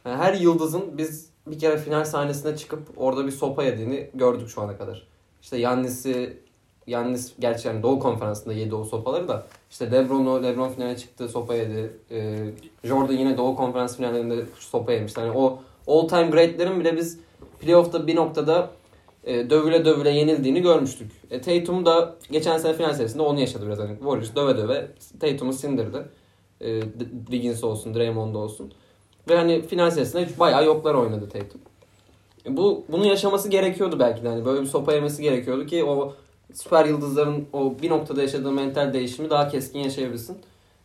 [0.06, 4.62] Yani her yıldızın biz bir kere final sahnesine çıkıp orada bir sopa yediğini gördük şu
[4.62, 5.08] ana kadar.
[5.42, 6.46] İşte Yannis'i
[6.88, 11.56] Yannis gerçi yani Doğu Konferansı'nda yedi o sopaları da işte LeBron'u LeBron finale çıktı sopa
[11.56, 11.98] yedi.
[12.12, 12.38] Ee,
[12.84, 15.20] Jordan yine Doğu Konferans finallerinde sopa yemişti.
[15.20, 17.20] Yani o all time great'lerin bile biz
[17.60, 18.72] playoff'ta bir noktada
[19.24, 21.12] e, dövüle dövüle yenildiğini görmüştük.
[21.32, 23.80] E, Tatum da geçen sene final serisinde onu yaşadı biraz.
[23.80, 24.88] Hani Warriors döve döve
[25.20, 26.06] Tatum'u sindirdi.
[26.62, 26.82] E,
[27.26, 28.74] Wiggins olsun, Draymond olsun.
[29.30, 31.62] Ve hani final serisinde bayağı yoklar oynadı Tatum.
[32.46, 34.28] E, bu bunu yaşaması gerekiyordu belki de.
[34.28, 36.14] Hani böyle bir sopa yemesi gerekiyordu ki o
[36.54, 40.38] süper yıldızların o bir noktada yaşadığı mental değişimi daha keskin yaşayabilsin.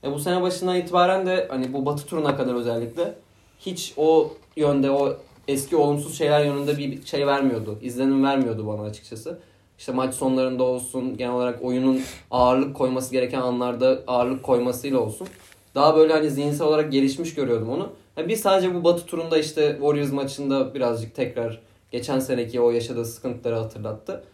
[0.04, 3.14] E, bu sene başından itibaren de hani bu batı turuna kadar özellikle
[3.60, 5.16] hiç o yönde o
[5.48, 7.78] eski olumsuz şeyler yönünde bir şey vermiyordu.
[7.82, 9.38] izlenim vermiyordu bana açıkçası.
[9.78, 15.28] İşte maç sonlarında olsun genel olarak oyunun ağırlık koyması gereken anlarda ağırlık koymasıyla olsun.
[15.74, 17.88] Daha böyle hani zihinsel olarak gelişmiş görüyordum onu.
[18.16, 23.04] Yani bir sadece bu batı turunda işte Warriors maçında birazcık tekrar geçen seneki o yaşadığı
[23.04, 24.24] sıkıntıları hatırlattı.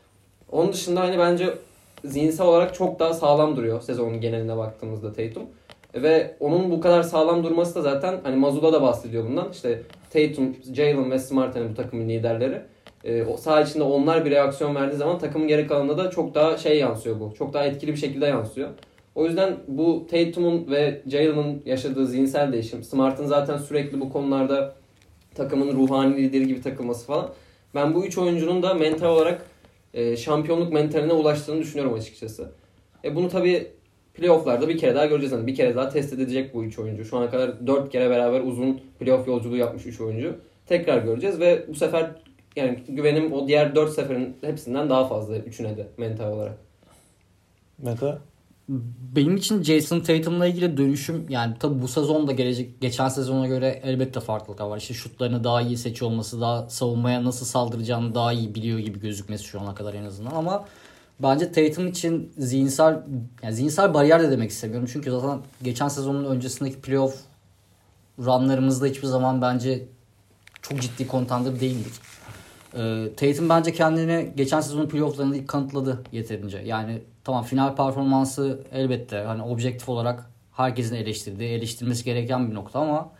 [0.52, 1.54] Onun dışında hani bence
[2.04, 5.42] zihinsel olarak çok daha sağlam duruyor sezonun geneline baktığımızda Tatum.
[5.94, 9.50] Ve onun bu kadar sağlam durması da zaten hani Mazula da bahsediyor bundan.
[9.52, 12.62] İşte Tatum, Jalen ve Smart hani bu takımın liderleri.
[13.04, 16.78] Ee, saha içinde onlar bir reaksiyon verdiği zaman takımın geri kalanında da çok daha şey
[16.78, 17.34] yansıyor bu.
[17.38, 18.68] Çok daha etkili bir şekilde yansıyor.
[19.16, 24.74] O yüzden bu Tatum'un ve Jalen'ın yaşadığı zihinsel değişim, Smart'ın zaten sürekli bu konularda
[25.34, 27.30] takımın ruhani lideri gibi takılması falan.
[27.74, 29.46] Ben bu üç oyuncunun da mental olarak
[29.94, 32.50] e, şampiyonluk mentaline ulaştığını düşünüyorum açıkçası.
[33.04, 33.66] E bunu tabii
[34.14, 35.32] playofflarda bir kere daha göreceğiz.
[35.32, 37.04] Yani bir kere daha test edilecek bu üç oyuncu.
[37.04, 40.34] Şu ana kadar dört kere beraber uzun playoff yolculuğu yapmış üç oyuncu.
[40.66, 42.10] Tekrar göreceğiz ve bu sefer
[42.56, 46.58] yani güvenim o diğer dört seferin hepsinden daha fazla üçüne de mental olarak.
[47.78, 48.18] Mete?
[48.68, 53.80] Benim için Jason Tatum'la ilgili dönüşüm yani tabi bu sezon da gelecek geçen sezona göre
[53.84, 54.78] elbette farklılıklar var.
[54.78, 59.44] İşte şutlarını daha iyi seçiyor olması, daha savunmaya nasıl saldıracağını daha iyi biliyor gibi gözükmesi
[59.44, 60.64] şu ana kadar en azından ama
[61.20, 63.02] bence Tatum için zihinsel
[63.42, 64.88] yani zihinsel bariyer de demek istemiyorum.
[64.92, 67.16] Çünkü zaten geçen sezonun öncesindeki playoff
[68.18, 69.88] runlarımızda hiçbir zaman bence
[70.62, 71.92] çok ciddi contender değildik.
[72.76, 76.58] Ee, Tatum bence kendini geçen sezonun playofflarında kanıtladı yeterince.
[76.58, 83.10] Yani tamam final performansı elbette hani objektif olarak herkesin eleştirdiği, eleştirmesi gereken bir nokta ama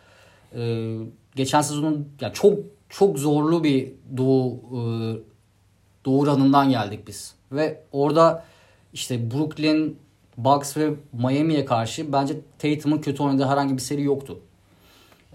[0.57, 0.95] e,
[1.37, 4.81] geçen sezonun yani çok çok zorlu bir doğu e,
[6.05, 7.35] doğu ranından geldik biz.
[7.53, 8.45] Ve orada
[8.93, 9.99] işte Brooklyn,
[10.37, 14.41] Bucks ve Miami'ye karşı bence Tatum'un kötü oynadığı herhangi bir seri yoktu.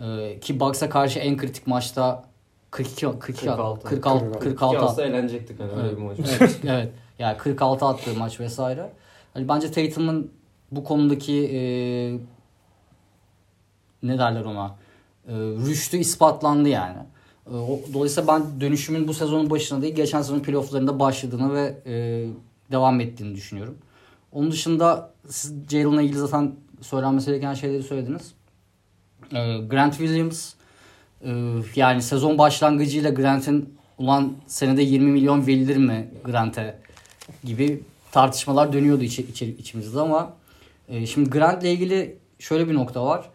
[0.02, 2.31] Ee, ki Bucks'a karşı en kritik maçta
[2.72, 3.88] 42 42 46.
[3.90, 5.98] 46 46 İki hafta eğlenecektik hani öyle Evet.
[5.98, 6.18] bir maç.
[6.40, 6.92] evet, evet.
[7.20, 8.94] Yani 46 attığı maç vesaire.
[9.34, 10.32] Hani bence Tatum'un
[10.72, 11.62] bu konudaki e,
[14.04, 14.76] ne derler ona
[15.28, 16.98] e, rüştü ispatlandı yani.
[17.52, 22.26] E, o, dolayısıyla ben dönüşümün bu sezonun başında değil geçen sezonun playofflarında başladığını ve e,
[22.72, 23.78] devam ettiğini düşünüyorum.
[24.32, 28.34] Onun dışında siz Jalen'la ilgili zaten söylenmesi gereken şeyleri söylediniz.
[29.34, 30.54] E, Grant Williams
[31.76, 36.80] yani sezon başlangıcıyla Grant'in ulan senede 20 milyon verilir mi Grant'e
[37.44, 40.34] gibi tartışmalar dönüyordu içi, içi- içimizde ama
[40.90, 43.30] e, şimdi Grant'le ilgili şöyle bir nokta var.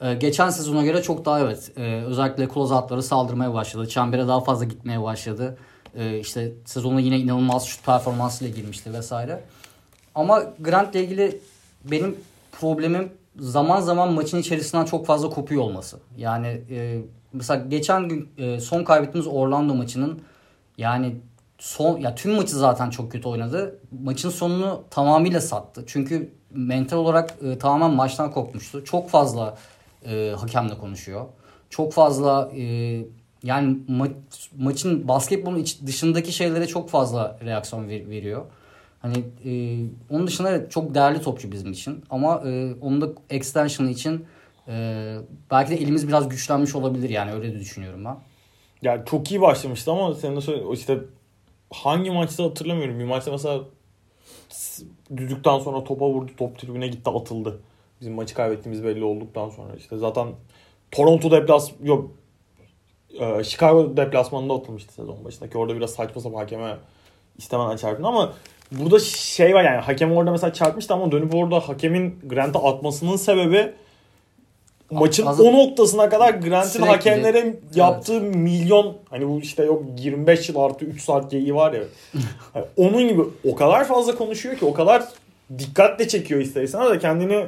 [0.00, 3.88] E, geçen sezona göre çok daha evet e, özellikle closeout'ları saldırmaya başladı.
[3.88, 5.58] Çembere daha fazla gitmeye başladı.
[5.96, 9.40] E, işte sezona yine inanılmaz şut performansıyla girmişti vesaire.
[10.14, 11.40] Ama Grant'le ilgili
[11.84, 12.16] benim
[12.60, 15.98] problemim zaman zaman maçın içerisinden çok fazla kopuyor olması.
[16.16, 16.98] Yani e,
[17.32, 20.22] mesela geçen gün e, son kaybettiğimiz Orlando maçının
[20.78, 21.16] yani
[21.58, 23.78] son ya tüm maçı zaten çok kötü oynadı.
[24.02, 25.84] Maçın sonunu tamamıyla sattı.
[25.86, 28.84] Çünkü mental olarak e, tamamen maçtan kopmuştu.
[28.84, 29.58] Çok fazla
[30.06, 31.26] e, hakemle konuşuyor.
[31.70, 32.62] Çok fazla e,
[33.42, 34.12] yani ma-
[34.58, 38.44] maçın basketbolun iç, dışındaki şeylere çok fazla reaksiyon ver- veriyor.
[39.02, 39.52] Hani e,
[40.10, 44.26] onun dışında çok değerli topçu bizim için ama e, onun da extension'ı için
[44.68, 45.16] e,
[45.50, 48.16] belki de elimiz biraz güçlenmiş olabilir yani öyle de düşünüyorum ben.
[48.82, 50.98] Yani çok iyi başlamıştı ama senin de söyle işte
[51.70, 52.98] hangi maçta hatırlamıyorum.
[52.98, 53.60] Bir maçta mesela
[55.16, 56.32] düdükten sonra topa vurdu.
[56.36, 57.60] Top tribüne gitti atıldı.
[58.00, 59.74] Bizim maçı kaybettiğimiz belli olduktan sonra.
[59.76, 60.28] işte zaten
[60.90, 62.10] Toronto deplas yok
[63.20, 65.58] e, Chicago deplasmanında atılmıştı sezon başındaki.
[65.58, 66.76] Orada biraz saçma sapan hakeme
[67.38, 68.32] istemeden çarptı ama
[68.78, 73.72] burada şey var yani hakem orada mesela çarpmıştı ama dönüp orada hakemin Grant'a atmasının sebebi
[74.90, 80.56] maçın Az- o noktasına kadar Grant'in hakemlere yaptığı milyon hani bu işte yok 25 yıl
[80.56, 81.82] artı 3 saat geyiği var ya.
[82.52, 85.04] Hani onun gibi o kadar fazla konuşuyor ki o kadar
[85.58, 87.46] dikkatle çekiyor ister istemez de kendini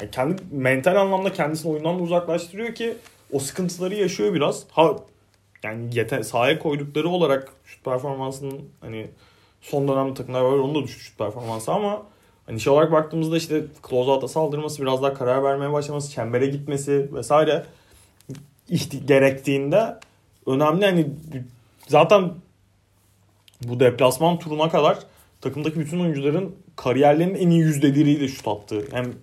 [0.00, 2.94] yani kendi mental anlamda kendisini oyundan da uzaklaştırıyor ki
[3.32, 4.64] o sıkıntıları yaşıyor biraz.
[4.70, 4.96] Ha
[5.62, 9.06] yani yeter, sahaya koydukları olarak şut performansının hani
[9.70, 12.02] son dönemde takımlar var onun da düştü şut performansı ama
[12.46, 17.66] hani şey olarak baktığımızda işte closeout'a saldırması biraz daha karar vermeye başlaması çembere gitmesi vesaire
[19.06, 19.96] gerektiğinde
[20.46, 20.84] önemli.
[20.84, 21.06] Hani
[21.88, 22.32] zaten
[23.68, 24.98] bu deplasman turuna kadar
[25.40, 28.84] takımdaki bütün oyuncuların kariyerlerinin en iyi yüzdeleriyle şut attığı.
[28.90, 29.14] Hem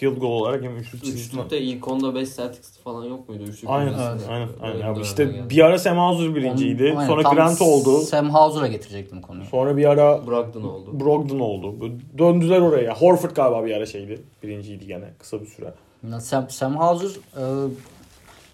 [0.00, 1.40] field goal olarak hem üçlük çizgisinde.
[1.40, 3.42] Üçlükte ilk onda 5 Celtics falan yok muydu?
[3.42, 4.48] Üçlük Aynen, aynen, aynen.
[4.64, 6.82] Öyle Ya bir işte ara Sam Hauser birinciydi.
[6.82, 8.00] Onun- aynen, sonra Grant oldu.
[8.00, 9.44] Sam Hauser'a getirecektim konuyu.
[9.44, 11.00] Sonra bir ara Brogdon oldu.
[11.00, 11.74] Brogdon oldu.
[12.18, 12.94] Döndüler oraya.
[12.94, 14.22] Horford galiba bir ara şeydi.
[14.42, 15.74] Birinciydi gene kısa bir süre.
[16.10, 17.42] Ya Sam, Sam Hauser e,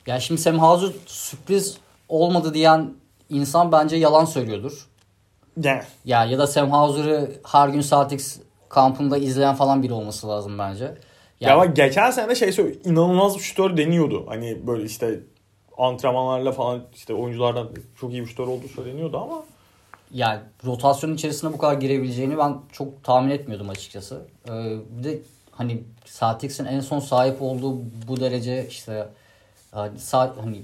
[0.07, 1.79] ya şimdi Sam Hauser sürpriz
[2.09, 2.91] olmadı diyen
[3.31, 4.87] insan bence yalan söylüyordur.
[5.63, 8.39] Yani Ya ya da Sam Hauser'ı her gün Celtics
[8.69, 10.95] kampında izleyen falan biri olması lazım bence.
[11.41, 12.77] Ya Yani, ama geçen sene şey söylüyor.
[12.85, 14.25] inanılmaz bir şutör deniyordu.
[14.29, 15.21] Hani böyle işte
[15.79, 17.69] antrenmanlarla falan işte oyunculardan
[18.01, 19.45] çok iyi bir şutör olduğu söyleniyordu ama
[20.11, 24.23] yani rotasyon içerisine bu kadar girebileceğini ben çok tahmin etmiyordum açıkçası.
[24.49, 25.19] Ee, bir de
[25.51, 25.83] hani
[26.19, 27.77] Celtics'in en son sahip olduğu
[28.09, 29.09] bu derece işte
[29.73, 29.99] hani,
[30.41, 30.63] hani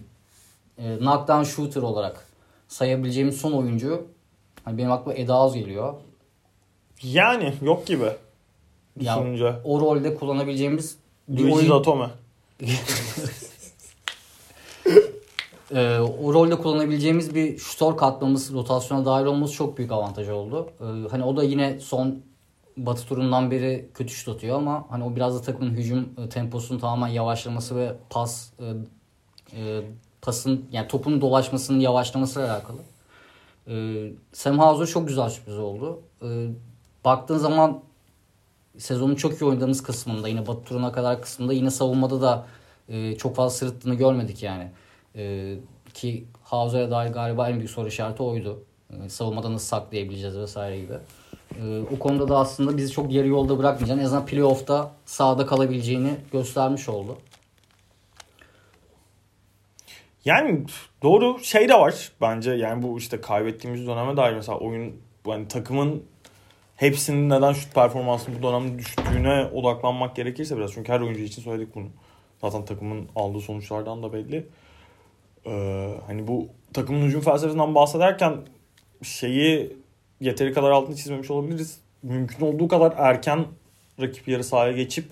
[0.78, 2.26] e, knockdown shooter olarak
[2.68, 4.06] sayabileceğimiz son oyuncu
[4.64, 5.94] hani benim aklıma Eda Az geliyor.
[7.02, 8.08] yani yok gibi.
[9.00, 9.54] Ya, Düşününce.
[9.64, 10.96] o rolde kullanabileceğimiz
[11.28, 12.06] bir Luigi oyun, Datome.
[15.74, 20.70] e, o rolde kullanabileceğimiz bir şutör katmamız, rotasyona dahil olması çok büyük avantaj oldu.
[20.80, 22.22] E, hani o da yine son
[22.76, 26.78] Batı turundan beri kötü şut atıyor ama hani o biraz da takımın hücum e, temposunun
[26.78, 28.64] tamamen yavaşlaması ve pas e,
[29.62, 29.80] e,
[30.22, 32.78] pasın yani topun dolaşmasının yavaşlamasıyla alakalı.
[33.68, 33.74] E,
[34.32, 36.00] Sam Hauser çok güzel sürpriz oldu.
[36.22, 36.46] E,
[37.04, 37.80] baktığın zaman
[38.78, 42.46] sezonun çok iyi oynadığımız kısmında yine Batı turuna kadar kısmında yine savunmada da
[42.88, 44.70] e, çok fazla sırıttığını görmedik yani.
[45.16, 45.54] E,
[45.94, 48.64] ki Hauser'e dair galiba en büyük soru işareti oydu.
[48.90, 50.94] E, savunmada nasıl saklayabileceğiz vesaire gibi.
[51.62, 56.16] E, o konuda da aslında bizi çok yarı yolda bırakmayacağını en azından playoff'ta sahada kalabileceğini
[56.32, 57.18] göstermiş oldu.
[60.24, 60.64] Yani
[61.02, 62.50] doğru şey de var bence.
[62.50, 64.96] Yani bu işte kaybettiğimiz döneme dair mesela oyun
[65.26, 66.02] yani takımın
[66.82, 70.72] hepsinin neden şut performansının bu dönemde düştüğüne odaklanmak gerekirse biraz.
[70.72, 71.86] Çünkü her oyuncu için söyledik bunu.
[72.40, 74.46] Zaten takımın aldığı sonuçlardan da belli.
[75.46, 78.36] Ee, hani bu takımın hücum felsefesinden bahsederken
[79.02, 79.76] şeyi
[80.20, 81.80] yeteri kadar altını çizmemiş olabiliriz.
[82.02, 83.44] Mümkün olduğu kadar erken
[84.00, 85.06] rakip yarı sahaya geçip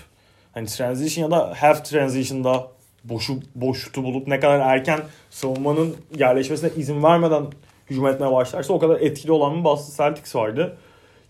[0.53, 2.69] hani transition ya da half transition'da
[3.05, 5.01] boşu boş bulup ne kadar erken
[5.31, 7.45] savunmanın yerleşmesine izin vermeden
[7.91, 10.77] hücum etmeye başlarsa o kadar etkili olan bir Boston Celtics vardı.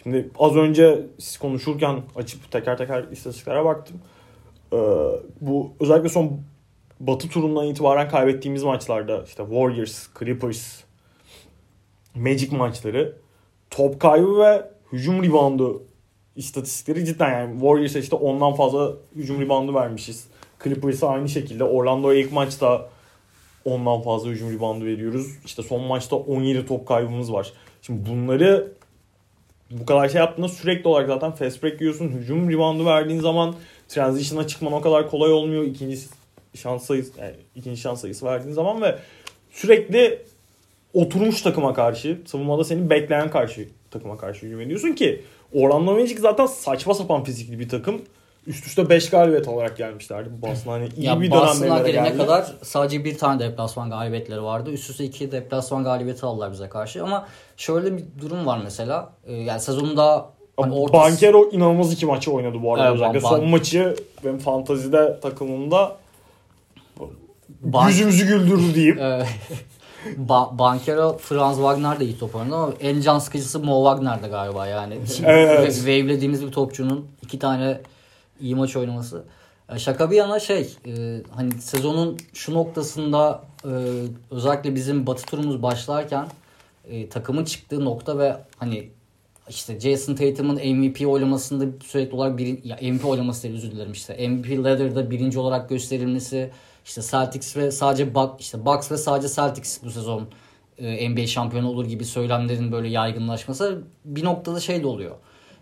[0.02, 3.96] Şimdi az önce siz konuşurken açıp teker teker istatistiklere baktım.
[4.72, 4.76] Ee,
[5.40, 6.40] bu özellikle son
[7.00, 10.80] Batı turundan itibaren kaybettiğimiz maçlarda işte Warriors, Clippers,
[12.14, 13.16] Magic maçları
[13.70, 15.82] top kaybı ve hücum reboundu
[16.36, 20.26] istatistikleri cidden yani Warriors'a işte ondan fazla hücum reboundu vermişiz.
[20.64, 22.88] Clippers'a aynı şekilde Orlando'ya ilk maçta
[23.64, 25.26] ondan fazla hücum reboundu veriyoruz.
[25.44, 27.52] İşte son maçta 17 top kaybımız var.
[27.82, 28.72] Şimdi bunları
[29.70, 32.08] bu kadar şey yaptığında sürekli olarak zaten fast break yiyorsun.
[32.08, 33.54] Hücum reboundu verdiğin zaman
[33.88, 35.64] transition'a çıkman o kadar kolay olmuyor.
[35.64, 35.98] İkinci
[36.54, 38.98] şans sayısı yani ikinci şans sayısı verdiğin zaman ve
[39.50, 40.22] sürekli
[40.94, 45.22] oturmuş takıma karşı, savunmada seni bekleyen karşı takıma karşı hücum ediyorsun ki
[45.54, 48.02] Orlando Magic zaten saçma sapan fizikli bir takım.
[48.46, 50.28] Üst üste 5 galibiyet olarak gelmişlerdi.
[50.42, 52.18] Boston hani iyi ya bir dönemlere gelene geldi.
[52.18, 54.70] kadar sadece bir tane deplasman galibiyetleri vardı.
[54.70, 57.02] Üst üste iki deplasman galibiyeti aldılar bize karşı.
[57.04, 57.26] Ama
[57.56, 59.12] şöyle bir durum var mesela.
[59.26, 60.26] Ee, yani sezonunda
[60.56, 62.84] hani orta- Bankero inanılmaz iki maçı oynadı bu arada.
[62.86, 65.96] Evet, Özellikle Ban- son maçı benim fantazide takımımda
[67.64, 68.98] Ban- yüzümüzü güldürdü diyeyim.
[70.28, 74.66] Ba- Bankero Franz Wagner de iyi top oynadı ama en can sıkıcısı Mo Wagner'dı galiba
[74.66, 74.98] yani.
[75.24, 75.74] Evet.
[75.74, 77.80] Wave'lediğimiz bir topçunun iki tane
[78.40, 79.24] iyi maç oynaması.
[79.76, 83.70] Şaka bir yana şey e, hani sezonun şu noktasında e,
[84.30, 86.26] özellikle bizim batı turumuz başlarken
[86.84, 88.90] e, takımın çıktığı nokta ve hani
[89.48, 94.28] işte Jason Tatum'un MVP oylamasında sürekli olarak bir ya MVP oylaması değil özür dilerim işte
[94.28, 96.50] MVP ladder'da birinci olarak gösterilmesi
[96.84, 100.28] işte Celtics ve sadece Buck, işte Bucks ve sadece Celtics bu sezon
[100.78, 105.16] e, NBA şampiyonu olur gibi söylemlerin böyle yaygınlaşması bir noktada şey de oluyor.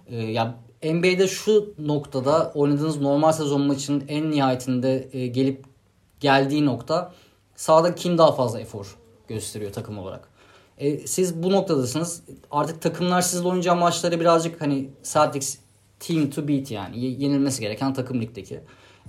[0.06, 5.64] E, ya NBA'de şu noktada oynadığınız normal sezon maçının en nihayetinde e, gelip
[6.20, 7.12] geldiği nokta
[7.56, 8.96] sahada kim daha fazla efor
[9.28, 10.28] gösteriyor takım olarak.
[10.78, 12.22] E, siz bu noktadasınız.
[12.50, 15.58] Artık takımlar sizle oynayacağı maçları birazcık hani Celtics
[16.00, 18.60] team to beat yani ye- yenilmesi gereken takım ligdeki.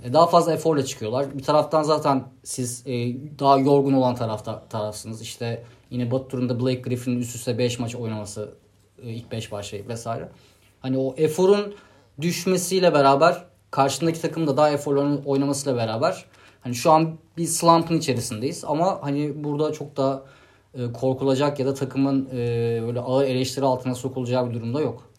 [0.04, 1.38] E, daha fazla eforla çıkıyorlar.
[1.38, 2.92] Bir taraftan zaten siz e,
[3.38, 5.22] daha yorgun olan tarafta tarafsınız.
[5.22, 8.54] İşte yine Batı turunda Blake Griffin'in üst üste 5 maç oynaması
[9.02, 10.28] e, ilk 5 başlayıp vesaire.
[10.80, 11.74] Hani o eforun
[12.20, 16.24] düşmesiyle beraber karşındaki takım da daha eforlu oynamasıyla beraber
[16.60, 20.24] hani şu an bir slump'ın içerisindeyiz ama hani burada çok da
[20.74, 22.36] e, korkulacak ya da takımın e,
[22.86, 25.10] böyle ağır eleştiri altına sokulacağı bir durumda yok.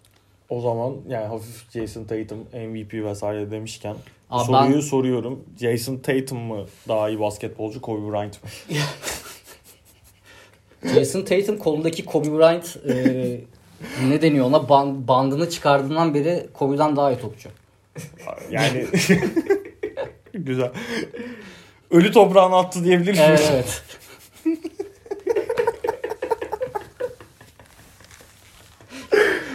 [0.49, 3.95] O zaman yani hafif Jason Tatum MVP vesaire demişken
[4.29, 5.43] Abi soruyu ben- soruyorum.
[5.59, 8.49] Jason Tatum mı daha iyi basketbolcu Kobe Bryant mı?
[10.93, 13.41] Jason Tatum kolundaki Kobe Bryant e,
[14.09, 17.49] ne deniyor ona Ban- bandını çıkardığından beri Kobe'den daha iyi topçu.
[18.51, 18.85] Yani
[20.33, 20.71] güzel.
[21.91, 23.27] Ölü toprağına attı diyebilir miyiz?
[23.29, 23.83] Evet evet.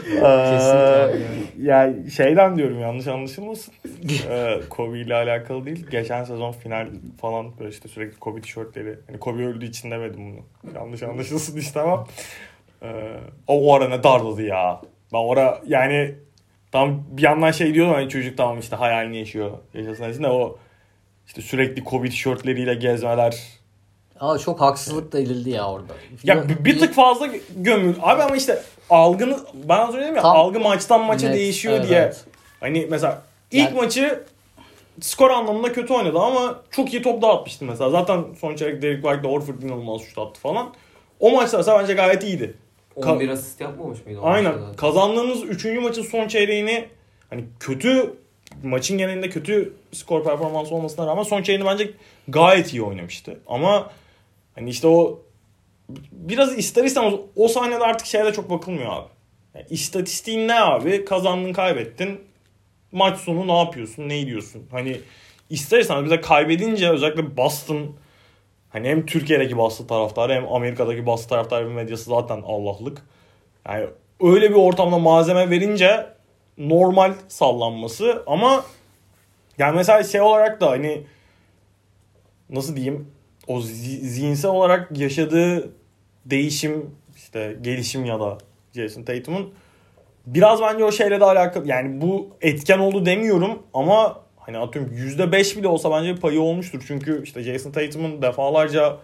[0.07, 3.74] Kesinlikle Ee, yani şeyden diyorum yanlış anlaşılmasın.
[4.31, 5.87] ee, Kobe ile alakalı değil.
[5.91, 6.89] Geçen sezon final
[7.20, 8.95] falan böyle işte sürekli Kobe tişörtleri.
[9.07, 10.72] Hani Kobe öldüğü için demedim bunu.
[10.74, 12.07] Yanlış anlaşılsın işte ama.
[12.83, 13.16] Ee,
[13.47, 14.81] o, o ara ne darladı ya.
[15.12, 16.14] Ben ora yani
[16.72, 19.51] tam bir yandan şey diyordum hani çocuk tamam işte hayalini yaşıyor.
[19.74, 20.59] Yaşasın de o
[21.27, 23.37] işte sürekli Kobe tişörtleriyle gezmeler.
[24.20, 25.93] Ama çok haksızlık da edildi ya orada.
[26.24, 27.95] Ya bir, bir tık fazla gömül.
[28.03, 31.89] Abi ama işte algını ben az önce ya Tam- algı maçtan maça Net, değişiyor evet,
[31.89, 31.99] diye.
[31.99, 32.24] evet.
[32.61, 34.24] Hani mesela ilk Yani- maçı
[35.01, 37.91] skor anlamında kötü oynadı ama çok iyi top dağıtmıştı mesela.
[37.91, 40.74] Zaten son çeyrek Derek White'la Orford inanılmaz şut attı falan.
[41.20, 42.55] O maçta mesela bence gayet iyiydi.
[42.97, 44.21] Ka- 11 asist yapmamış mıydı?
[44.23, 44.59] Aynen.
[44.59, 44.77] maçta?
[44.77, 45.65] Kazandığımız 3.
[45.65, 46.89] maçın son çeyreğini
[47.31, 48.15] hani kötü
[48.63, 51.91] maçın genelinde kötü skor performansı olmasına rağmen son çeyreğini bence
[52.29, 53.41] gayet iyi oynamıştı.
[53.47, 53.91] Ama
[54.55, 55.23] hani işte o
[56.13, 59.09] biraz ister istemez o sahnede artık şeye de çok bakılmıyor abi.
[59.55, 61.05] Yani istatistiğin ne abi?
[61.05, 62.21] Kazandın kaybettin.
[62.93, 64.09] Maç sonu ne yapıyorsun?
[64.09, 64.63] Ne ediyorsun?
[64.71, 65.01] Hani
[65.51, 67.97] ister istemez bize kaybedince özellikle Boston
[68.71, 73.03] hani hem Türkiye'deki Boston taraftarı hem Amerika'daki Boston taraftarı medyası zaten Allah'lık.
[73.69, 73.87] Yani
[74.21, 76.07] öyle bir ortamda malzeme verince
[76.59, 78.64] normal sallanması ama
[79.59, 81.03] yani mesela şey olarak da hani
[82.51, 83.11] nasıl diyeyim
[83.47, 85.73] o zi- zihinsel olarak yaşadığı
[86.27, 88.39] değişim işte gelişim ya da
[88.73, 89.55] Jason Tatum'un
[90.27, 95.59] biraz bence o şeyle de alakalı yani bu etken oldu demiyorum ama hani atıyorum %5
[95.59, 96.85] bile olsa bence bir payı olmuştur.
[96.87, 98.97] Çünkü işte Jason Tatum'un defalarca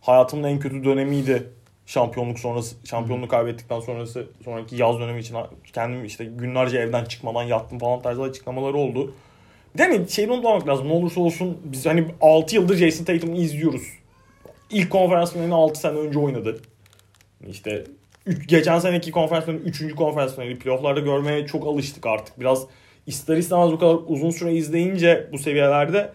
[0.00, 1.50] hayatımın en kötü dönemiydi
[1.86, 5.36] şampiyonluk sonrası şampiyonluğu kaybettikten sonrası sonraki yaz dönemi için
[5.72, 9.14] kendim işte günlerce evden çıkmadan yattım falan tarzı açıklamaları oldu.
[9.78, 10.10] Değil mi?
[10.10, 10.88] Şeyini unutmamak lazım.
[10.88, 13.82] Ne olursa olsun biz hani 6 yıldır Jason Tatum'u izliyoruz.
[14.70, 16.60] İlk konferans finalini 6 sene önce oynadı.
[17.48, 17.84] İşte
[18.26, 19.94] üç, geçen seneki konferans finali 3.
[19.94, 22.40] konferans finali playofflarda görmeye çok alıştık artık.
[22.40, 22.66] Biraz
[23.06, 26.10] ister istemez bu kadar uzun süre izleyince bu seviyelerde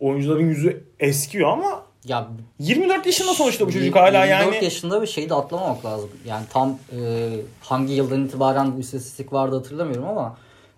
[0.00, 2.28] oyuncuların yüzü eskiyor ama Ya
[2.58, 4.64] 24 yaşında sonuçta bu çocuk hala 24 yani.
[4.64, 6.10] yaşında bir şeyi de atlamamak lazım.
[6.26, 7.28] Yani tam e,
[7.60, 10.36] hangi yıldan itibaren bu istatistik vardı hatırlamıyorum ama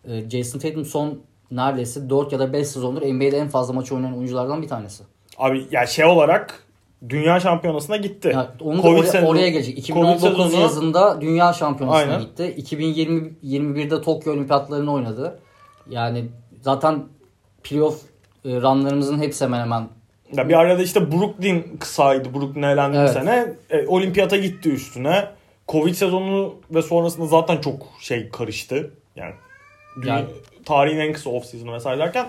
[0.09, 1.19] e, Jason Tatum son
[1.51, 5.03] neredeyse 4 ya da 5 sezondur NBA'de en fazla maç oynayan oyunculardan bir tanesi.
[5.39, 6.65] Abi ya şey olarak
[7.09, 8.29] dünya şampiyonasına gitti.
[8.35, 9.75] Ya onu Covid oraya, sezonu- oraya gelecek.
[9.77, 12.21] Covid 2019 sezonu- yazında dünya şampiyonasına Aynen.
[12.21, 12.55] gitti.
[12.57, 15.39] 2020 21'de Tokyo Olimpiyatlarını oynadı.
[15.91, 16.25] Yani
[16.63, 17.03] zaten
[17.65, 18.03] playoff
[18.45, 19.89] e, runlarımızın hepsi hemen hemen
[20.37, 22.35] Ya bir arada işte Brooklyn kısaydı.
[22.35, 23.11] Brooklyn eğlendi Evet.
[23.11, 23.53] sene.
[23.71, 25.29] E, olimpiyata gitti üstüne.
[25.69, 28.91] Covid sezonu ve sonrasında zaten çok şey karıştı.
[29.17, 29.33] Yani,
[30.05, 30.27] Yani-
[30.65, 32.27] tarihin en kısa off season'ı vesaire derken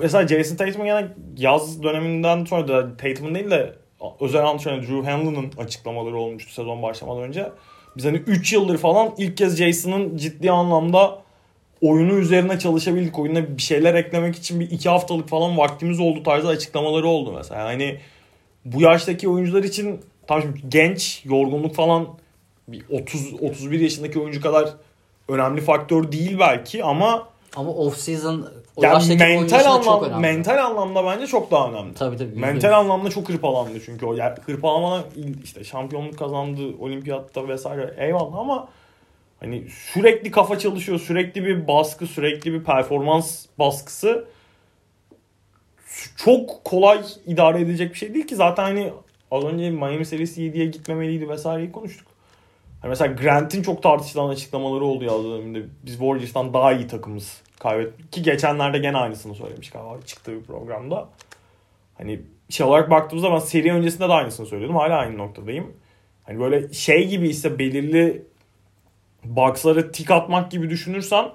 [0.00, 3.74] mesela Jason Tatum'un yani yaz döneminden sonra da Tatum'un değil de
[4.20, 7.52] özel antrenör Drew Hanlon'ın açıklamaları olmuştu sezon başlamadan önce.
[7.96, 11.18] Biz hani 3 yıldır falan ilk kez Jason'ın ciddi anlamda
[11.82, 13.18] oyunu üzerine çalışabildik.
[13.18, 17.64] Oyuna bir şeyler eklemek için bir iki haftalık falan vaktimiz oldu tarzı açıklamaları oldu mesela.
[17.64, 18.00] Hani
[18.64, 22.06] bu yaştaki oyuncular için tam şimdi genç, yorgunluk falan
[22.68, 24.74] bir 30 31 yaşındaki oyuncu kadar
[25.28, 30.20] önemli faktör değil belki ama Ama off season o yani mental çok anlam önemli.
[30.20, 31.94] mental anlamda bence çok daha önemli.
[31.94, 32.28] Tabii tabii.
[32.28, 34.14] yüzde Mental anlamda çok hırpalandı çünkü o.
[34.14, 35.04] Yani hırpalamadan
[35.44, 38.68] işte şampiyonluk kazandı olimpiyatta vesaire eyvallah ama
[39.40, 44.24] hani sürekli kafa çalışıyor, sürekli bir baskı, sürekli bir performans baskısı
[46.16, 48.92] çok kolay idare edilecek bir şey değil ki zaten hani
[49.30, 52.08] az önce Miami serisi 7'ye gitmemeliydi vesaireyi konuştuk.
[52.80, 55.62] Hani mesela Grant'in çok tartışılan açıklamaları oldu yaz döneminde.
[55.84, 58.12] Biz Warriors'tan daha iyi takımız kaybettik.
[58.12, 61.08] Ki geçenlerde gene aynısını söylemiş galiba çıktığı bir programda.
[61.98, 64.76] Hani şey olarak baktığımızda ben seri öncesinde de aynısını söylüyordum.
[64.76, 65.72] Hala aynı noktadayım.
[66.24, 68.22] Hani böyle şey gibi ise belirli
[69.24, 71.30] boxlara tik atmak gibi düşünürsen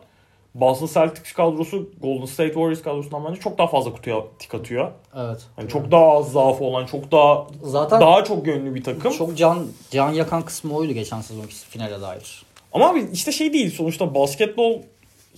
[0.55, 4.91] Boston Celtics kadrosu Golden State Warriors kadrosundan bence çok daha fazla kutuya tik atıyor.
[5.15, 5.41] Evet.
[5.55, 9.11] Hani çok daha az zaafı olan, çok daha Zaten daha çok yönlü bir takım.
[9.11, 12.43] çok can can yakan kısmı oydu geçen sezonki finale dair.
[12.73, 14.79] Ama abi işte şey değil sonuçta basketbol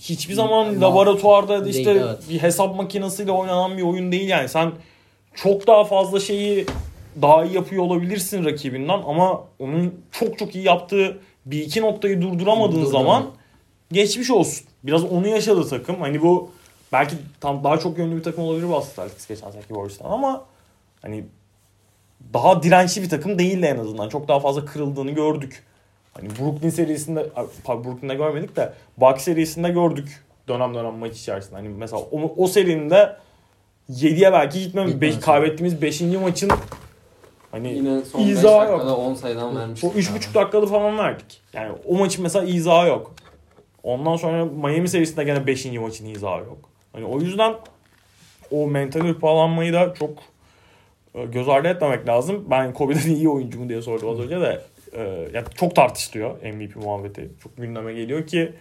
[0.00, 2.18] hiçbir zaman Ama laboratuvarda ya da işte değil, evet.
[2.30, 4.48] bir hesap makinesiyle oynanan bir oyun değil yani.
[4.48, 4.72] Sen
[5.34, 6.66] çok daha fazla şeyi
[7.22, 12.72] daha iyi yapıyor olabilirsin rakibinden ama onun çok çok iyi yaptığı bir iki noktayı durduramadığın
[12.72, 12.92] Durduramadı.
[12.92, 13.26] zaman
[13.92, 14.66] geçmiş olsun.
[14.84, 16.00] Biraz onu yaşadı takım.
[16.00, 16.50] Hani bu
[16.92, 20.44] belki tam daha çok yönlü bir takım olabilir Boston Celtics geçen seneki Warriors'tan ama
[21.02, 21.24] hani
[22.34, 24.08] daha dirençli bir takım değildi en azından.
[24.08, 25.62] Çok daha fazla kırıldığını gördük.
[26.12, 27.30] Hani Brooklyn serisinde,
[27.68, 31.56] Brooklyn'de görmedik de Bucks serisinde gördük dönem dönem maç içerisinde.
[31.56, 33.16] Hani mesela o, o serinin de
[33.90, 34.92] 7'ye belki gitmemiz.
[34.92, 35.18] Gitmemesi.
[35.18, 36.00] Beş, kaybettiğimiz 5.
[36.00, 36.50] maçın
[37.56, 38.72] hani Yine son 5 İzah yok.
[38.72, 39.90] dakikada 10 sayıdan vermiştik.
[39.90, 41.40] o 3,5 dakikada falan verdik.
[41.52, 43.14] Yani o maçın mesela izahı yok.
[43.82, 45.64] Ondan sonra Miami serisinde gene 5.
[45.72, 46.58] maçın izahı yok.
[46.92, 47.54] Hani o yüzden
[48.50, 50.10] o mental hırpalanmayı da çok
[51.14, 52.44] e, göz ardı etmemek lazım.
[52.50, 54.60] Ben Kobe'den iyi oyuncu mu diye sordum az önce de.
[54.92, 57.30] E, yani çok tartışılıyor MVP muhabbeti.
[57.42, 58.52] Çok gündeme geliyor ki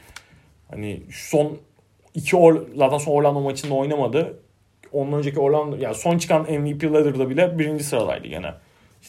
[0.72, 1.58] hani son
[2.14, 4.39] iki Or zaten son Orlando maçında oynamadı.
[4.91, 8.54] Ondan önceki Orlando yani son çıkan MVP ladder'da bile birinci sıradaydı gene.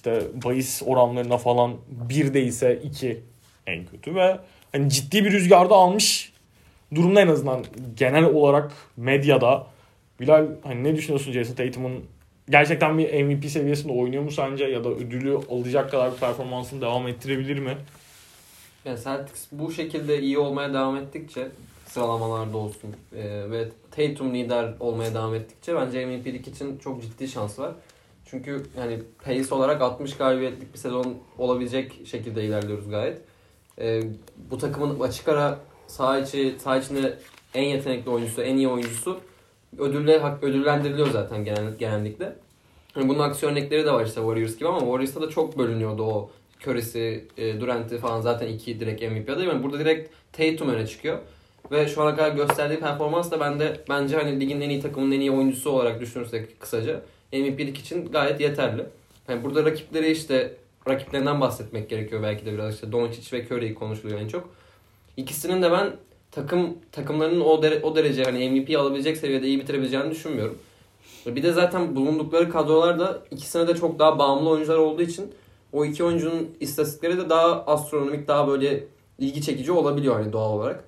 [0.07, 3.21] İşte bahis oranlarına falan bir değilse iki
[3.67, 4.39] en kötü ve
[4.73, 6.33] hani ciddi bir rüzgarda almış
[6.95, 7.65] durumda en azından
[7.97, 9.67] genel olarak medyada.
[10.21, 12.05] Bilal hani ne düşünüyorsun Jason Tatum'un
[12.51, 17.09] gerçekten bir MVP seviyesinde oynuyor mu sence ya da ödülü alacak kadar bir performansını devam
[17.09, 17.77] ettirebilir mi?
[18.85, 21.49] Yani Celtics bu şekilde iyi olmaya devam ettikçe
[21.87, 27.59] sıralamalarda olsun e, ve Tatum lider olmaya devam ettikçe bence MVP'lik için çok ciddi şans
[27.59, 27.73] var.
[28.27, 33.21] Çünkü yani pace olarak 60 galibiyetlik bir sezon olabilecek şekilde ilerliyoruz gayet.
[33.79, 34.01] E,
[34.51, 37.19] bu takımın açık ara saha, içi, saha içinde
[37.55, 39.21] en yetenekli oyuncusu, en iyi oyuncusu
[39.79, 42.37] ödülle ödüllendiriliyor zaten genel, genellikle.
[42.97, 46.31] Yani bunun aksi örnekleri de var işte Warriors gibi ama Warriors'ta da çok bölünüyordu o
[46.65, 49.49] Curry'si, e, Durant'i falan zaten iki direkt MVP adayı.
[49.49, 51.19] Yani burada direkt Tatum öne çıkıyor.
[51.71, 55.21] Ve şu ana kadar gösterdiği performans da bende bence hani ligin en iyi takımının en
[55.21, 57.03] iyi oyuncusu olarak düşünürsek kısaca
[57.33, 58.87] MVP'lik için gayet yeterli.
[59.29, 60.57] Yani burada rakipleri işte
[60.89, 64.49] rakiplerinden bahsetmek gerekiyor belki de biraz işte Doncic ve Curry konuşuluyor en çok.
[65.17, 65.93] İkisinin de ben
[66.31, 70.59] takım takımlarının o dere, o derece hani MVP alabilecek seviyede iyi bitirebileceğini düşünmüyorum.
[71.27, 75.35] Bir de zaten bulundukları kadrolar da ikisine de çok daha bağımlı oyuncular olduğu için
[75.73, 78.85] o iki oyuncunun istatistikleri de daha astronomik, daha böyle
[79.19, 80.85] ilgi çekici olabiliyor hani doğal olarak.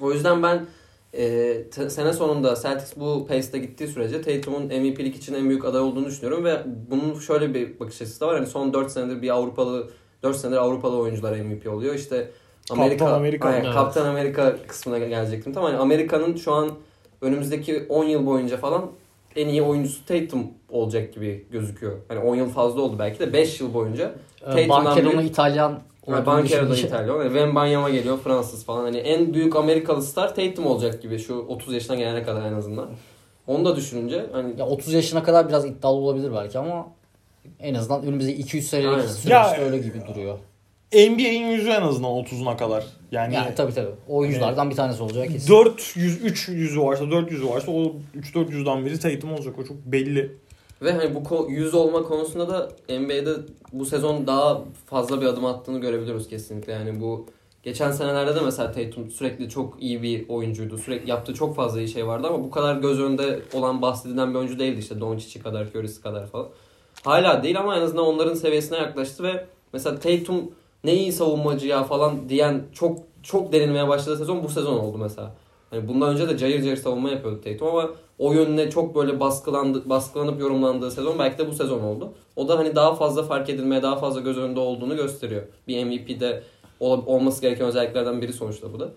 [0.00, 0.66] O yüzden ben
[1.12, 6.06] e, sene sonunda Celtics bu pace'te gittiği sürece Tatum'un MVP'lik için en büyük aday olduğunu
[6.06, 6.56] düşünüyorum ve
[6.90, 8.36] bunun şöyle bir bakış açısı da var.
[8.36, 9.90] Hani son 4 senedir bir Avrupalı
[10.22, 11.94] 4 senedir Avrupalı oyuncular MVP oluyor.
[11.94, 12.30] İşte
[12.70, 13.48] Amerika, Kaptan Amerika.
[13.48, 13.74] Aynen, Evet.
[13.74, 15.52] Kaptan Amerika kısmına gelecektim.
[15.52, 16.70] Tamam hani Amerika'nın şu an
[17.20, 18.90] önümüzdeki 10 yıl boyunca falan
[19.36, 21.92] en iyi oyuncusu Tatum olacak gibi gözüküyor.
[22.08, 24.14] Hani 10 yıl fazla oldu belki de 5 yıl boyunca.
[24.42, 27.14] Ee, Tatum'dan Bankero'nun biri- İtalyan Yani olduğunu Bankero da düşününce- İtalyan.
[27.16, 28.82] Yani Wembanyama geliyor Fransız falan.
[28.84, 32.88] Hani en büyük Amerikalı star Tatum olacak gibi şu 30 yaşına gelene kadar en azından.
[33.46, 36.88] Onu da düşününce hani Ya 30 yaşına kadar biraz iddialı olabilir belki ama
[37.60, 40.38] en azından önümüzdeki 200 senelik süreçte Ya- öyle gibi duruyor.
[40.92, 42.84] NBA'in yüzü en azından 30'una kadar.
[43.12, 43.90] Yani, Yani tabii tabii.
[44.08, 45.48] Oyunculardan bir tanesi olacak kesin.
[45.52, 49.54] 400 3 yüzü varsa 4 yüzü varsa o 3 4 yüzden biri Tatum olacak.
[49.58, 50.32] O çok belli.
[50.82, 53.34] Ve hani bu yüz olma konusunda da NBA'de
[53.72, 56.72] bu sezon daha fazla bir adım attığını görebiliyoruz kesinlikle.
[56.72, 57.26] Yani bu
[57.62, 60.78] geçen senelerde de mesela Tatum sürekli çok iyi bir oyuncuydu.
[60.78, 64.38] Sürekli yaptığı çok fazla iyi şey vardı ama bu kadar göz önünde olan bahsedilen bir
[64.38, 66.48] oyuncu değildi işte Doncic'i kadar, Curry'si kadar falan.
[67.04, 70.50] Hala değil ama en azından onların seviyesine yaklaştı ve mesela Tatum
[70.84, 75.34] ne iyi savunmacı ya falan diyen çok çok denilmeye başladığı sezon bu sezon oldu mesela.
[75.70, 79.88] Hani bundan önce de cayır cayır savunma yapıyordu Tatum ama o yönüne çok böyle baskılandı,
[79.88, 82.12] baskılanıp yorumlandığı sezon belki de bu sezon oldu.
[82.36, 85.42] O da hani daha fazla fark edilmeye, daha fazla göz önünde olduğunu gösteriyor.
[85.68, 86.42] Bir MVP'de
[86.80, 88.88] ol- olması gereken özelliklerden biri sonuçta bu da.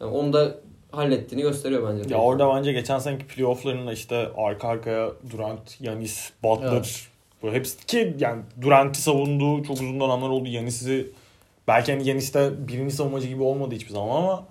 [0.00, 0.54] Yani onu da
[0.92, 2.14] hallettiğini gösteriyor bence.
[2.14, 7.06] Ya orada bence geçen seneki playofflarında işte arka arkaya Durant, Yanis, Butler Evet.
[7.42, 10.48] bu hepsi ki yani Durant'i savunduğu çok uzun dönemler oldu.
[10.48, 11.10] Yanis'i
[11.68, 14.44] belki hani Yanis de birinci savunmacı gibi olmadı hiçbir zaman ama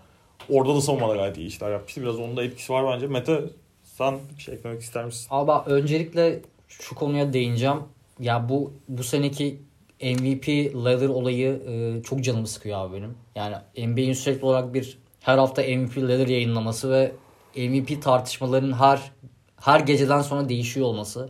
[0.50, 2.02] orada da savunmada gayet iyi işler yapmıştı.
[2.02, 3.08] Biraz onun da etkisi var bence.
[3.08, 3.42] Mete
[3.98, 5.28] sen bir şey eklemek ister misin?
[5.30, 7.78] Abi öncelikle şu konuya değineceğim.
[8.20, 9.62] Ya bu bu seneki
[10.02, 13.16] MVP ladder olayı e, çok canımı sıkıyor abi benim.
[13.36, 13.56] Yani
[13.88, 17.12] NBA'in sürekli olarak bir her hafta MVP ladder yayınlaması ve
[17.56, 19.12] MVP tartışmalarının her
[19.62, 21.30] her geceden sonra değişiyor olması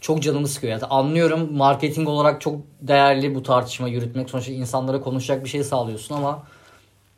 [0.00, 0.72] çok canımı sıkıyor.
[0.72, 4.30] Yani anlıyorum marketing olarak çok değerli bu tartışma yürütmek.
[4.30, 6.42] Sonuçta insanlara konuşacak bir şey sağlıyorsun ama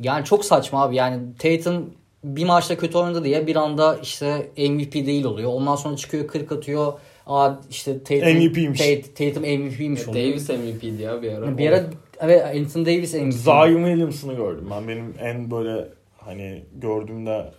[0.00, 0.96] yani çok saçma abi.
[0.96, 1.90] Yani Tatum
[2.24, 5.50] bir maçta kötü oynadı diye bir anda işte MVP değil oluyor.
[5.52, 6.92] Ondan sonra çıkıyor 40 atıyor.
[7.26, 8.80] Aa işte Tatum, MVP'ymiş.
[8.80, 10.24] Tat- Tatum MVP'ymiş oluyor.
[10.28, 11.58] Davis MVP'di ya bir ara.
[11.58, 11.84] Bir ara
[12.20, 13.32] evet Anthony Davis MVP.
[13.32, 14.68] Zion Williamson'ı gördüm.
[14.70, 17.50] Ben benim en böyle hani gördüğümde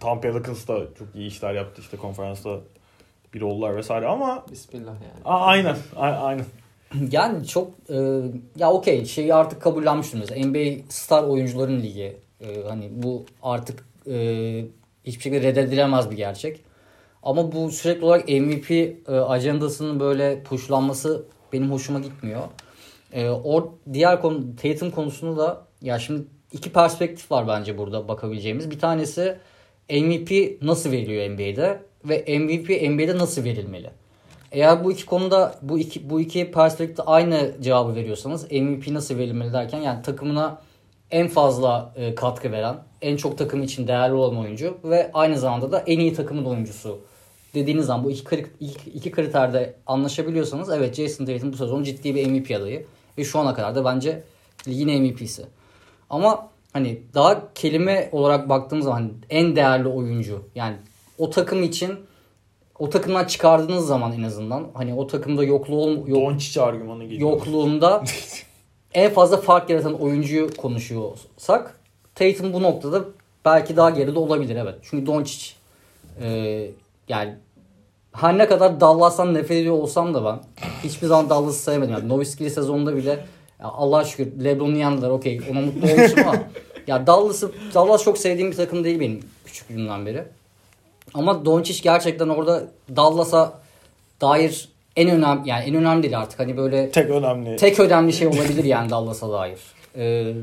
[0.00, 2.60] Tampa Pelicans da çok iyi işler yaptı işte konferansta
[3.34, 5.24] bir oldular vesaire ama Bismillah yani.
[5.24, 6.44] Aa, aynen a- aynen.
[7.10, 8.20] Yani çok e,
[8.56, 12.16] ya okey şeyi artık kabullenmiştim mesela NBA star oyuncuların ligi.
[12.40, 14.66] E, hani bu artık e,
[15.04, 16.60] hiçbir şekilde reddedilemez bir gerçek.
[17.22, 22.42] Ama bu sürekli olarak MVP e, ajandasının böyle pushlanması benim hoşuma gitmiyor.
[23.12, 28.70] E, o diğer konu Tatum konusunda da ya şimdi iki perspektif var bence burada bakabileceğimiz.
[28.70, 29.38] Bir tanesi
[29.90, 33.90] MVP nasıl veriliyor NBA'de ve MVP NBA'de nasıl verilmeli?
[34.52, 39.52] Eğer bu iki konuda bu iki bu iki perspektifte aynı cevabı veriyorsanız MVP nasıl verilmeli
[39.52, 40.62] derken yani takımına
[41.10, 45.72] en fazla e, katkı veren, en çok takım için değerli olan oyuncu ve aynı zamanda
[45.72, 46.98] da en iyi takımın oyuncusu
[47.54, 52.14] dediğiniz zaman bu iki, kri- iki, iki kriterde anlaşabiliyorsanız evet Jason Tatum bu sezon ciddi
[52.14, 52.86] bir MVP adayı
[53.18, 54.22] ve şu ana kadar da bence
[54.68, 55.46] ligin MVP'si.
[56.10, 60.76] Ama hani daha kelime olarak baktığımız zaman en değerli oyuncu yani
[61.18, 61.98] o takım için
[62.78, 67.30] o takımdan çıkardığınız zaman en azından hani o takımda yokluğu yok, Doncic argümanı geliyor.
[67.30, 68.04] yokluğunda
[68.94, 71.80] en fazla fark yaratan oyuncuyu konuşuyorsak
[72.14, 73.04] Tatum bu noktada
[73.44, 74.74] belki daha geride olabilir evet.
[74.82, 75.52] Çünkü Doncic
[76.20, 76.26] e,
[77.08, 77.34] yani
[78.12, 80.40] her ne kadar Dallas'tan nefret ediyor olsam da ben
[80.84, 81.94] hiçbir zaman Dallas'ı sevmedim.
[81.94, 83.10] Yani Nowitzki sezonunda bile
[83.60, 86.36] ya Allah'a şükür LeBron'u yendiler okey ona mutlu olmuşum ama
[86.86, 90.24] ya Dallas'ı Dallas çok sevdiğim bir takım değil benim küçüklüğümden beri.
[91.14, 92.64] Ama Doncic gerçekten orada
[92.96, 93.52] Dallas'a
[94.20, 97.56] dair en önemli yani en önemli değil artık hani böyle Tek önemli.
[97.56, 99.58] tek önemli şey olabilir yani Dallas'a dair.
[99.96, 100.34] Ee,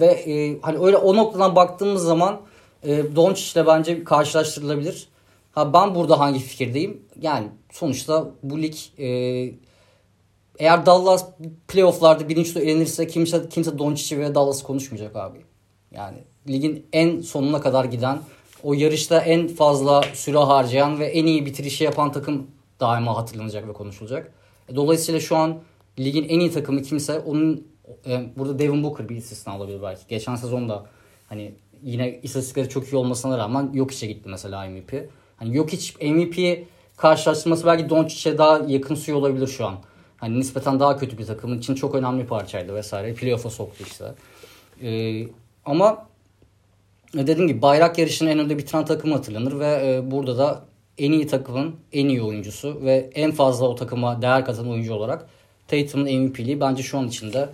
[0.00, 2.40] ve e, hani öyle o noktadan baktığımız zaman
[2.82, 5.08] e, Doncic'le bence karşılaştırılabilir.
[5.52, 7.02] Ha ben burada hangi fikirdeyim?
[7.20, 9.06] Yani sonuçta bu lig e,
[10.58, 11.26] eğer Dallas
[11.68, 15.38] playofflarda birinci tur elenirse kimse kimse Doncic'i ve Dallas'ı konuşmayacak abi.
[15.90, 16.18] Yani
[16.48, 18.18] ligin en sonuna kadar giden
[18.62, 22.46] o yarışta en fazla süre harcayan ve en iyi bitirişi yapan takım
[22.80, 24.32] daima hatırlanacak ve konuşulacak.
[24.68, 25.58] E, Dolayısıyla şu an
[25.98, 27.66] ligin en iyi takımı kimse onun
[28.06, 30.02] e, burada Devin Booker bir istisna olabilir belki.
[30.08, 30.86] Geçen sezonda
[31.28, 35.10] hani yine istatistikleri çok iyi olmasına rağmen Jokic'e gitti mesela MVP.
[35.36, 36.66] Hani Jokic MVP
[36.96, 39.76] karşılaştırması belki Doncic'e daha yakın suyu olabilir şu an.
[40.16, 43.14] Hani nispeten daha kötü bir takımın için çok önemli bir parçaydı vesaire.
[43.14, 44.14] Playoff'a soktu işte.
[44.82, 45.22] E,
[45.64, 46.06] ama
[47.14, 50.64] e, dediğim gibi bayrak yarışını en önde bitiren takım hatırlanır ve e, burada da
[50.98, 55.26] en iyi takımın en iyi oyuncusu ve en fazla o takıma değer katan oyuncu olarak
[55.68, 57.48] Tatum'un MVP'liği bence şu an içinde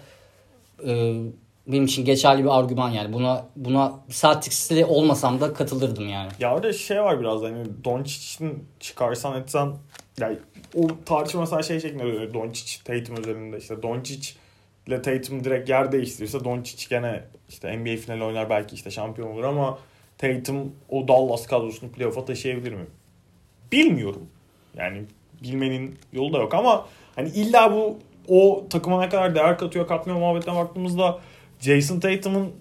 [0.87, 1.23] e,
[1.67, 3.13] benim için geçerli bir argüman yani.
[3.13, 6.31] Buna buna Celtics'li olmasam da katılırdım yani.
[6.41, 9.73] Ya orada şey var biraz hani Doncic'in çıkarsan etsen
[10.21, 10.39] yani
[10.75, 12.35] o tartışma mesela şey şeklinde dönüyor.
[12.35, 14.35] Doncic Tatum özelinde işte Doncic
[14.87, 19.45] ile Tatum direkt yer değiştirirse Doncic gene işte NBA finali oynar belki işte şampiyon olur
[19.45, 19.79] ama
[20.19, 22.87] Tatum o Dallas kadrosunu playoff'a taşıyabilir mi?
[23.73, 24.27] Bilmiyorum.
[24.77, 25.03] Yani
[25.43, 30.19] bilmenin yolu da yok ama hani illa bu o takıma ne kadar değer katıyor katmıyor
[30.19, 31.19] muhabbetine baktığımızda
[31.61, 32.53] Jason Tatum'un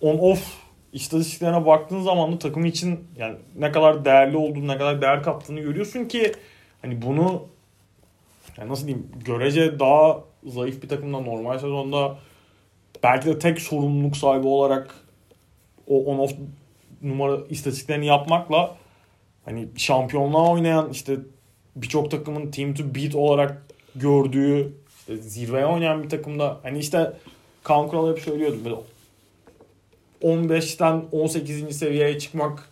[0.00, 5.02] on off istatistiklerine baktığın zaman da takım için yani ne kadar değerli olduğunu, ne kadar
[5.02, 6.32] değer kattığını görüyorsun ki
[6.82, 7.42] hani bunu
[8.58, 12.18] yani nasıl diyeyim görece daha zayıf bir takımdan normal sezonda
[13.02, 14.94] belki de tek sorumluluk sahibi olarak
[15.86, 16.32] o on off
[17.02, 18.76] numara istatistiklerini yapmakla
[19.44, 21.16] hani şampiyonluğa oynayan işte
[21.76, 23.62] birçok takımın team to beat olarak
[23.96, 24.72] gördüğü
[25.02, 27.12] işte zirveye oynayan bir takımda hani işte
[27.62, 28.76] Kaan Kural hep söylüyordu böyle
[30.22, 31.76] 15'ten 18.
[31.78, 32.68] seviyeye çıkmak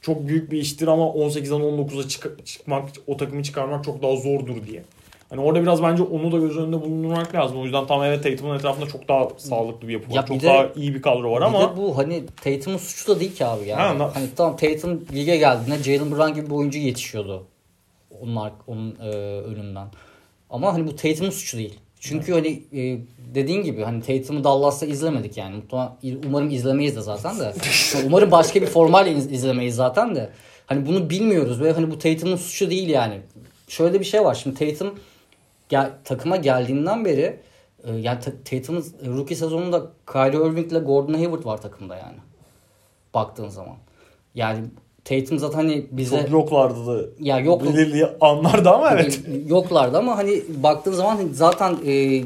[0.00, 4.66] çok büyük bir iştir ama 18'den 19'a çık- çıkmak, o takımı çıkarmak çok daha zordur
[4.66, 4.82] diye.
[5.30, 7.60] Hani orada biraz bence onu da göz önünde bulundurmak lazım.
[7.60, 10.14] O yüzden tam evet Tatum'un etrafında çok daha sağlıklı bir yapı var.
[10.16, 13.16] Ya çok de- daha iyi bir kadro var Bir ama de bu hani Tatum'un suçu
[13.16, 13.80] da değil ki abi yani.
[13.82, 17.46] Ha, na- hani tamam Tatum lige geldiğinde Jalen Brown gibi bir oyuncu yetişiyordu.
[18.22, 19.08] Onun, onun e,
[19.40, 19.86] önünden.
[20.50, 21.78] Ama hani bu Tatum'un suçu değil.
[22.00, 22.98] Çünkü hani e,
[23.34, 25.62] dediğin gibi hani Tatum'u Dallas'ta izlemedik yani.
[26.26, 27.52] Umarım izlemeyiz de zaten de.
[28.06, 30.30] Umarım başka bir formayla iz- izlemeyiz zaten de.
[30.66, 33.20] Hani bunu bilmiyoruz ve hani bu Tatum'un suçu değil yani.
[33.68, 34.34] Şöyle bir şey var.
[34.34, 34.98] Şimdi Tatum
[35.68, 37.40] gel, takıma geldiğinden beri
[37.84, 38.84] e, yani Ta- Tatum'un
[39.16, 42.16] rookie sezonunda Kyrie Irving ile Gordon Hayward var takımda yani.
[43.14, 43.76] Baktığın zaman.
[44.34, 44.64] Yani
[45.10, 49.20] Tatum zaten hani bize çok yoklardı da ya yok belirli anlarda ama evet.
[49.46, 52.22] yoklardı ama hani baktığın zaman zaten e,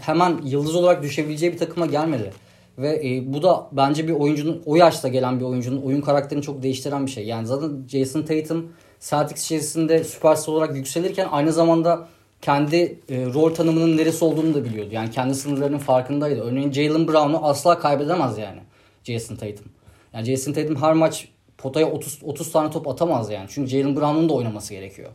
[0.00, 2.32] hemen yıldız olarak düşebileceği bir takıma gelmedi.
[2.78, 6.62] Ve e, bu da bence bir oyuncunun o yaşta gelen bir oyuncunun oyun karakterini çok
[6.62, 7.26] değiştiren bir şey.
[7.26, 12.08] Yani zaten Jason Tatum Celtics içerisinde süperstar olarak yükselirken aynı zamanda
[12.42, 14.90] kendi e, rol tanımının neresi olduğunu da biliyordu.
[14.92, 16.40] Yani kendi sınırlarının farkındaydı.
[16.40, 18.60] Örneğin Jalen Brown'u asla kaybedemez yani
[19.04, 19.66] Jason Tatum.
[20.14, 21.28] Yani Jason Tatum her maç
[21.66, 23.46] potaya 30 30 tane top atamaz yani.
[23.50, 25.10] Çünkü Jalen Brown'un da oynaması gerekiyor.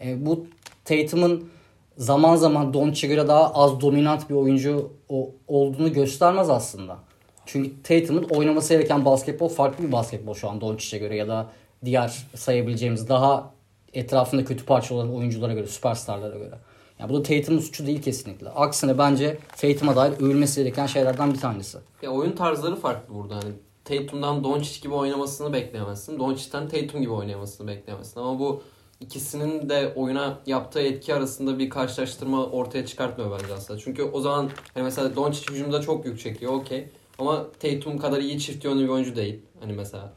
[0.00, 0.46] E, bu
[0.84, 1.50] Tatum'un
[1.96, 6.98] zaman zaman Doncic'e göre daha az dominant bir oyuncu o, olduğunu göstermez aslında.
[7.46, 11.46] Çünkü Tatum'un oynaması gereken basketbol farklı bir basketbol şu an Doncic'e göre ya da
[11.84, 13.54] diğer sayabileceğimiz daha
[13.92, 16.58] etrafında kötü parça olan oyunculara göre, süperstarlara göre.
[16.98, 18.48] Yani bu da Tatum'un suçu değil kesinlikle.
[18.48, 21.78] Aksine bence Tatum'a dair övülmesi gereken şeylerden bir tanesi.
[22.02, 23.36] Ya oyun tarzları farklı burada.
[23.36, 23.52] Hani
[23.88, 26.18] Tatum'dan Doncic gibi oynamasını bekleyemezsin.
[26.18, 28.20] Doncic'ten Tatum gibi oynamasını bekleyemezsin.
[28.20, 28.62] Ama bu
[29.00, 33.80] ikisinin de oyuna yaptığı etki arasında bir karşılaştırma ortaya çıkartmıyor bence aslında.
[33.80, 36.88] Çünkü o zaman hani mesela Doncic hücumda çok yük çekiyor okey.
[37.18, 39.40] Ama Tatum kadar iyi çift yönlü bir oyuncu değil.
[39.60, 40.12] Hani mesela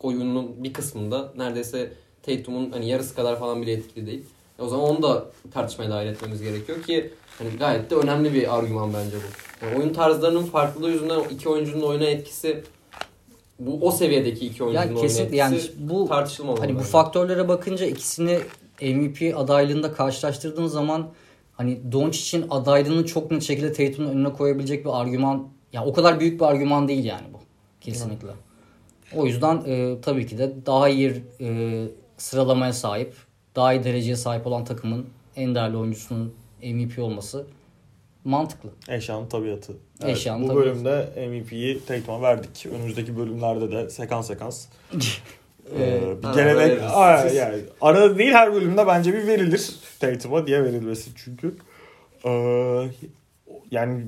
[0.00, 1.92] oyunun bir kısmında neredeyse
[2.22, 4.24] Tatum'un hani yarısı kadar falan bile etkili değil.
[4.58, 8.58] E o zaman onu da tartışmaya dahil etmemiz gerekiyor ki hani gayet de önemli bir
[8.58, 9.66] argüman bence bu.
[9.66, 12.64] Yani oyun tarzlarının farklılığı yüzünden iki oyuncunun oyuna etkisi
[13.60, 16.60] bu o seviyedeki iki oyuncunun Yani kesinlikle yani bu tartışılmamalı.
[16.60, 18.38] Hani bu faktörlere bakınca ikisini
[18.82, 21.08] MVP adaylığında karşılaştırdığın zaman
[21.52, 26.40] hani Doncic'in adaylığını çok net şekilde Tatum'un önüne koyabilecek bir argüman ya o kadar büyük
[26.40, 27.38] bir argüman değil yani bu.
[27.80, 28.28] Kesinlikle.
[29.16, 31.86] O yüzden e, tabii ki de daha iyi e,
[32.16, 33.14] sıralamaya sahip,
[33.56, 35.06] daha iyi dereceye sahip olan takımın
[35.36, 37.46] en değerli oyuncusunun MVP olması
[38.24, 38.70] mantıklı.
[38.88, 39.72] Eşyanın tabiatı.
[40.04, 40.66] Eşyanın bu tabiatı.
[40.66, 42.66] bölümde MVP'yi Tatum'a verdik.
[42.66, 44.66] Önümüzdeki bölümlerde de sekans sekans.
[45.78, 46.82] Ee, bir arada gelenek.
[46.82, 51.54] Aa, yani arada değil her bölümde bence bir verilir Tatum'a diye verilmesi çünkü.
[52.24, 52.86] Ee,
[53.70, 54.04] yani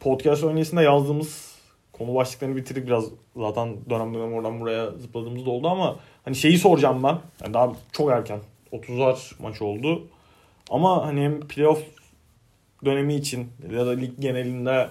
[0.00, 1.54] podcast öncesinde yazdığımız
[1.92, 3.04] konu başlıklarını bitirdik biraz
[3.36, 7.18] zaten dönem dönem oradan buraya zıpladığımız da oldu ama hani şeyi soracağım ben.
[7.42, 8.40] Yani daha çok erken.
[8.72, 10.02] 30'lar maç oldu.
[10.70, 11.82] Ama hani hem playoff
[12.84, 14.88] dönemi için ya da lig genelinde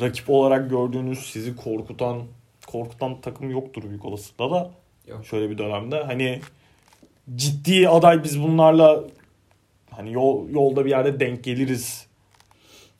[0.00, 2.22] rakip olarak gördüğünüz sizi korkutan
[2.66, 4.70] korkutan takım yoktur büyük olasılıkla da
[5.08, 5.26] Yok.
[5.26, 6.02] şöyle bir dönemde.
[6.02, 6.40] Hani
[7.36, 9.04] ciddi aday biz bunlarla
[9.90, 12.06] hani yol, yolda bir yerde denk geliriz.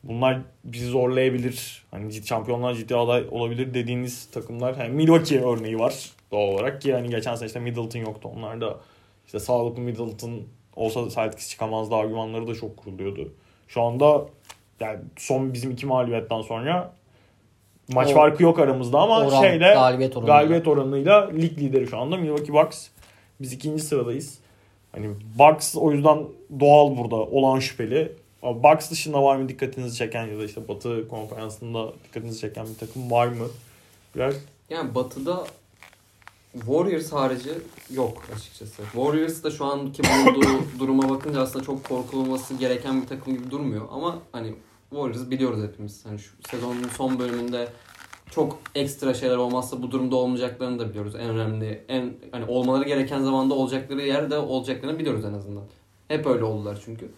[0.03, 1.85] Bunlar bizi zorlayabilir.
[1.91, 4.75] Hani ciddi şampiyonlar ciddi aday olabilir dediğiniz takımlar.
[4.75, 8.29] Hani Milwaukee örneği var doğal olarak ki hani geçen sene işte Middleton yoktu.
[8.35, 8.79] Onlar da
[9.25, 10.41] işte sağlıklı Middleton
[10.75, 13.33] olsa Celtics çıkamazdı argümanları da çok kuruluyordu.
[13.73, 14.25] Şu anda
[14.79, 16.93] yani son bizim iki mağlubiyetten sonra
[17.93, 20.27] maç O- farkı yok aramızda ama Oran, şeyle galibiyet oranı.
[20.27, 22.87] galibiyet oranıyla lig lideri şu anda Milwaukee Bucks.
[23.41, 24.39] Biz ikinci sıradayız.
[24.91, 26.19] Hani Bucks o yüzden
[26.59, 28.11] doğal burada olan şüpheli.
[28.43, 32.87] Ama Bucks dışında var mı dikkatinizi çeken ya da işte Batı konferansında dikkatinizi çeken bir
[32.87, 33.47] takım var mı?
[34.15, 34.35] Biraz
[34.69, 35.43] Yani batıda
[36.53, 37.49] Warriors harici
[37.89, 38.83] yok açıkçası.
[38.83, 43.87] Warriors da şu anki bulunduğu duruma bakınca aslında çok korkulması gereken bir takım gibi durmuyor.
[43.91, 44.53] Ama hani
[44.89, 46.05] Warriors biliyoruz hepimiz.
[46.05, 47.67] Hani şu sezonun son bölümünde
[48.31, 51.15] çok ekstra şeyler olmazsa bu durumda olmayacaklarını da biliyoruz.
[51.15, 55.63] En önemli, en hani olmaları gereken zamanda olacakları yerde olacaklarını biliyoruz en azından.
[56.07, 57.11] Hep öyle oldular çünkü.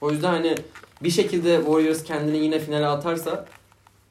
[0.00, 0.54] O yüzden hani
[1.02, 3.46] bir şekilde Warriors kendini yine finale atarsa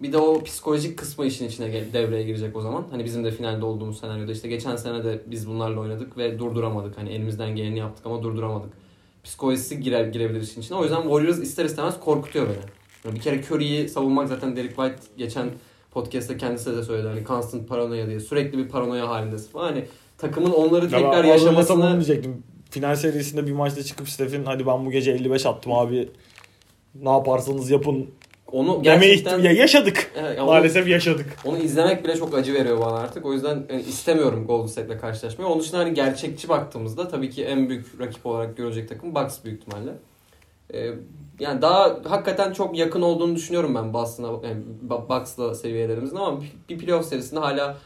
[0.01, 2.85] bir de o psikolojik kısmı işin içine devreye girecek o zaman.
[2.91, 6.97] Hani bizim de finalde olduğumuz senaryoda işte geçen sene de biz bunlarla oynadık ve durduramadık.
[6.97, 8.69] Hani elimizden geleni yaptık ama durduramadık.
[9.23, 10.77] Psikolojisi girer girebilir işin içine.
[10.77, 12.55] O yüzden Warriors ister istemez korkutuyor beni.
[13.05, 15.49] Yani bir kere Curry'i savunmak zaten Derek White geçen
[15.91, 17.07] podcast'ta kendisi de söyledi.
[17.07, 18.19] Hani constant paranoya diye.
[18.19, 19.65] Sürekli bir paranoya halindesin falan.
[19.65, 19.85] Hani
[20.17, 22.43] takımın onları Ya tekrar onu yaşamasını diyecektim.
[22.69, 26.09] Final serisinde bir maçta çıkıp Steph'in hadi ben bu gece 55 attım abi
[26.95, 28.09] ne yaparsanız yapın
[28.51, 30.11] onu gerçekten ya yaşadık.
[30.15, 31.25] Evet, ya onu- Maalesef yaşadık.
[31.45, 33.25] Onu izlemek bile çok acı veriyor bana artık.
[33.25, 35.49] O yüzden yani istemiyorum Golden State'le karşılaşmayı.
[35.49, 39.61] Onun dışında hani gerçekçi baktığımızda tabii ki en büyük rakip olarak görecek takım Bucks büyük
[39.61, 39.91] ihtimalle.
[40.73, 40.89] Ee,
[41.39, 44.61] yani daha hakikaten çok yakın olduğunu düşünüyorum ben Boston'a, yani
[45.09, 47.77] Bucks'la seviyelerimizin ama bir playoff serisinde hala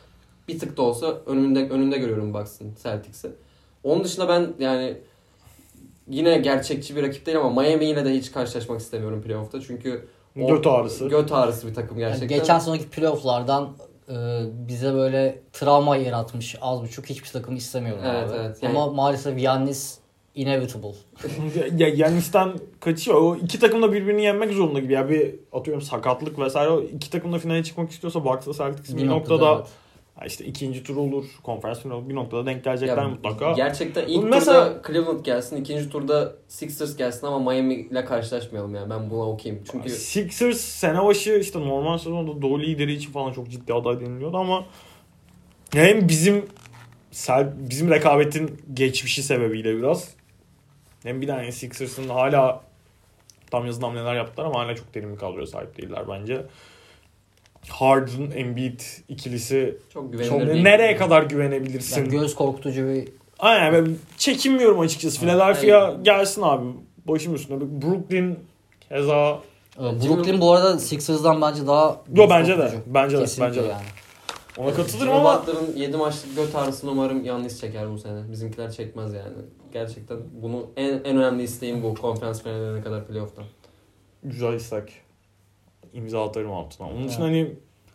[0.48, 3.32] bir tık da olsa önünde önünde görüyorum Bucks'ın Celtics'i.
[3.84, 4.98] Onun dışında ben yani
[6.10, 9.62] yine gerçekçi bir rakip değil ama Miami ile de hiç karşılaşmak istemiyorum playoff'ta.
[9.62, 11.08] Çünkü Göt ağrısı.
[11.10, 12.38] Göt ağrısı bir takım Yani gerçekten.
[12.40, 13.70] geçen sonraki playofflardan
[14.10, 14.14] e,
[14.68, 18.38] bize böyle travma yaratmış az buçuk hiçbir takım istemiyorum Evet, abi.
[18.38, 18.58] evet.
[18.64, 19.98] Yani- Ama maalesef Yannis
[20.36, 20.94] inevitable.
[21.78, 23.22] ya Yannis'ten kaçıyor.
[23.22, 24.94] O iki takım da birbirini yenmek zorunda gibi.
[24.94, 26.70] Ya bir atıyorum sakatlık vesaire.
[26.70, 29.68] O iki takım da finale çıkmak istiyorsa Bucks'la Celtics bir, noktada, evet.
[30.26, 32.10] İşte ikinci tur olur, konferans finali olur.
[32.10, 33.52] Bir noktada denk gelecekler Ya, mutlaka.
[33.52, 38.90] Gerçekten ilk Mesela- turda Cleveland gelsin, ikinci turda Sixers gelsin ama Miami ile karşılaşmayalım yani.
[38.90, 39.64] Ben buna okuyayım.
[39.72, 44.38] Çünkü Sixers sene başı işte normal sezonda doğu lideri için falan çok ciddi aday deniliyordu
[44.38, 44.66] ama
[45.74, 46.46] hem bizim
[47.56, 50.10] bizim rekabetin geçmişi sebebiyle biraz
[51.04, 52.62] hem bir tane Sixers'ın hala
[53.52, 56.46] tam yazılan hamleler yaptılar ama hala çok derin bir kadroya sahip değiller bence.
[57.70, 58.80] Harden, Embiid
[59.10, 62.02] ikilisi çok çok nereye kadar güvenebilirsin?
[62.02, 63.08] Yani göz korkutucu bir
[63.40, 65.26] Aynen ben çekinmiyorum açıkçası.
[65.26, 65.34] Evet.
[65.34, 66.66] Philadelphia gelsin abi.
[67.06, 67.82] Başım üstünde.
[67.82, 68.40] Brooklyn
[68.90, 69.40] keza
[69.78, 72.74] e, Brooklyn bu arada Sixers'dan bence daha Yo bence de.
[72.86, 73.26] Bence de.
[73.40, 73.68] Bence de.
[73.68, 73.84] yani.
[74.58, 78.32] Ona katılırım Jimmy ama Butler'ın 7 maçlık göt ağrısını umarım yanlış çeker bu sene.
[78.32, 79.34] Bizimkiler çekmez yani.
[79.74, 83.46] Gerçekten bunu en, en önemli isteğim bu konferans finaline kadar playoff'tan.
[84.24, 85.03] güzel istek.
[85.94, 86.88] İmza atarım altına.
[86.88, 87.52] Onun için hani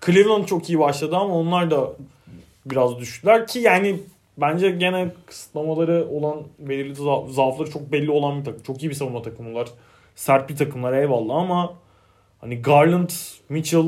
[0.06, 1.92] Cleveland çok iyi başladı ama onlar da
[2.66, 4.00] biraz düştüler ki yani
[4.38, 8.62] bence gene kısıtlamaları olan belirli za- zaafları çok belli olan bir takım.
[8.62, 9.68] Çok iyi bir savunma takımı var.
[10.16, 11.74] Sert bir takımlar eyvallah ama
[12.40, 13.10] hani Garland,
[13.48, 13.84] Mitchell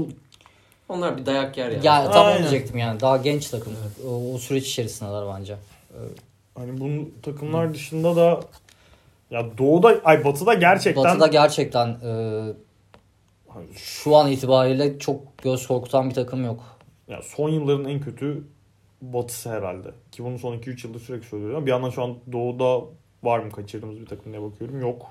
[0.88, 1.86] Onlar bir dayak yer yani.
[1.86, 2.38] Ya tam onu Aynen.
[2.40, 3.00] diyecektim yani.
[3.00, 3.72] Daha genç takım.
[4.08, 5.56] O, o süreç içerisindeler bence.
[6.54, 8.40] hani bu takımlar dışında da
[9.30, 12.12] ya doğuda ay batıda gerçekten Batı'da gerçekten e,
[13.76, 16.78] şu an itibariyle çok göz korkutan bir takım yok.
[17.08, 18.44] Ya son yılların en kötü
[19.02, 19.88] batısı herhalde.
[20.12, 21.56] Ki bunu son 2-3 yıldır sürekli söylüyorum.
[21.56, 22.86] Ama bir yandan şu an doğuda
[23.22, 24.80] var mı kaçırdığımız bir takım diye bakıyorum.
[24.80, 25.06] Yok.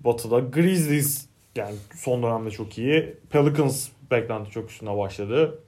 [0.00, 3.16] Batı'da Grizzlies yani son dönemde çok iyi.
[3.30, 5.58] Pelicans beklenti çok üstüne başladı.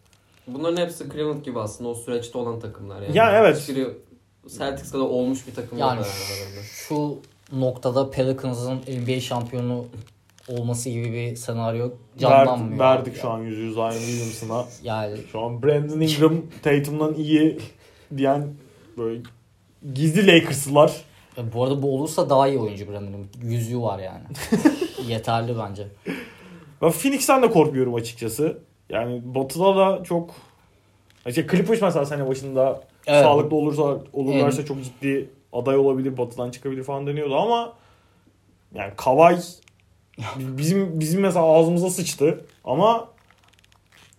[0.47, 3.17] Bunların hepsi Cleveland gibi aslında o süreçte olan takımlar yani.
[3.17, 3.59] Yani evet.
[3.59, 3.89] Hiçbiri
[4.49, 6.03] Celtics'te de olmuş bir takım Yani
[6.65, 7.19] şu
[7.53, 9.87] noktada Pelicans'ın NBA şampiyonu
[10.49, 12.81] olması gibi bir senaryo canlanmıyor.
[12.81, 14.65] Ver, verdik abi şu an yüz yüz Zion Williamson'a.
[14.83, 17.59] Yani Şu an Brandon Ingram Tatum'dan iyi
[18.17, 18.55] diyen
[18.99, 19.21] böyle
[19.95, 20.93] gizli Lakers'lılar.
[21.37, 23.27] ya bu arada bu olursa daha iyi oyuncu Brandon'ın.
[23.43, 24.23] Yüzüğü var yani.
[25.09, 25.87] Yeterli bence.
[26.83, 28.59] Ben Phoenix'ten de korkmuyorum açıkçası.
[28.91, 30.31] Yani Batı'da da çok
[31.27, 33.23] işte Clippers mesela sene başında Evet.
[33.23, 34.69] sağlıklı olursa olurlarsa Evet.
[34.69, 37.73] çok ciddi aday olabilir, Batı'dan çıkabilir falan deniyordu ama
[38.75, 39.39] yani Kavay
[40.37, 43.09] bizim bizim mesela ağzımıza sıçtı ama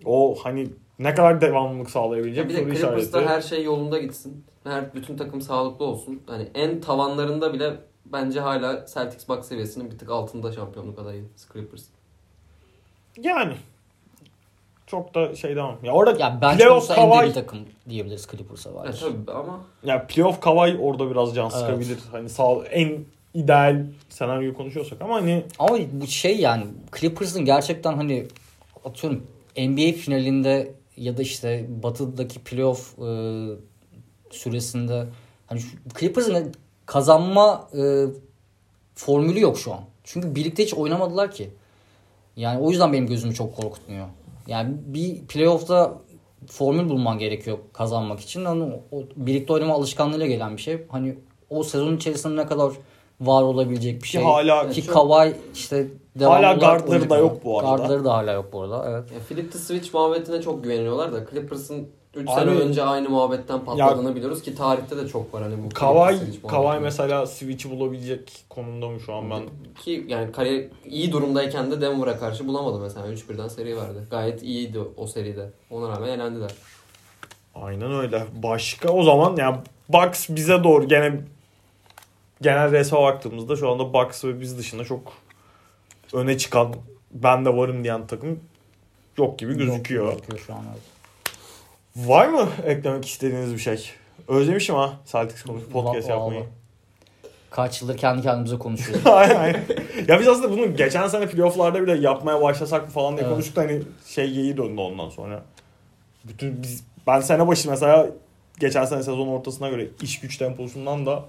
[0.05, 0.67] o hani
[0.99, 4.45] ne kadar devamlılık sağlayabilecek Ya bir soru de Clippers'ta her şey yolunda gitsin.
[4.63, 6.23] Her bütün takım sağlıklı olsun.
[6.27, 7.73] Hani en tavanlarında bile
[8.05, 11.23] bence hala Celtics Bucks seviyesinin bir tık altında şampiyonluk adayı
[11.53, 11.83] Clippers.
[13.21, 13.53] Yani
[14.87, 15.77] çok da şey devam.
[15.83, 16.89] Ya orada Ya bence playoff
[17.27, 17.59] bir takım
[17.89, 18.97] diyebiliriz Clippers'a Ya var.
[18.99, 21.53] tabii ama ya playoff Kavay orada biraz can Evet.
[21.53, 21.97] sıkabilir.
[22.11, 23.05] Hani sağ en
[23.35, 26.65] ideal senaryoyu konuşuyorsak ama hani Ama bu şey yani
[26.99, 28.27] Clippers'ın gerçekten hani
[28.85, 33.09] atıyorum NBA finalinde ya da işte batıdaki playoff e,
[34.31, 35.05] süresinde
[35.47, 35.61] hani
[35.99, 36.53] Clippers'ın
[36.85, 38.05] kazanma e,
[38.95, 39.81] formülü yok şu an.
[40.03, 41.49] Çünkü birlikte hiç oynamadılar ki.
[42.35, 44.07] Yani o yüzden benim gözümü çok korkutmuyor.
[44.47, 46.01] Yani bir playoff'ta
[46.47, 48.45] formül bulman gerekiyor kazanmak için.
[48.45, 50.85] Hani o birlikte oynama alışkanlığıyla gelen bir şey.
[50.89, 51.15] Hani
[51.49, 52.71] o sezon içerisinde ne kadar
[53.21, 54.23] var olabilecek bir ki şey.
[54.23, 55.87] hala Ki çok- Kawhi işte
[56.19, 57.75] devamlı Hala guardları da yok bu arada.
[57.75, 58.85] Guardları da hala yok bu arada.
[58.89, 59.11] Evet.
[59.11, 63.59] ya flip the switch muhabbetine çok güveniyorlar da Clippers'ın 3 Abi- sene önce aynı muhabbetten
[63.65, 66.83] patladığını biliyoruz ki tarihte de çok var hani bu Kavay muhabbeti.
[66.83, 69.41] mesela switch'i bulabilecek konumda mı şu an ben?
[69.83, 73.07] Ki yani kariyer iyi durumdayken de Denver'a karşı bulamadı mesela.
[73.07, 73.99] 3-1'den seri verdi.
[74.11, 75.49] Gayet iyiydi o seride.
[75.71, 76.51] Ona rağmen elendiler.
[77.55, 78.23] Aynen öyle.
[78.43, 79.55] Başka o zaman yani
[79.89, 81.13] Bucks bize doğru gene
[82.41, 85.13] genel resme baktığımızda şu anda Bucks ve biz dışında çok
[86.13, 86.75] öne çıkan
[87.11, 88.39] ben de varım diyen takım
[89.17, 90.05] yok gibi gözüküyor.
[90.05, 90.81] Yok, gözüküyor şu an evet.
[92.07, 93.89] Var mı eklemek istediğiniz bir şey?
[94.27, 96.39] Özlemişim ha Celtics konuş podcast Va- yapmayı.
[96.39, 96.49] vallahi.
[97.49, 99.07] Kaç yıldır kendi kendimize konuşuyoruz.
[99.07, 99.63] aynen aynen.
[100.07, 103.33] Ya biz aslında bunu geçen sene playofflarda bile yapmaya başlasak mı falan diye Evet.
[103.33, 105.43] konuştuk da hani şey geyiği döndü ondan sonra.
[106.23, 108.07] Bütün biz ben sene başı mesela
[108.59, 111.23] geçen sene sezon ortasına göre iş güç temposundan da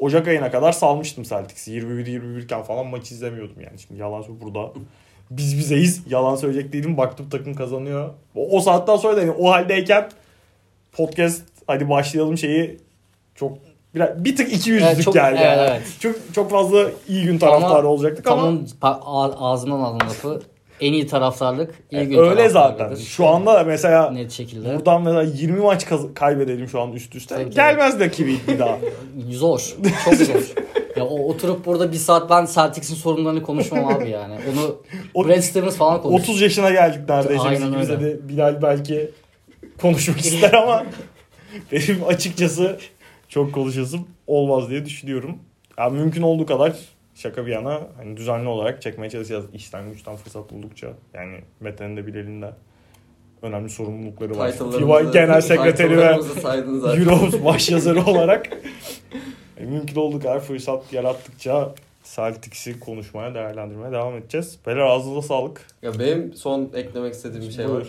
[0.00, 1.72] Ocak ayına kadar salmıştım Celtics'i.
[1.72, 3.78] 21-21 iken falan maç izlemiyordum yani.
[3.78, 4.72] Şimdi yalan söylüyorum burada.
[5.30, 6.02] Biz bizeyiz.
[6.10, 6.96] Yalan söyleyecek değilim.
[6.96, 8.10] Baktım takım kazanıyor.
[8.34, 10.10] O, o saatten sonra da yani o haldeyken
[10.92, 12.78] podcast hadi başlayalım şeyi
[13.34, 13.58] çok
[13.94, 15.38] biraz, bir tık iki yüzlük Evet, çok- geldi.
[15.40, 15.70] evet, yani.
[15.70, 15.82] evet.
[16.00, 18.42] Çok, çok fazla iyi gün taraftarı Ama olacaktık ama
[18.80, 20.42] Tamam ağzımdan alın lafı.
[20.80, 22.94] En iyi taraftarlık iyi gün öyle zaten.
[22.94, 24.74] Şu anda da mesela net şekilde.
[24.76, 27.34] buradan mesela 20 maç kaybedelim şu an üst üste.
[27.34, 27.54] Tabii, tabii.
[27.54, 28.78] Gelmez de kivi bir daha.
[29.30, 29.74] Zor.
[30.04, 30.54] Çok zor.
[30.96, 34.34] ya o oturup burada bir saat ben Celtics'in sorunlarını konuşmam abi yani.
[34.52, 34.76] Onu
[35.14, 36.28] O- Brad Stevens falan konuşuyor.
[36.28, 37.48] 30 yaşına geldik neredeyse.
[37.48, 39.10] Aynen Biz bize de Bilal belki
[39.80, 40.84] konuşmak ister ama
[41.72, 42.78] benim açıkçası
[43.28, 45.38] çok konuşasım olmaz diye düşünüyorum.
[45.78, 46.72] Yani mümkün olduğu kadar
[47.20, 49.44] şaka bir yana hani düzenli olarak çekmeye çalışacağız.
[49.54, 50.88] İşten güçten fırsat buldukça.
[51.14, 52.44] Yani Mete'nin de Bilal'in
[53.42, 54.52] önemli sorumlulukları var.
[54.52, 56.04] Title'larımızı- Genel Sekreteri ve.
[56.96, 58.48] Euros baş yazarı olarak
[59.58, 61.74] e, mümkün olduğu kadar fırsat yarattıkça
[62.16, 64.58] Celtics'i konuşmaya, değerlendirmeye devam edeceğiz.
[64.66, 65.66] Beyler ağzınıza sağlık.
[65.82, 67.86] Ya benim son eklemek istediğim bir şey var.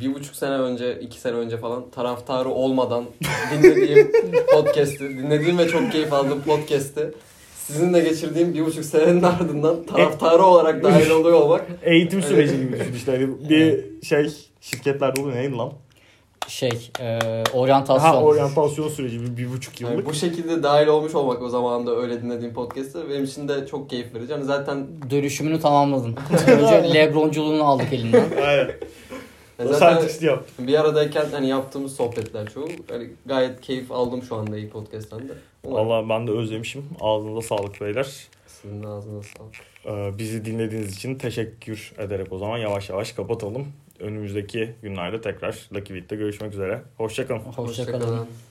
[0.00, 3.04] Bir buçuk sene önce, iki sene önce falan taraftarı olmadan
[3.52, 4.12] dinlediğim
[4.52, 7.10] podcast'i, dinlediğim ve çok keyif aldığım podcast'i
[7.70, 12.92] sizinle geçirdiğim bir buçuk senenin ardından taraftarı olarak dahil oluyor olmak Eğitim süreci gibi düşün
[12.96, 13.12] işte.
[13.12, 14.30] Hani bir şey
[14.60, 15.72] şirketlerde oluyor neydi lan?
[16.48, 17.18] Şey, e,
[17.52, 18.10] oryantasyon.
[18.10, 20.06] Ha oryantasyon süreci bir, bir buçuk Yani yıllık.
[20.06, 23.90] bu şekilde dahil olmuş olmak o zaman da öyle dinlediğim podcast'te benim için de çok
[23.90, 24.32] keyif verici.
[24.32, 26.16] Yani zaten Dönüşümünü tamamladın.
[26.48, 28.24] Önce Lebronculuğunu aldık elinden.
[28.46, 28.70] Aynen.
[29.60, 30.66] Yani O zaten Celtics'li yaptı.
[30.66, 35.32] bir aradayken hani yaptığımız sohbetler çoğu hani gayet keyif aldım şu anda iyi podcast'ten de.
[35.64, 36.84] Umarım Valla ben de özlemişim.
[37.00, 38.06] Ağzınıza sağlık beyler.
[38.46, 39.54] Sizin de ağzınıza sağlık.
[39.86, 43.66] Ee, bizi dinlediğiniz için teşekkür ederek o zaman yavaş yavaş kapatalım.
[44.00, 46.82] Önümüzdeki günlerde tekrar Lucky Beat'te görüşmek üzere.
[46.96, 47.38] Hoşçakalın.
[47.40, 47.68] Hoşçakalın.
[48.00, 48.49] Hoşçakalın.